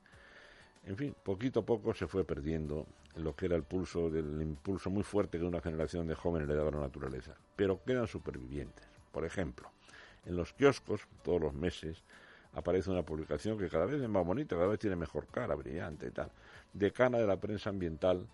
en 0.86 0.98
fin, 0.98 1.16
poquito 1.24 1.62
a 1.62 1.66
poco 1.66 1.94
se 1.94 2.08
fue 2.08 2.24
perdiendo 2.24 2.86
lo 3.16 3.36
que 3.36 3.48
era 3.48 3.56
el 3.56 3.64
pulso 3.64 4.10
impulso 4.42 4.90
muy 4.90 5.04
fuerte 5.04 5.40
que 5.40 5.46
una 5.46 5.62
generación 5.62 6.08
de 6.08 6.16
jóvenes 6.16 6.48
le 6.48 6.56
daba 6.56 6.70
a 6.70 6.74
la 6.74 6.80
naturaleza. 6.82 7.34
Pero 7.56 7.82
quedan 7.84 8.08
supervivientes. 8.08 8.86
Por 9.12 9.26
ejemplo, 9.26 9.72
en 10.26 10.36
los 10.36 10.54
kioscos, 10.54 11.02
todos 11.24 11.42
los 11.42 11.54
meses, 11.54 12.04
aparece 12.56 12.90
una 12.90 13.04
publicación 13.04 13.58
que 13.58 13.70
cada 13.70 13.86
vez 13.86 14.02
es 14.02 14.10
más 14.10 14.26
bonita, 14.26 14.56
cada 14.56 14.68
vez 14.68 14.80
tiene 14.80 14.96
mejor 14.96 15.28
cara, 15.28 15.56
brillante 15.56 16.08
y 16.08 16.12
tal, 16.12 16.32
decana 16.74 17.18
de 17.18 17.28
la 17.28 17.38
prensa 17.38 17.70
ambiental 17.70 18.26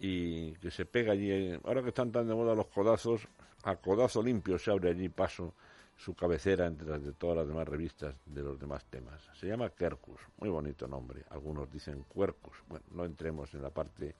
y 0.00 0.52
que 0.54 0.70
se 0.70 0.86
pega 0.86 1.12
allí, 1.12 1.58
ahora 1.64 1.82
que 1.82 1.88
están 1.88 2.12
tan 2.12 2.26
de 2.28 2.34
moda 2.34 2.54
los 2.54 2.68
codazos, 2.68 3.28
a 3.64 3.76
codazo 3.76 4.22
limpio 4.22 4.58
se 4.58 4.70
abre 4.70 4.90
allí 4.90 5.08
paso 5.08 5.52
su 5.96 6.14
cabecera 6.14 6.66
entre 6.66 6.88
las 6.88 7.02
de 7.02 7.12
todas 7.12 7.36
las 7.36 7.48
demás 7.48 7.66
revistas 7.66 8.14
de 8.24 8.42
los 8.42 8.58
demás 8.58 8.84
temas. 8.84 9.20
Se 9.34 9.48
llama 9.48 9.70
Kerkus, 9.70 10.20
muy 10.38 10.48
bonito 10.48 10.86
nombre. 10.86 11.24
Algunos 11.30 11.68
dicen 11.72 12.04
Quercus. 12.14 12.56
Bueno, 12.68 12.86
no 12.92 13.04
entremos 13.04 13.52
en 13.54 13.62
la 13.62 13.70
parte 13.70 14.14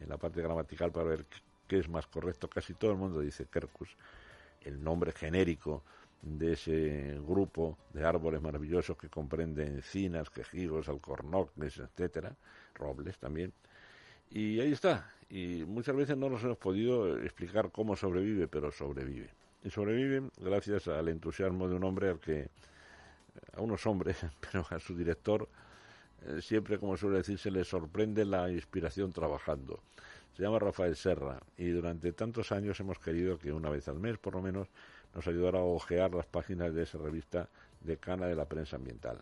en 0.00 0.08
la 0.08 0.18
parte 0.18 0.42
gramatical 0.42 0.92
para 0.92 1.06
ver 1.06 1.26
qué 1.66 1.78
es 1.78 1.88
más 1.88 2.06
correcto. 2.06 2.48
Casi 2.48 2.74
todo 2.74 2.90
el 2.90 2.98
mundo 2.98 3.20
dice 3.20 3.46
Kerkus, 3.46 3.96
el 4.60 4.82
nombre 4.82 5.12
genérico 5.12 5.82
de 6.24 6.54
ese 6.54 7.20
grupo 7.26 7.76
de 7.92 8.04
árboles 8.04 8.40
maravillosos 8.40 8.96
que 8.96 9.08
comprende 9.08 9.66
encinas, 9.66 10.30
quejigos, 10.30 10.88
alcornoques, 10.88 11.78
etcétera, 11.78 12.34
robles 12.74 13.18
también. 13.18 13.52
Y 14.30 14.58
ahí 14.60 14.72
está. 14.72 15.10
Y 15.28 15.64
muchas 15.66 15.94
veces 15.94 16.16
no 16.16 16.30
nos 16.30 16.42
hemos 16.42 16.58
podido 16.58 17.18
explicar 17.18 17.70
cómo 17.70 17.94
sobrevive, 17.94 18.48
pero 18.48 18.72
sobrevive. 18.72 19.28
Y 19.62 19.70
sobrevive 19.70 20.30
gracias 20.38 20.88
al 20.88 21.08
entusiasmo 21.08 21.68
de 21.68 21.74
un 21.74 21.84
hombre 21.84 22.10
al 22.10 22.20
que, 22.20 22.48
a 23.54 23.60
unos 23.60 23.86
hombres, 23.86 24.16
pero 24.40 24.66
a 24.70 24.78
su 24.78 24.96
director, 24.96 25.48
eh, 26.26 26.40
siempre, 26.40 26.78
como 26.78 26.96
suele 26.96 27.18
decirse, 27.18 27.50
le 27.50 27.64
sorprende 27.64 28.24
la 28.24 28.50
inspiración 28.50 29.12
trabajando. 29.12 29.80
Se 30.36 30.42
llama 30.42 30.58
Rafael 30.58 30.96
Serra 30.96 31.40
y 31.56 31.68
durante 31.68 32.12
tantos 32.12 32.50
años 32.50 32.80
hemos 32.80 32.98
querido 32.98 33.38
que 33.38 33.52
una 33.52 33.70
vez 33.70 33.86
al 33.88 34.00
mes, 34.00 34.18
por 34.18 34.34
lo 34.34 34.42
menos, 34.42 34.68
nos 35.14 35.26
ayudará 35.26 35.60
a 35.60 35.64
ojear 35.64 36.12
las 36.14 36.26
páginas 36.26 36.74
de 36.74 36.82
esa 36.82 36.98
revista 36.98 37.48
decana 37.80 38.26
de 38.26 38.34
la 38.34 38.46
prensa 38.46 38.76
ambiental. 38.76 39.18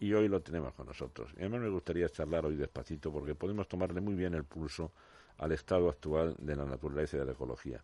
Y 0.00 0.12
hoy 0.12 0.28
lo 0.28 0.40
tenemos 0.40 0.72
con 0.74 0.86
nosotros. 0.86 1.30
Y 1.36 1.40
además 1.40 1.60
me 1.60 1.68
gustaría 1.68 2.08
charlar 2.08 2.46
hoy 2.46 2.56
despacito 2.56 3.12
porque 3.12 3.34
podemos 3.34 3.68
tomarle 3.68 4.00
muy 4.00 4.14
bien 4.14 4.34
el 4.34 4.44
pulso 4.44 4.92
al 5.38 5.52
estado 5.52 5.88
actual 5.88 6.34
de 6.38 6.56
la 6.56 6.64
naturaleza 6.64 7.16
y 7.16 7.20
de 7.20 7.26
la 7.26 7.32
ecología. 7.32 7.82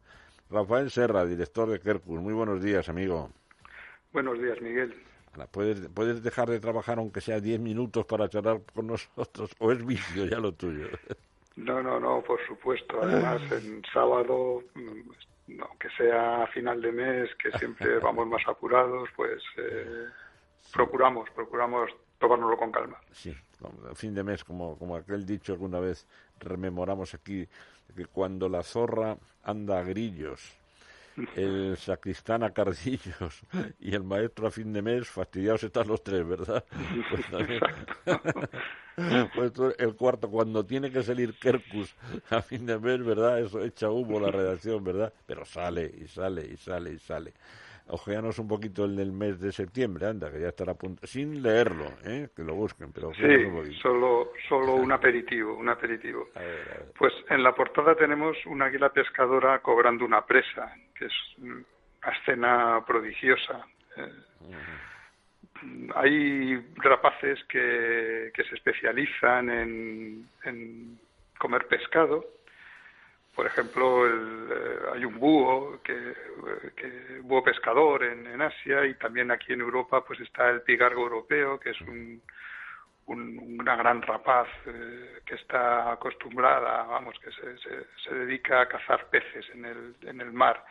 Rafael 0.50 0.90
Serra, 0.90 1.24
director 1.24 1.68
de 1.68 1.80
Kerkus. 1.80 2.20
Muy 2.20 2.32
buenos 2.32 2.62
días, 2.62 2.88
amigo. 2.88 3.30
Buenos 4.12 4.40
días, 4.40 4.60
Miguel. 4.60 4.94
¿Puedes, 5.50 5.88
puedes 5.88 6.22
dejar 6.22 6.48
de 6.48 6.60
trabajar 6.60 6.98
aunque 6.98 7.20
sea 7.20 7.40
diez 7.40 7.58
minutos 7.58 8.06
para 8.06 8.28
charlar 8.28 8.62
con 8.72 8.86
nosotros 8.86 9.50
o 9.58 9.72
es 9.72 9.84
vicio 9.84 10.26
ya 10.26 10.38
lo 10.38 10.52
tuyo? 10.52 10.86
No, 11.64 11.82
no, 11.82 11.98
no, 11.98 12.22
por 12.22 12.38
supuesto. 12.46 13.02
Además, 13.02 13.40
en 13.52 13.82
sábado 13.92 14.62
mm, 14.74 15.10
aunque 15.60 15.88
sea 15.96 16.44
a 16.44 16.46
final 16.48 16.80
de 16.80 16.92
mes, 16.92 17.30
que 17.36 17.50
siempre 17.58 17.98
vamos 18.00 18.26
más 18.26 18.42
apurados, 18.46 19.08
pues 19.16 19.42
eh, 19.56 20.06
procuramos, 20.72 21.28
procuramos 21.30 21.90
tomárnoslo 22.18 22.56
con 22.56 22.72
calma. 22.72 22.98
Sí, 23.12 23.34
a 23.90 23.94
fin 23.94 24.14
de 24.14 24.24
mes, 24.24 24.44
como, 24.44 24.78
como 24.78 24.96
aquel 24.96 25.26
dicho 25.26 25.52
alguna 25.52 25.80
vez 25.80 26.06
rememoramos 26.38 27.14
aquí, 27.14 27.46
que 27.94 28.06
cuando 28.06 28.48
la 28.48 28.62
zorra 28.62 29.16
anda 29.42 29.78
a 29.78 29.82
grillos, 29.82 30.56
el 31.36 31.76
sacristán 31.76 32.42
a 32.42 32.50
cardillos 32.50 33.42
y 33.78 33.94
el 33.94 34.04
maestro 34.04 34.46
a 34.46 34.50
fin 34.50 34.72
de 34.72 34.82
mes, 34.82 35.08
fastidiados 35.08 35.64
están 35.64 35.88
los 35.88 36.02
tres, 36.02 36.26
¿verdad? 36.26 36.64
Pues, 39.34 39.52
pues 39.52 39.74
el 39.78 39.96
cuarto, 39.96 40.30
cuando 40.30 40.64
tiene 40.64 40.90
que 40.90 41.02
salir 41.02 41.34
Kerkus 41.38 41.94
a 42.30 42.40
fin 42.42 42.64
de 42.66 42.78
mes, 42.78 43.04
¿verdad? 43.04 43.40
Eso 43.40 43.62
echa 43.62 43.90
humo 43.90 44.20
la 44.20 44.30
redacción, 44.30 44.84
¿verdad? 44.84 45.12
Pero 45.26 45.44
sale 45.44 45.92
y 46.00 46.06
sale 46.06 46.46
y 46.46 46.56
sale 46.56 46.92
y 46.92 46.98
sale. 46.98 47.34
Ojeanos 47.86 48.38
un 48.38 48.48
poquito 48.48 48.86
el 48.86 48.96
del 48.96 49.12
mes 49.12 49.38
de 49.40 49.52
septiembre, 49.52 50.06
anda, 50.06 50.30
que 50.32 50.40
ya 50.40 50.48
estará 50.48 50.72
a 50.72 50.74
punto, 50.74 51.06
sin 51.06 51.42
leerlo, 51.42 51.84
¿eh? 52.04 52.28
que 52.34 52.42
lo 52.42 52.54
busquen, 52.54 52.92
pero 52.92 53.12
sí, 53.12 53.74
solo, 53.82 54.32
solo 54.48 54.74
un 54.76 54.90
aperitivo, 54.90 55.54
un 55.54 55.68
aperitivo. 55.68 56.30
Pues 56.96 57.12
en 57.28 57.42
la 57.42 57.54
portada 57.54 57.94
tenemos 57.94 58.38
una 58.46 58.66
águila 58.66 58.88
pescadora 58.88 59.58
cobrando 59.58 60.04
una 60.06 60.24
presa, 60.24 60.74
que 60.98 61.04
es 61.04 61.12
una 61.38 61.62
escena 62.18 62.82
prodigiosa. 62.86 63.66
Eh, 63.98 64.12
hay 65.94 66.56
rapaces 66.76 67.44
que, 67.44 68.30
que 68.34 68.44
se 68.44 68.54
especializan 68.54 69.50
en, 69.50 70.28
en 70.44 70.98
comer 71.38 71.66
pescado 71.66 72.33
por 73.34 73.46
ejemplo, 73.46 74.06
el, 74.06 74.48
eh, 74.50 74.78
hay 74.94 75.04
un 75.04 75.18
búho, 75.18 75.80
que, 75.82 76.14
que 76.76 77.20
búho 77.22 77.42
pescador 77.42 78.04
en, 78.04 78.40
Asia 78.40 78.84
y 78.86 78.94
también 78.94 79.30
aquí 79.30 79.52
en 79.52 79.60
Europa 79.60 80.04
pues 80.04 80.20
está 80.20 80.50
el 80.50 80.62
pigargo 80.62 81.02
europeo, 81.02 81.58
que 81.58 81.70
es 81.70 81.80
un, 81.80 82.20
una 83.06 83.76
gran 83.76 84.02
rapaz 84.02 84.48
eh, 84.66 85.20
que 85.24 85.34
está 85.34 85.92
acostumbrada, 85.92 86.84
vamos, 86.84 87.18
que 87.18 87.30
se, 87.32 87.58
se, 87.58 87.86
se, 88.04 88.14
dedica 88.14 88.60
a 88.60 88.68
cazar 88.68 89.06
peces 89.06 89.46
en 89.54 89.64
el, 89.64 89.96
en 90.02 90.20
el 90.20 90.32
mar. 90.32 90.64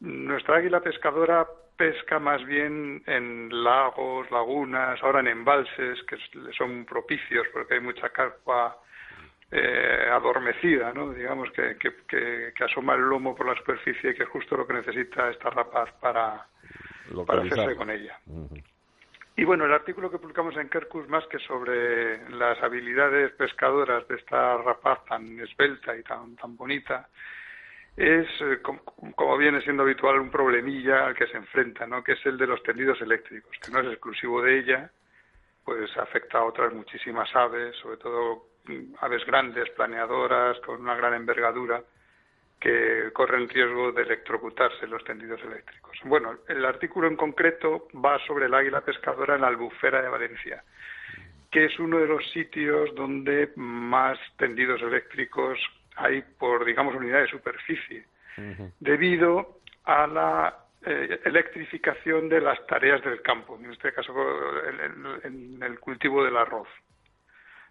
Nuestra 0.00 0.56
águila 0.56 0.80
pescadora 0.80 1.46
pesca 1.76 2.18
más 2.18 2.44
bien 2.44 3.02
en 3.06 3.48
lagos, 3.64 4.30
lagunas, 4.30 5.02
ahora 5.02 5.20
en 5.20 5.28
embalses 5.28 6.02
que 6.04 6.16
son 6.56 6.84
propicios 6.84 7.46
porque 7.52 7.74
hay 7.74 7.80
mucha 7.80 8.08
carpa 8.10 8.76
eh, 9.50 10.08
adormecida, 10.10 10.92
¿no? 10.92 11.12
digamos, 11.12 11.50
que, 11.52 11.76
que, 11.76 12.52
que, 12.54 12.64
asoma 12.64 12.94
el 12.94 13.02
lomo 13.02 13.36
por 13.36 13.46
la 13.46 13.54
superficie 13.54 14.10
y 14.10 14.14
que 14.14 14.24
es 14.24 14.28
justo 14.28 14.56
lo 14.56 14.66
que 14.66 14.74
necesita 14.74 15.30
esta 15.30 15.50
rapaz 15.50 15.92
para, 16.00 16.46
para 17.26 17.42
hacerse 17.42 17.76
con 17.76 17.90
ella. 17.90 18.18
Y 19.36 19.44
bueno, 19.44 19.66
el 19.66 19.72
artículo 19.72 20.10
que 20.10 20.18
publicamos 20.18 20.56
en 20.56 20.68
Kerkus, 20.68 21.08
más 21.08 21.26
que 21.26 21.38
sobre 21.40 22.28
las 22.30 22.60
habilidades 22.62 23.32
pescadoras 23.32 24.08
de 24.08 24.16
esta 24.16 24.56
rapaz 24.56 25.04
tan 25.04 25.38
esbelta 25.38 25.96
y 25.96 26.02
tan, 26.02 26.34
tan 26.36 26.56
bonita, 26.56 27.08
es, 27.96 28.26
eh, 28.40 28.60
como, 28.62 29.36
viene 29.36 29.60
siendo 29.62 29.82
habitual, 29.82 30.20
un 30.20 30.30
problemilla 30.30 31.06
al 31.06 31.14
que 31.14 31.26
se 31.26 31.36
enfrenta, 31.36 31.86
¿no? 31.86 32.02
que 32.02 32.12
es 32.12 32.26
el 32.26 32.36
de 32.36 32.46
los 32.46 32.62
tendidos 32.62 33.00
eléctricos, 33.00 33.56
que 33.62 33.70
no 33.70 33.80
es 33.80 33.86
exclusivo 33.88 34.42
de 34.42 34.58
ella, 34.58 34.90
pues 35.64 35.96
afecta 35.96 36.38
a 36.38 36.44
otras 36.44 36.72
muchísimas 36.72 37.28
aves, 37.34 37.76
sobre 37.76 37.96
todo 37.98 38.55
aves 39.00 39.24
grandes, 39.26 39.70
planeadoras, 39.70 40.58
con 40.60 40.80
una 40.80 40.94
gran 40.94 41.14
envergadura, 41.14 41.82
que 42.60 43.10
corren 43.12 43.48
riesgo 43.48 43.92
de 43.92 44.02
electrocutarse 44.02 44.86
los 44.86 45.04
tendidos 45.04 45.40
eléctricos. 45.42 45.98
Bueno, 46.04 46.38
el 46.48 46.64
artículo 46.64 47.06
en 47.06 47.16
concreto 47.16 47.88
va 47.94 48.18
sobre 48.26 48.46
el 48.46 48.54
águila 48.54 48.80
pescadora 48.80 49.34
en 49.34 49.42
la 49.42 49.48
albufera 49.48 50.00
de 50.00 50.08
Valencia, 50.08 50.64
que 51.50 51.66
es 51.66 51.78
uno 51.78 51.98
de 51.98 52.06
los 52.06 52.28
sitios 52.30 52.94
donde 52.94 53.52
más 53.56 54.18
tendidos 54.36 54.80
eléctricos 54.82 55.58
hay 55.96 56.22
por, 56.38 56.64
digamos, 56.64 56.94
unidad 56.94 57.20
de 57.20 57.28
superficie, 57.28 58.04
debido 58.80 59.60
a 59.84 60.06
la 60.06 60.66
eh, 60.84 61.20
electrificación 61.24 62.28
de 62.28 62.40
las 62.40 62.64
tareas 62.66 63.02
del 63.02 63.22
campo, 63.22 63.58
en 63.58 63.72
este 63.72 63.92
caso 63.92 64.14
en, 65.24 65.62
el 65.62 65.80
cultivo 65.80 66.22
del 66.22 66.36
arroz. 66.36 66.68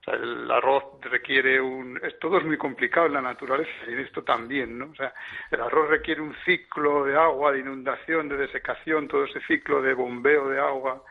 El 0.07 0.51
arroz 0.51 0.83
requiere 1.01 1.59
un... 1.59 1.99
Todo 2.19 2.37
es 2.37 2.45
muy 2.45 2.57
complicado 2.57 3.07
en 3.07 3.13
la 3.13 3.21
naturaleza 3.21 3.71
y 3.87 3.93
en 3.93 3.99
esto 3.99 4.23
también, 4.23 4.77
¿no? 4.77 4.85
O 4.91 4.95
sea, 4.95 5.13
el 5.49 5.61
arroz 5.61 5.89
requiere 5.89 6.21
un 6.21 6.35
ciclo 6.45 7.05
de 7.05 7.15
agua, 7.15 7.51
de 7.51 7.59
inundación, 7.59 8.29
de 8.29 8.37
desecación, 8.37 9.07
todo 9.07 9.25
ese 9.25 9.41
ciclo 9.41 9.81
de 9.81 9.93
bombeo 9.93 10.49
de 10.49 10.59
agua 10.59 11.03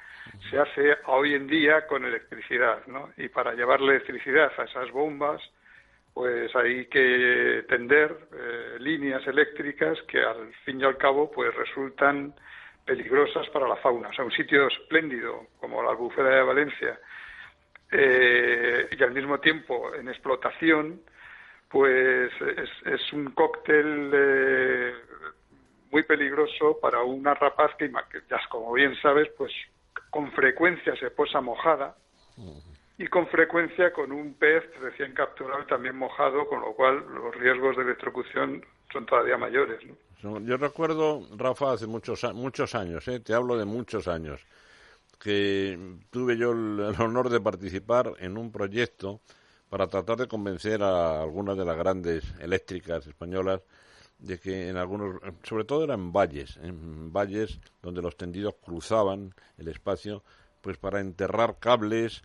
se 0.50 0.58
hace 0.58 0.96
hoy 1.06 1.34
en 1.34 1.46
día 1.46 1.86
con 1.86 2.04
electricidad, 2.04 2.86
¿no? 2.86 3.10
Y 3.16 3.28
para 3.28 3.54
llevar 3.54 3.80
electricidad 3.80 4.52
a 4.58 4.64
esas 4.64 4.90
bombas, 4.90 5.40
pues 6.12 6.54
hay 6.54 6.86
que 6.86 7.64
tender 7.68 8.16
eh, 8.32 8.76
líneas 8.78 9.26
eléctricas 9.26 10.00
que 10.02 10.22
al 10.22 10.52
fin 10.64 10.80
y 10.80 10.84
al 10.84 10.96
cabo 10.96 11.30
pues 11.30 11.54
resultan 11.54 12.34
peligrosas 12.84 13.48
para 13.48 13.68
la 13.68 13.76
fauna. 13.76 14.08
O 14.08 14.12
sea, 14.12 14.24
un 14.24 14.30
sitio 14.30 14.68
espléndido 14.68 15.48
como 15.58 15.82
la 15.82 15.90
albufera 15.90 16.36
de 16.36 16.42
Valencia 16.42 16.98
eh, 17.96 18.88
y 18.90 19.02
al 19.04 19.12
mismo 19.12 19.38
tiempo 19.38 19.94
en 19.94 20.08
explotación, 20.08 21.00
pues 21.68 22.32
es, 22.84 23.12
un 23.12 23.30
cóctel 23.30 24.10
eh, 24.12 24.94
muy 25.92 26.02
peligroso 26.02 26.76
para 26.80 27.02
una 27.04 27.34
rapaz 27.34 27.70
que, 27.78 27.88
ya 28.28 28.40
como 28.50 28.72
bien 28.72 28.96
sabes, 29.00 29.28
pues 29.38 29.52
con 30.10 30.32
frecuencia 30.32 30.96
se 30.96 31.10
posa 31.12 31.40
mojada 31.40 31.94
y 32.98 33.06
con 33.06 33.28
frecuencia 33.28 33.92
con 33.92 34.10
un 34.10 34.34
pez 34.34 34.64
recién 34.80 35.14
capturado 35.14 35.64
también 35.66 35.96
mojado, 35.96 36.48
con 36.48 36.60
lo 36.62 36.72
cual 36.74 37.04
los 37.14 37.34
riesgos 37.36 37.76
de 37.76 37.82
electrocución 37.82 38.64
son 38.92 39.06
todavía 39.06 39.36
mayores. 39.36 39.80
Yo 40.20 40.56
recuerdo, 40.56 41.22
Rafa, 41.36 41.72
hace 41.72 41.86
muchos, 41.86 42.24
muchos 42.34 42.74
años, 42.74 43.06
¿eh? 43.08 43.20
te 43.20 43.34
hablo 43.34 43.56
de 43.56 43.66
muchos 43.66 44.08
años, 44.08 44.44
que 45.24 45.96
tuve 46.10 46.36
yo 46.36 46.52
el, 46.52 46.80
honor 47.00 47.30
de 47.30 47.40
participar 47.40 48.12
en 48.18 48.36
un 48.36 48.52
proyecto 48.52 49.22
para 49.70 49.86
tratar 49.88 50.18
de 50.18 50.28
convencer 50.28 50.82
a 50.82 51.22
algunas 51.22 51.56
de 51.56 51.64
las 51.64 51.78
grandes 51.78 52.24
eléctricas 52.40 53.06
españolas 53.06 53.62
de 54.18 54.38
que 54.38 54.68
en 54.68 54.76
algunos, 54.76 55.22
sobre 55.42 55.64
todo 55.64 55.82
eran 55.82 56.12
valles, 56.12 56.58
en 56.58 57.10
valles 57.10 57.58
donde 57.80 58.02
los 58.02 58.18
tendidos 58.18 58.56
cruzaban 58.62 59.34
el 59.56 59.68
espacio, 59.68 60.22
pues 60.60 60.76
para 60.76 61.00
enterrar 61.00 61.58
cables, 61.58 62.20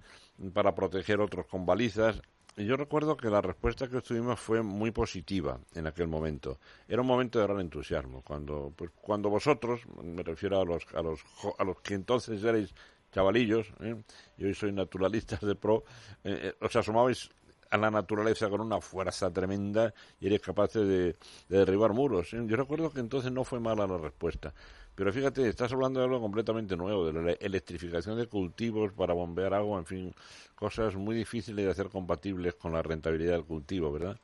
para 0.53 0.75
proteger 0.75 1.21
otros 1.21 1.45
con 1.45 1.65
balizas. 1.65 2.21
Yo 2.65 2.75
recuerdo 2.75 3.15
que 3.15 3.29
la 3.29 3.41
respuesta 3.41 3.87
que 3.87 3.97
obtuvimos 3.97 4.37
fue 4.37 4.61
muy 4.61 4.91
positiva 4.91 5.59
en 5.75 5.87
aquel 5.87 6.09
momento. 6.09 6.59
Era 6.89 7.01
un 7.01 7.07
momento 7.07 7.39
de 7.39 7.45
gran 7.45 7.61
entusiasmo. 7.61 8.21
Cuando, 8.21 8.73
pues, 8.75 8.91
cuando 8.99 9.29
vosotros, 9.29 9.81
me 10.03 10.23
refiero 10.23 10.59
a 10.59 10.65
los, 10.65 10.85
a 10.93 11.01
los, 11.01 11.21
a 11.57 11.63
los 11.63 11.79
que 11.79 11.93
entonces 11.93 12.43
erais 12.43 12.73
chavalillos, 13.13 13.67
¿eh? 13.79 13.95
y 14.37 14.43
hoy 14.43 14.53
soy 14.53 14.73
naturalistas 14.73 15.39
de 15.39 15.55
pro, 15.55 15.85
eh, 16.23 16.51
eh, 16.51 16.55
os 16.59 16.75
asomabais 16.75 17.29
a 17.69 17.77
la 17.77 17.89
naturaleza 17.89 18.49
con 18.49 18.61
una 18.61 18.81
fuerza 18.81 19.31
tremenda 19.31 19.93
y 20.19 20.27
eres 20.27 20.41
capaces 20.41 20.85
de, 20.85 21.15
derribar 21.47 21.93
muros. 21.93 22.31
Yo 22.31 22.55
recuerdo 22.57 22.91
que 22.91 22.99
entonces 22.99 23.31
no 23.31 23.43
fue 23.43 23.59
mala 23.59 23.87
la 23.87 23.97
respuesta. 23.97 24.53
Pero 24.99 25.13
fíjate, 25.13 25.47
estás 25.47 25.71
hablando 25.71 26.01
de 26.01 26.07
algo 26.07 26.19
completamente 26.19 26.75
nuevo, 26.75 27.09
de 27.09 27.13
la 27.13 27.31
electrificación 27.39 28.17
de 28.17 28.27
cultivos 28.27 28.91
para 28.91 29.13
bombear 29.13 29.53
agua, 29.53 29.79
en 29.79 29.85
fin, 29.85 30.13
cosas 30.55 30.93
muy 30.97 31.15
difíciles 31.15 31.63
de 31.63 31.71
hacer 31.71 31.87
compatibles 31.87 32.55
con 32.55 32.73
la 32.73 32.81
rentabilidad 32.81 33.35
del 33.35 33.45
cultivo, 33.45 33.93
¿verdad? 33.93 34.17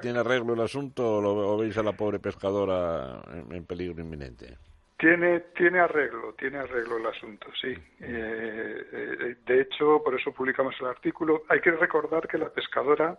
¿Tiene 0.00 0.18
arreglo 0.18 0.54
el 0.54 0.62
asunto 0.62 1.18
o, 1.18 1.58
veis 1.58 1.76
a 1.76 1.82
la 1.82 1.92
pobre 1.92 2.18
pescadora 2.18 3.20
en, 3.50 3.66
peligro 3.66 4.00
inminente? 4.00 4.56
Tiene, 4.96 5.40
tiene 5.54 5.80
arreglo, 5.80 6.32
tiene 6.32 6.60
arreglo 6.60 6.96
el 6.96 7.04
asunto, 7.04 7.48
sí. 7.60 7.76
Eh, 8.00 8.86
eh, 8.90 9.36
de 9.44 9.60
hecho, 9.60 10.02
por 10.02 10.18
eso 10.18 10.32
publicamos 10.32 10.74
el 10.80 10.86
artículo. 10.86 11.42
Hay 11.50 11.60
que 11.60 11.72
recordar 11.72 12.26
que 12.26 12.38
la 12.38 12.48
pescadora 12.48 13.18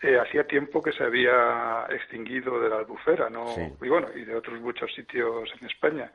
eh, 0.00 0.18
hacía 0.18 0.46
tiempo 0.46 0.80
que 0.80 0.92
se 0.92 1.02
había 1.02 1.86
extinguido 1.90 2.60
de 2.60 2.68
la 2.68 2.78
albufera, 2.78 3.28
¿no? 3.28 3.46
Y 3.82 3.88
bueno, 3.88 4.08
y 4.14 4.24
de 4.24 4.34
otros 4.34 4.60
muchos 4.60 4.92
sitios 4.94 5.50
en 5.60 5.66
España. 5.66 6.12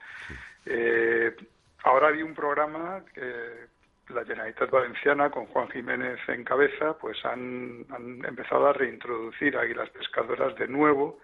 Eh, 0.65 1.35
ahora 1.83 2.07
hay 2.07 2.21
un 2.21 2.33
programa 2.33 3.03
que 3.13 3.67
la 4.13 4.23
Generalitat 4.23 4.69
Valenciana, 4.69 5.29
con 5.29 5.47
Juan 5.47 5.69
Jiménez 5.69 6.19
en 6.27 6.45
cabeza, 6.45 6.97
pues 6.97 7.23
han, 7.25 7.85
empezado 8.25 8.67
a 8.67 8.73
reintroducir 8.73 9.57
águilas 9.57 9.89
pescadoras 9.89 10.55
de 10.55 10.67
nuevo 10.67 11.19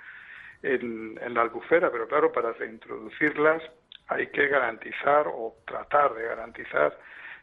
en, 0.61 1.17
en 1.21 1.33
la 1.33 1.41
albufera, 1.43 1.89
pero 1.89 2.07
claro, 2.07 2.31
para 2.31 2.51
reintroducirlas 2.53 3.63
hay 4.07 4.27
que 4.27 4.47
garantizar 4.47 5.27
o 5.27 5.55
tratar 5.65 6.13
de 6.13 6.23
garantizar 6.23 6.97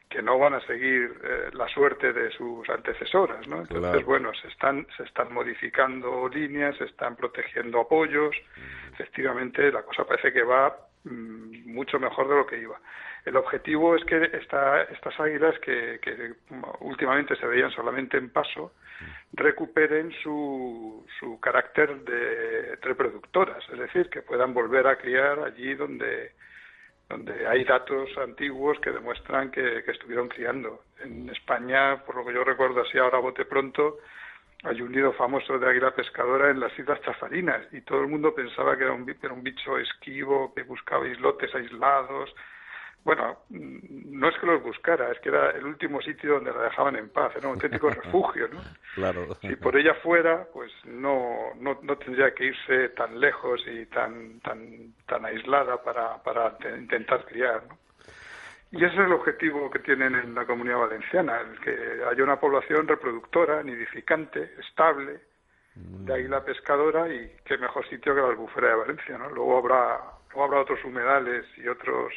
que 0.08 0.22
no 0.22 0.38
van 0.38 0.54
a 0.54 0.60
seguir 0.60 1.20
eh, 1.24 1.50
la 1.52 1.68
suerte 1.68 2.12
de 2.12 2.30
sus 2.30 2.68
antecesoras, 2.70 3.46
¿no? 3.48 3.62
Entonces, 3.62 4.04
bueno, 4.04 4.32
se 4.34 4.48
están, 4.48 4.86
se 4.96 5.02
están 5.02 5.32
modificando 5.32 6.28
líneas, 6.28 6.76
se 6.76 6.84
están 6.84 7.16
protegiendo 7.16 7.80
apoyos, 7.80 8.34
efectivamente 8.92 9.72
la 9.72 9.82
cosa 9.82 10.04
parece 10.04 10.32
que 10.32 10.42
va 10.42 10.76
mm, 11.04 11.72
mucho 11.72 11.98
mejor 11.98 12.28
de 12.28 12.36
lo 12.36 12.46
que 12.46 12.58
iba. 12.58 12.80
El 13.24 13.36
objetivo 13.36 13.96
es 13.96 14.04
que 14.04 14.30
esta, 14.34 14.82
estas 14.82 15.18
águilas 15.18 15.58
que, 15.58 15.98
que, 16.00 16.34
últimamente 16.80 17.34
se 17.34 17.46
veían 17.46 17.72
solamente 17.72 18.16
en 18.16 18.30
paso 18.30 18.74
recuperen 19.32 20.12
su, 20.22 21.04
su 21.18 21.40
carácter 21.40 22.04
de 22.04 22.76
reproductoras, 22.76 23.68
es 23.72 23.78
decir, 23.80 24.08
que 24.08 24.22
puedan 24.22 24.54
volver 24.54 24.86
a 24.86 24.96
criar 24.96 25.40
allí 25.40 25.74
donde 25.74 26.32
donde 27.08 27.46
hay 27.46 27.64
datos 27.64 28.10
antiguos 28.18 28.78
que 28.80 28.90
demuestran 28.90 29.50
que, 29.50 29.84
estuvieron 29.86 30.28
criando. 30.28 30.82
En 31.00 31.28
España, 31.30 32.02
por 32.04 32.16
lo 32.16 32.26
que 32.26 32.34
yo 32.34 32.42
recuerdo 32.42 32.82
así 32.82 32.98
ahora 32.98 33.18
bote 33.18 33.44
pronto, 33.44 33.98
hay 34.64 34.80
un 34.82 34.90
nido 34.90 35.12
famoso 35.12 35.58
de 35.58 35.68
águila 35.68 35.94
pescadora 35.94 36.50
en 36.50 36.60
las 36.60 36.76
Islas 36.78 37.00
Chafarinas 37.02 37.62
y 37.72 37.82
todo 37.82 38.00
el 38.00 38.08
mundo 38.08 38.34
pensaba 38.34 38.76
que 38.76 38.84
era 38.84 38.92
un, 38.92 39.08
era 39.08 39.32
un 39.32 39.42
bicho 39.42 39.78
esquivo, 39.78 40.52
que 40.54 40.62
buscaba 40.62 41.06
islotes 41.06 41.54
aislados, 41.54 42.34
bueno, 43.06 43.38
mm, 43.50 44.18
no 44.18 44.28
es 44.28 44.36
que 44.40 44.46
los 44.46 44.60
buscara, 44.64 45.12
es 45.12 45.20
que 45.20 45.28
era 45.28 45.50
el 45.52 45.64
último 45.64 46.02
sitio 46.02 46.34
donde 46.34 46.52
la 46.52 46.64
dejaban 46.64 46.96
en 46.96 47.08
paz, 47.08 47.32
era 47.36 47.46
un 47.46 47.54
auténtico 47.54 47.88
refugio, 48.02 48.48
¿no? 48.48 48.60
Claro. 48.96 49.32
Si 49.40 49.54
por 49.54 49.76
ella 49.76 49.94
fuera, 50.02 50.44
pues 50.52 50.72
no, 50.84 51.54
no, 51.60 51.78
no 51.82 51.96
tendría 51.98 52.34
que 52.34 52.46
irse 52.46 52.88
tan 52.90 53.20
lejos 53.20 53.64
y 53.68 53.86
tan, 53.86 54.40
tan, 54.40 54.92
tan 55.06 55.24
aislada 55.24 55.80
para, 55.84 56.20
para 56.20 56.58
intentar 56.76 57.24
criar, 57.26 57.62
¿no? 57.68 57.78
Y 58.72 58.84
ese 58.84 58.94
es 58.94 59.06
el 59.06 59.12
objetivo 59.12 59.70
que 59.70 59.78
tienen 59.78 60.16
en 60.16 60.34
la 60.34 60.44
comunidad 60.44 60.78
valenciana, 60.78 61.40
el 61.40 61.60
que 61.60 62.02
haya 62.10 62.24
una 62.24 62.40
población 62.40 62.88
reproductora, 62.88 63.62
nidificante, 63.62 64.50
estable, 64.58 65.20
de 65.76 66.12
mm. 66.12 66.16
águila 66.16 66.44
pescadora 66.44 67.08
y 67.08 67.36
qué 67.44 67.56
mejor 67.56 67.88
sitio 67.88 68.16
que 68.16 68.20
la 68.20 68.30
albufera 68.30 68.70
de 68.70 68.74
Valencia, 68.74 69.16
¿no? 69.16 69.30
Luego 69.30 69.58
habrá, 69.58 70.00
luego 70.30 70.44
habrá 70.44 70.60
otros 70.62 70.84
humedales 70.84 71.46
y 71.56 71.68
otros 71.68 72.12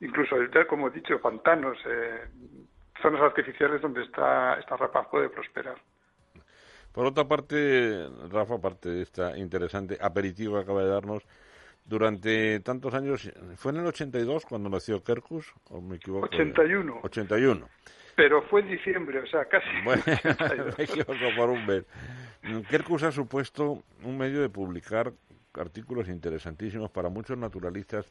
incluso 0.00 0.36
como 0.68 0.88
he 0.88 0.90
dicho, 0.90 1.20
pantanos, 1.20 1.78
eh, 1.86 2.28
zonas 3.00 3.22
artificiales 3.22 3.80
donde 3.80 4.02
está, 4.02 4.58
esta 4.58 4.76
rapaz 4.76 5.08
puede 5.10 5.28
prosperar. 5.28 5.76
Por 6.92 7.06
otra 7.06 7.24
parte, 7.24 8.08
Rafa, 8.30 8.54
aparte 8.54 8.88
de 8.88 9.02
esta 9.02 9.36
interesante 9.36 9.98
aperitivo 10.00 10.54
que 10.54 10.62
acaba 10.62 10.82
de 10.82 10.88
darnos, 10.88 11.26
durante 11.84 12.58
tantos 12.60 12.94
años, 12.94 13.30
¿fue 13.56 13.72
en 13.72 13.78
el 13.78 13.86
82 13.86 14.44
cuando 14.46 14.68
nació 14.68 15.04
Kerkus? 15.04 15.52
¿O 15.70 15.80
me 15.80 15.96
equivoco? 15.96 16.26
81. 16.26 17.00
81. 17.02 17.68
Pero 18.16 18.42
fue 18.42 18.62
en 18.62 18.68
diciembre, 18.68 19.20
o 19.20 19.26
sea, 19.26 19.44
casi. 19.44 19.68
Bueno, 19.84 20.02
me 20.78 20.84
equivoco 20.84 21.36
por 21.36 21.50
un 21.50 21.66
mes. 21.66 21.84
Kerkus 22.70 23.02
ha 23.02 23.12
supuesto 23.12 23.82
un 24.02 24.18
medio 24.18 24.40
de 24.40 24.48
publicar 24.48 25.12
artículos 25.54 26.08
interesantísimos 26.08 26.90
para 26.90 27.08
muchos 27.08 27.38
naturalistas 27.38 28.10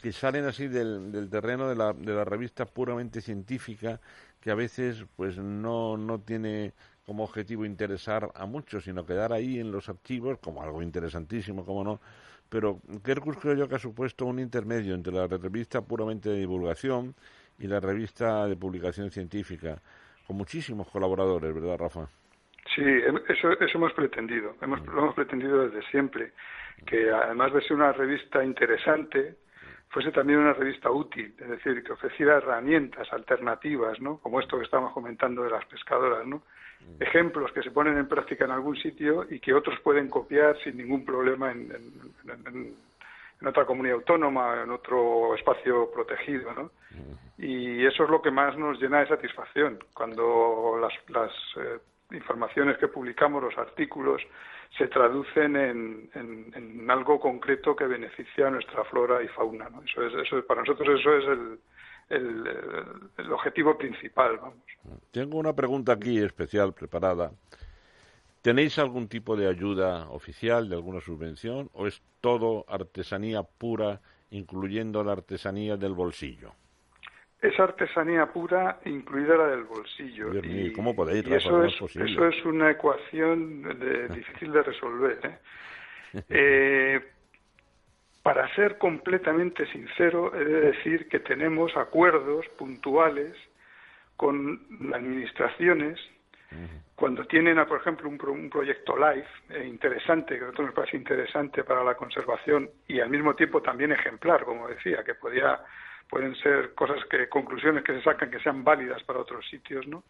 que 0.00 0.12
salen 0.12 0.44
así 0.44 0.68
del, 0.68 1.12
del 1.12 1.28
terreno 1.28 1.68
de 1.68 1.76
la, 1.76 1.92
de 1.92 2.12
la 2.12 2.24
revista 2.24 2.66
puramente 2.66 3.20
científica, 3.20 4.00
que 4.40 4.50
a 4.50 4.54
veces 4.54 5.04
pues 5.16 5.38
no, 5.38 5.96
no 5.96 6.20
tiene 6.20 6.72
como 7.04 7.24
objetivo 7.24 7.64
interesar 7.64 8.30
a 8.34 8.46
muchos, 8.46 8.84
sino 8.84 9.06
quedar 9.06 9.32
ahí 9.32 9.58
en 9.58 9.72
los 9.72 9.88
archivos 9.88 10.38
como 10.38 10.62
algo 10.62 10.82
interesantísimo, 10.82 11.64
como 11.64 11.82
no. 11.82 12.00
Pero 12.48 12.80
Kerkus 13.04 13.38
creo 13.38 13.54
yo 13.54 13.68
que 13.68 13.74
ha 13.76 13.78
supuesto 13.78 14.24
un 14.26 14.38
intermedio 14.38 14.94
entre 14.94 15.12
la 15.12 15.26
revista 15.26 15.82
puramente 15.82 16.30
de 16.30 16.36
divulgación 16.36 17.14
y 17.58 17.66
la 17.66 17.80
revista 17.80 18.46
de 18.46 18.56
publicación 18.56 19.10
científica, 19.10 19.80
con 20.26 20.36
muchísimos 20.36 20.88
colaboradores, 20.88 21.54
¿verdad, 21.54 21.78
Rafa? 21.78 22.08
Sí, 22.74 22.84
eso, 23.28 23.52
eso 23.52 23.78
hemos 23.78 23.92
pretendido, 23.94 24.54
hemos, 24.60 24.84
lo 24.86 24.98
hemos 24.98 25.14
pretendido 25.14 25.66
desde 25.66 25.82
siempre, 25.90 26.32
que 26.86 27.10
además 27.10 27.52
de 27.52 27.62
ser 27.62 27.72
una 27.72 27.92
revista 27.92 28.44
interesante, 28.44 29.34
fuese 29.90 30.12
también 30.12 30.40
una 30.40 30.52
revista 30.52 30.90
útil, 30.90 31.34
es 31.38 31.48
decir, 31.48 31.82
que 31.82 31.92
ofreciera 31.92 32.36
herramientas 32.36 33.10
alternativas, 33.12 34.00
¿no? 34.00 34.18
Como 34.18 34.40
esto 34.40 34.58
que 34.58 34.64
estamos 34.64 34.92
comentando 34.92 35.42
de 35.42 35.50
las 35.50 35.64
pescadoras, 35.66 36.26
¿no? 36.26 36.42
Ejemplos 37.00 37.50
que 37.52 37.62
se 37.62 37.70
ponen 37.70 37.98
en 37.98 38.06
práctica 38.06 38.44
en 38.44 38.52
algún 38.52 38.76
sitio 38.76 39.26
y 39.28 39.40
que 39.40 39.52
otros 39.52 39.80
pueden 39.80 40.08
copiar 40.08 40.56
sin 40.62 40.76
ningún 40.76 41.04
problema 41.04 41.50
en, 41.50 41.72
en, 42.28 43.46
otra 43.46 43.64
comunidad 43.64 43.96
autónoma, 43.96 44.62
en 44.62 44.70
otro 44.70 45.34
espacio 45.36 45.90
protegido, 45.92 46.52
¿no? 46.54 46.70
Y 47.38 47.86
eso 47.86 48.04
es 48.04 48.10
lo 48.10 48.20
que 48.20 48.30
más 48.30 48.56
nos 48.58 48.80
llena 48.80 49.00
de 49.00 49.08
satisfacción, 49.08 49.78
cuando 49.94 50.78
las, 50.80 50.92
las 51.08 51.32
eh, 51.56 51.78
informaciones 52.12 52.78
que 52.78 52.88
publicamos, 52.88 53.42
los 53.42 53.56
artículos, 53.58 54.22
se 54.76 54.88
traducen 54.88 55.56
en, 55.56 56.90
algo 56.90 57.20
concreto 57.20 57.76
que 57.76 57.86
beneficia 57.86 58.48
a 58.48 58.50
nuestra 58.50 58.84
flora 58.84 59.22
y 59.22 59.28
fauna. 59.28 59.68
¿no? 59.68 59.82
Eso 59.82 60.02
es, 60.02 60.14
eso, 60.14 60.44
para 60.46 60.60
nosotros 60.60 61.00
eso 61.00 61.16
es 61.16 61.24
el, 61.26 61.58
el, 62.08 63.08
el, 63.18 63.32
objetivo 63.32 63.76
principal. 63.76 64.38
Vamos. 64.38 64.58
Tengo 65.10 65.38
una 65.38 65.52
pregunta 65.52 65.92
aquí 65.92 66.18
especial 66.18 66.72
preparada. 66.72 67.32
¿Tenéis 68.42 68.78
algún 68.78 69.08
tipo 69.08 69.36
de 69.36 69.48
ayuda 69.48 70.08
oficial, 70.10 70.68
de 70.68 70.76
alguna 70.76 71.00
subvención, 71.00 71.70
o 71.74 71.86
es 71.86 72.02
todo 72.20 72.64
artesanía 72.68 73.42
pura, 73.42 74.00
incluyendo 74.30 75.02
la 75.04 75.12
artesanía 75.12 75.76
del 75.76 75.92
bolsillo? 75.92 76.52
Es 77.40 77.58
artesanía 77.60 78.26
pura, 78.26 78.80
incluida 78.84 79.36
la 79.36 79.46
del 79.48 79.64
bolsillo. 79.64 80.32
y, 80.42 80.72
¿cómo 80.72 80.94
podéis 80.94 81.26
eso, 81.26 81.64
es, 81.64 81.74
eso 81.74 82.26
es 82.26 82.44
una 82.44 82.70
ecuación 82.70 83.62
difícil 84.14 84.52
de 84.52 84.62
resolver. 84.62 85.18
¿eh? 85.24 85.38
Eh, 86.30 87.00
para 88.22 88.48
ser 88.54 88.78
completamente 88.78 89.70
sincero, 89.70 90.34
he 90.34 90.42
de 90.42 90.60
decir 90.72 91.06
que 91.06 91.20
tenemos 91.20 91.76
acuerdos 91.76 92.46
puntuales 92.56 93.34
con 94.16 94.58
administraciones 94.94 96.00
cuando 96.94 97.24
tienen, 97.26 97.62
por 97.66 97.80
ejemplo, 97.80 98.08
un, 98.08 98.18
un 98.26 98.50
proyecto 98.50 98.96
live 98.96 99.26
eh, 99.50 99.66
interesante, 99.66 100.34
que 100.34 100.40
a 100.40 100.46
nosotros 100.46 100.68
nos 100.68 100.74
parece 100.74 100.96
interesante 100.96 101.62
para 101.62 101.84
la 101.84 101.94
conservación 101.94 102.70
y 102.88 103.00
al 103.00 103.10
mismo 103.10 103.34
tiempo 103.34 103.60
también 103.60 103.92
ejemplar, 103.92 104.44
como 104.44 104.66
decía, 104.66 105.04
que 105.04 105.14
podía 105.14 105.60
pueden 106.08 106.34
ser 106.36 106.74
cosas 106.74 107.04
que 107.06 107.28
conclusiones 107.28 107.84
que 107.84 107.92
se 107.94 108.02
sacan 108.02 108.30
que 108.30 108.40
sean 108.40 108.64
válidas 108.64 109.02
para 109.04 109.20
otros 109.20 109.46
sitios, 109.48 109.86
¿no? 109.86 110.04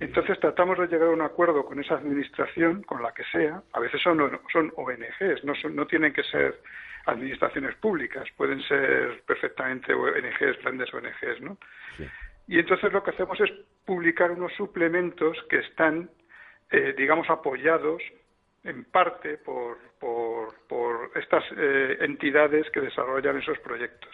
Entonces 0.00 0.38
tratamos 0.38 0.78
de 0.78 0.86
llegar 0.86 1.08
a 1.08 1.12
un 1.12 1.22
acuerdo 1.22 1.64
con 1.64 1.80
esa 1.80 1.94
administración, 1.94 2.82
con 2.82 3.02
la 3.02 3.12
que 3.12 3.24
sea. 3.24 3.62
A 3.72 3.80
veces 3.80 4.00
son 4.00 4.18
son 4.52 4.72
ONGs, 4.76 5.44
no 5.44 5.52
no 5.70 5.86
tienen 5.86 6.12
que 6.12 6.22
ser 6.22 6.60
administraciones 7.06 7.74
públicas, 7.76 8.24
pueden 8.36 8.62
ser 8.62 9.22
perfectamente 9.26 9.92
ONGs, 9.92 10.62
grandes 10.62 10.92
ONGs, 10.94 11.40
¿no? 11.40 11.58
Y 12.46 12.58
entonces 12.58 12.92
lo 12.92 13.02
que 13.02 13.10
hacemos 13.10 13.40
es 13.40 13.50
publicar 13.84 14.30
unos 14.30 14.52
suplementos 14.54 15.36
que 15.48 15.58
están, 15.58 16.10
eh, 16.70 16.94
digamos, 16.96 17.28
apoyados 17.30 18.02
en 18.64 18.84
parte 18.84 19.38
por, 19.38 19.78
por, 19.98 20.54
por 20.68 21.10
estas 21.16 21.44
eh, 21.56 21.98
entidades 22.00 22.70
que 22.70 22.80
desarrollan 22.80 23.38
esos 23.38 23.58
proyectos. 23.58 24.10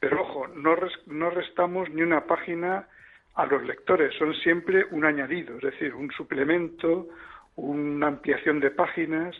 Pero 0.00 0.22
ojo, 0.22 0.48
no, 0.48 0.76
no 1.06 1.30
restamos 1.30 1.90
ni 1.90 2.02
una 2.02 2.24
página 2.26 2.86
a 3.34 3.46
los 3.46 3.62
lectores, 3.62 4.14
son 4.18 4.34
siempre 4.34 4.84
un 4.90 5.04
añadido, 5.04 5.56
es 5.56 5.62
decir, 5.62 5.94
un 5.94 6.10
suplemento, 6.10 7.08
una 7.56 8.08
ampliación 8.08 8.60
de 8.60 8.70
páginas, 8.70 9.36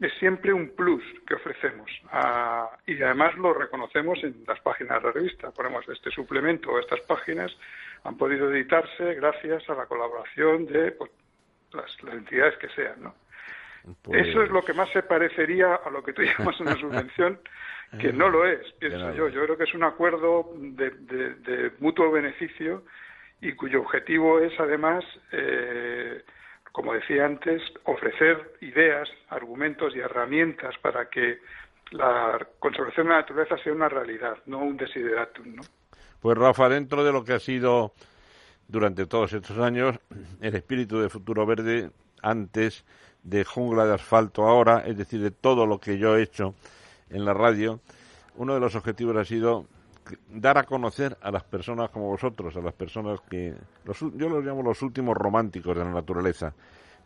es 0.00 0.12
siempre 0.18 0.52
un 0.52 0.70
plus 0.70 1.02
que 1.26 1.34
ofrecemos. 1.34 1.90
Ah, 2.10 2.70
y 2.86 3.00
además 3.02 3.34
lo 3.36 3.54
reconocemos 3.54 4.22
en 4.24 4.44
las 4.46 4.60
páginas 4.60 5.00
de 5.00 5.06
la 5.06 5.12
revista. 5.12 5.50
Ponemos 5.50 5.88
este 5.88 6.10
suplemento 6.10 6.70
o 6.70 6.78
estas 6.78 7.00
páginas 7.02 7.56
han 8.04 8.16
podido 8.16 8.52
editarse 8.52 9.14
gracias 9.14 9.68
a 9.70 9.74
la 9.74 9.86
colaboración 9.86 10.66
de 10.66 10.92
pues, 10.92 11.10
las, 11.72 12.14
entidades 12.14 12.56
que 12.58 12.68
sean. 12.70 13.02
¿no? 13.02 13.14
Pues 14.02 14.26
Eso 14.26 14.42
es 14.42 14.50
lo 14.50 14.62
que 14.62 14.74
más 14.74 14.90
se 14.90 15.02
parecería 15.02 15.76
a 15.76 15.90
lo 15.90 16.02
que 16.02 16.12
tú 16.12 16.22
llamas 16.38 16.60
una 16.60 16.76
subvención 16.76 17.38
que 17.98 18.12
no 18.12 18.28
lo 18.28 18.46
es, 18.46 18.60
pienso 18.78 19.12
yo. 19.14 19.28
Yo 19.28 19.44
creo 19.44 19.56
que 19.56 19.64
es 19.64 19.74
un 19.74 19.84
acuerdo 19.84 20.52
de, 20.56 21.72
mutuo 21.78 22.10
beneficio 22.10 22.84
y 23.40 23.52
cuyo 23.52 23.80
objetivo 23.80 24.40
es, 24.40 24.52
además, 24.58 25.04
eh, 25.32 26.22
como 26.72 26.92
decía 26.92 27.24
antes, 27.24 27.62
ofrecer 27.84 28.56
ideas, 28.60 29.08
argumentos 29.28 29.94
y 29.94 30.00
herramientas 30.00 30.74
para 30.82 31.08
que 31.08 31.38
la 31.90 32.46
conservación 32.58 33.06
de 33.06 33.12
la 33.12 33.20
naturaleza 33.20 33.56
sea 33.62 33.72
una 33.72 33.88
realidad, 33.88 34.36
no 34.46 34.58
un 34.58 34.76
desideratum. 34.76 35.56
¿no? 35.56 35.62
Pues 36.20 36.36
Rafa, 36.36 36.68
dentro 36.68 37.04
de 37.04 37.12
lo 37.12 37.24
que 37.24 37.34
ha 37.34 37.38
sido 37.38 37.92
durante 38.68 39.06
todos 39.06 39.32
estos 39.32 39.58
años 39.58 39.98
el 40.40 40.54
espíritu 40.54 41.00
de 41.00 41.08
Futuro 41.08 41.46
Verde, 41.46 41.90
antes 42.22 42.84
de 43.22 43.44
Jungla 43.44 43.86
de 43.86 43.94
Asfalto 43.94 44.44
ahora, 44.44 44.82
es 44.86 44.96
decir, 44.96 45.20
de 45.20 45.30
todo 45.30 45.66
lo 45.66 45.78
que 45.78 45.98
yo 45.98 46.16
he 46.16 46.22
hecho 46.22 46.54
en 47.10 47.24
la 47.24 47.34
radio, 47.34 47.80
uno 48.36 48.54
de 48.54 48.60
los 48.60 48.74
objetivos 48.74 49.16
ha 49.16 49.24
sido 49.24 49.66
dar 50.30 50.58
a 50.58 50.64
conocer 50.64 51.16
a 51.20 51.30
las 51.30 51.42
personas 51.44 51.90
como 51.90 52.08
vosotros, 52.08 52.56
a 52.56 52.60
las 52.60 52.74
personas 52.74 53.20
que 53.28 53.54
yo 54.14 54.28
los 54.28 54.44
llamo 54.44 54.62
los 54.62 54.82
últimos 54.82 55.16
románticos 55.16 55.76
de 55.76 55.84
la 55.84 55.90
naturaleza, 55.90 56.54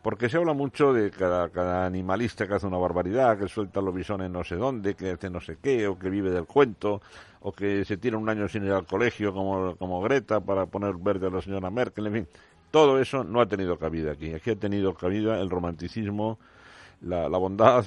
porque 0.01 0.29
se 0.29 0.37
habla 0.37 0.53
mucho 0.53 0.93
de 0.93 1.11
cada, 1.11 1.49
cada 1.49 1.85
animalista 1.85 2.47
que 2.47 2.55
hace 2.55 2.67
una 2.67 2.77
barbaridad, 2.77 3.37
que 3.37 3.47
suelta 3.47 3.81
los 3.81 3.93
bisones 3.93 4.29
no 4.29 4.43
sé 4.43 4.55
dónde, 4.55 4.95
que 4.95 5.11
hace 5.11 5.29
no 5.29 5.39
sé 5.39 5.57
qué, 5.61 5.87
o 5.87 5.97
que 5.97 6.09
vive 6.09 6.31
del 6.31 6.45
cuento, 6.45 7.01
o 7.41 7.51
que 7.51 7.85
se 7.85 7.97
tira 7.97 8.17
un 8.17 8.29
año 8.29 8.47
sin 8.47 8.65
ir 8.65 8.71
al 8.71 8.85
colegio 8.85 9.33
como, 9.33 9.75
como 9.77 10.01
Greta 10.01 10.39
para 10.39 10.65
poner 10.65 10.95
verde 10.95 11.27
a 11.27 11.29
la 11.29 11.41
señora 11.41 11.69
Merkel, 11.69 12.07
en 12.07 12.13
fin. 12.13 12.27
Todo 12.71 13.01
eso 13.01 13.23
no 13.23 13.41
ha 13.41 13.47
tenido 13.47 13.77
cabida 13.77 14.13
aquí. 14.13 14.33
Aquí 14.33 14.51
ha 14.51 14.55
tenido 14.55 14.93
cabida 14.93 15.39
el 15.39 15.49
romanticismo, 15.49 16.39
la, 17.01 17.27
la 17.27 17.37
bondad, 17.37 17.83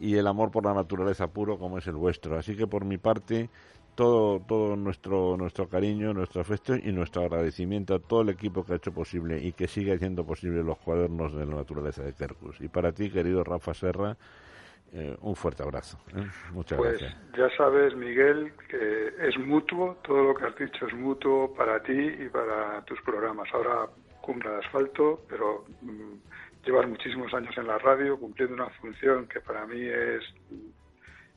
y 0.00 0.16
el 0.16 0.26
amor 0.26 0.50
por 0.50 0.64
la 0.64 0.74
naturaleza 0.74 1.28
puro 1.28 1.58
como 1.58 1.78
es 1.78 1.86
el 1.86 1.94
vuestro. 1.94 2.36
Así 2.38 2.56
que 2.56 2.66
por 2.66 2.84
mi 2.86 2.96
parte, 2.96 3.50
todo, 3.94 4.40
todo 4.40 4.74
nuestro, 4.74 5.36
nuestro 5.36 5.68
cariño, 5.68 6.14
nuestro 6.14 6.40
afecto 6.40 6.74
y 6.74 6.90
nuestro 6.90 7.22
agradecimiento 7.22 7.94
a 7.94 7.98
todo 7.98 8.22
el 8.22 8.30
equipo 8.30 8.64
que 8.64 8.72
ha 8.72 8.76
hecho 8.76 8.92
posible 8.92 9.38
y 9.38 9.52
que 9.52 9.68
sigue 9.68 9.92
haciendo 9.92 10.24
posible 10.24 10.62
los 10.62 10.78
cuadernos 10.78 11.34
de 11.34 11.44
la 11.44 11.56
naturaleza 11.56 12.02
de 12.02 12.14
Kerkus. 12.14 12.60
Y 12.60 12.68
para 12.68 12.92
ti, 12.92 13.10
querido 13.10 13.44
Rafa 13.44 13.74
Serra, 13.74 14.16
eh, 14.92 15.16
un 15.20 15.36
fuerte 15.36 15.62
abrazo. 15.62 15.98
¿eh? 16.16 16.26
Muchas 16.52 16.78
pues, 16.78 16.98
gracias. 16.98 17.16
Ya 17.36 17.56
sabes, 17.56 17.94
Miguel, 17.94 18.52
que 18.68 19.12
es 19.20 19.38
mutuo, 19.38 19.98
todo 20.02 20.24
lo 20.24 20.34
que 20.34 20.46
has 20.46 20.56
dicho 20.56 20.86
es 20.86 20.94
mutuo 20.94 21.52
para 21.54 21.80
ti 21.82 21.92
y 21.92 22.28
para 22.30 22.82
tus 22.86 23.00
programas. 23.02 23.48
Ahora 23.52 23.86
cumbra 24.22 24.52
de 24.52 24.58
asfalto, 24.58 25.22
pero 25.28 25.64
mm, 25.82 26.14
llevar 26.64 26.86
muchísimos 26.86 27.32
años 27.34 27.56
en 27.56 27.66
la 27.66 27.78
radio 27.78 28.18
cumpliendo 28.18 28.54
una 28.54 28.70
función 28.70 29.26
que 29.26 29.40
para 29.40 29.66
mí 29.66 29.80
es 29.80 30.22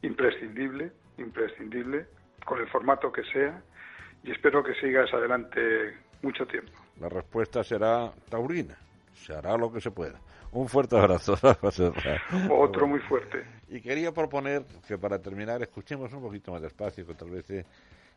imprescindible, 0.01 0.91
imprescindible, 1.17 2.05
con 2.45 2.59
el 2.59 2.67
formato 2.67 3.11
que 3.11 3.23
sea, 3.31 3.61
y 4.23 4.31
espero 4.31 4.63
que 4.63 4.73
sigas 4.75 5.13
adelante 5.13 5.97
mucho 6.21 6.45
tiempo. 6.45 6.71
La 6.99 7.09
respuesta 7.09 7.63
será 7.63 8.11
taurina, 8.29 8.77
se 9.13 9.33
hará 9.33 9.57
lo 9.57 9.71
que 9.71 9.81
se 9.81 9.91
pueda. 9.91 10.19
Un 10.51 10.67
fuerte 10.69 10.97
abrazo, 10.97 11.33
Otro 12.51 12.87
muy 12.87 12.99
fuerte. 12.99 13.43
Y 13.69 13.81
quería 13.81 14.11
proponer 14.11 14.63
que 14.87 14.97
para 14.99 15.19
terminar 15.19 15.61
escuchemos 15.63 16.13
un 16.13 16.21
poquito 16.21 16.51
más 16.51 16.61
despacio, 16.61 17.07
que 17.07 17.15
tal 17.15 17.31
vez 17.31 17.65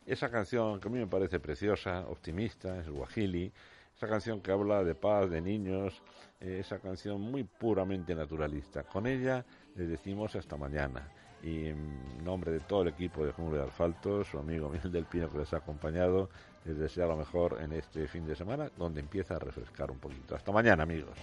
esa 0.05 0.31
canción 0.31 0.79
que 0.79 0.89
a 0.89 0.91
mí 0.91 0.99
me 0.99 1.07
parece 1.07 1.41
preciosa, 1.41 2.01
optimista, 2.09 2.79
es 2.79 2.91
Guajili, 2.91 3.51
esa 3.97 4.09
canción 4.09 4.41
que 4.43 4.53
habla 4.53 4.85
de 4.85 4.95
paz, 4.95 5.31
de 5.31 5.41
niños, 5.41 6.03
eh, 6.41 6.59
esa 6.61 6.79
canción 6.79 7.21
muy 7.21 7.45
puramente 7.45 8.15
naturalista. 8.15 8.83
Con 8.83 9.07
ella 9.07 9.45
le 9.75 9.87
decimos 9.87 10.37
hasta 10.37 10.57
mañana 10.57 11.09
y 11.43 11.69
en 11.69 12.23
nombre 12.23 12.53
de 12.53 12.61
todo 12.61 12.83
el 12.83 12.89
equipo 12.89 13.25
de 13.25 13.33
Jungla 13.33 13.63
de 13.63 13.69
Asfalto, 13.69 14.23
su 14.25 14.39
amigo 14.39 14.69
Miguel 14.69 14.93
del 14.93 15.07
Pino 15.07 15.31
que 15.31 15.39
les 15.39 15.53
ha 15.55 15.59
acompañado, 15.59 16.29
les 16.65 16.77
deseo 16.77 17.09
lo 17.09 17.17
mejor 17.17 17.59
en 17.63 17.73
este 17.73 18.07
fin 18.07 18.27
de 18.27 18.37
semana, 18.37 18.71
donde 18.77 19.01
empieza 19.01 19.37
a 19.37 19.39
refrescar 19.39 19.91
un 19.91 19.99
poquito. 19.99 20.35
Hasta 20.35 20.53
mañana, 20.53 20.83
amigos. 20.83 21.17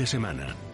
De 0.00 0.06
semana. 0.06 0.69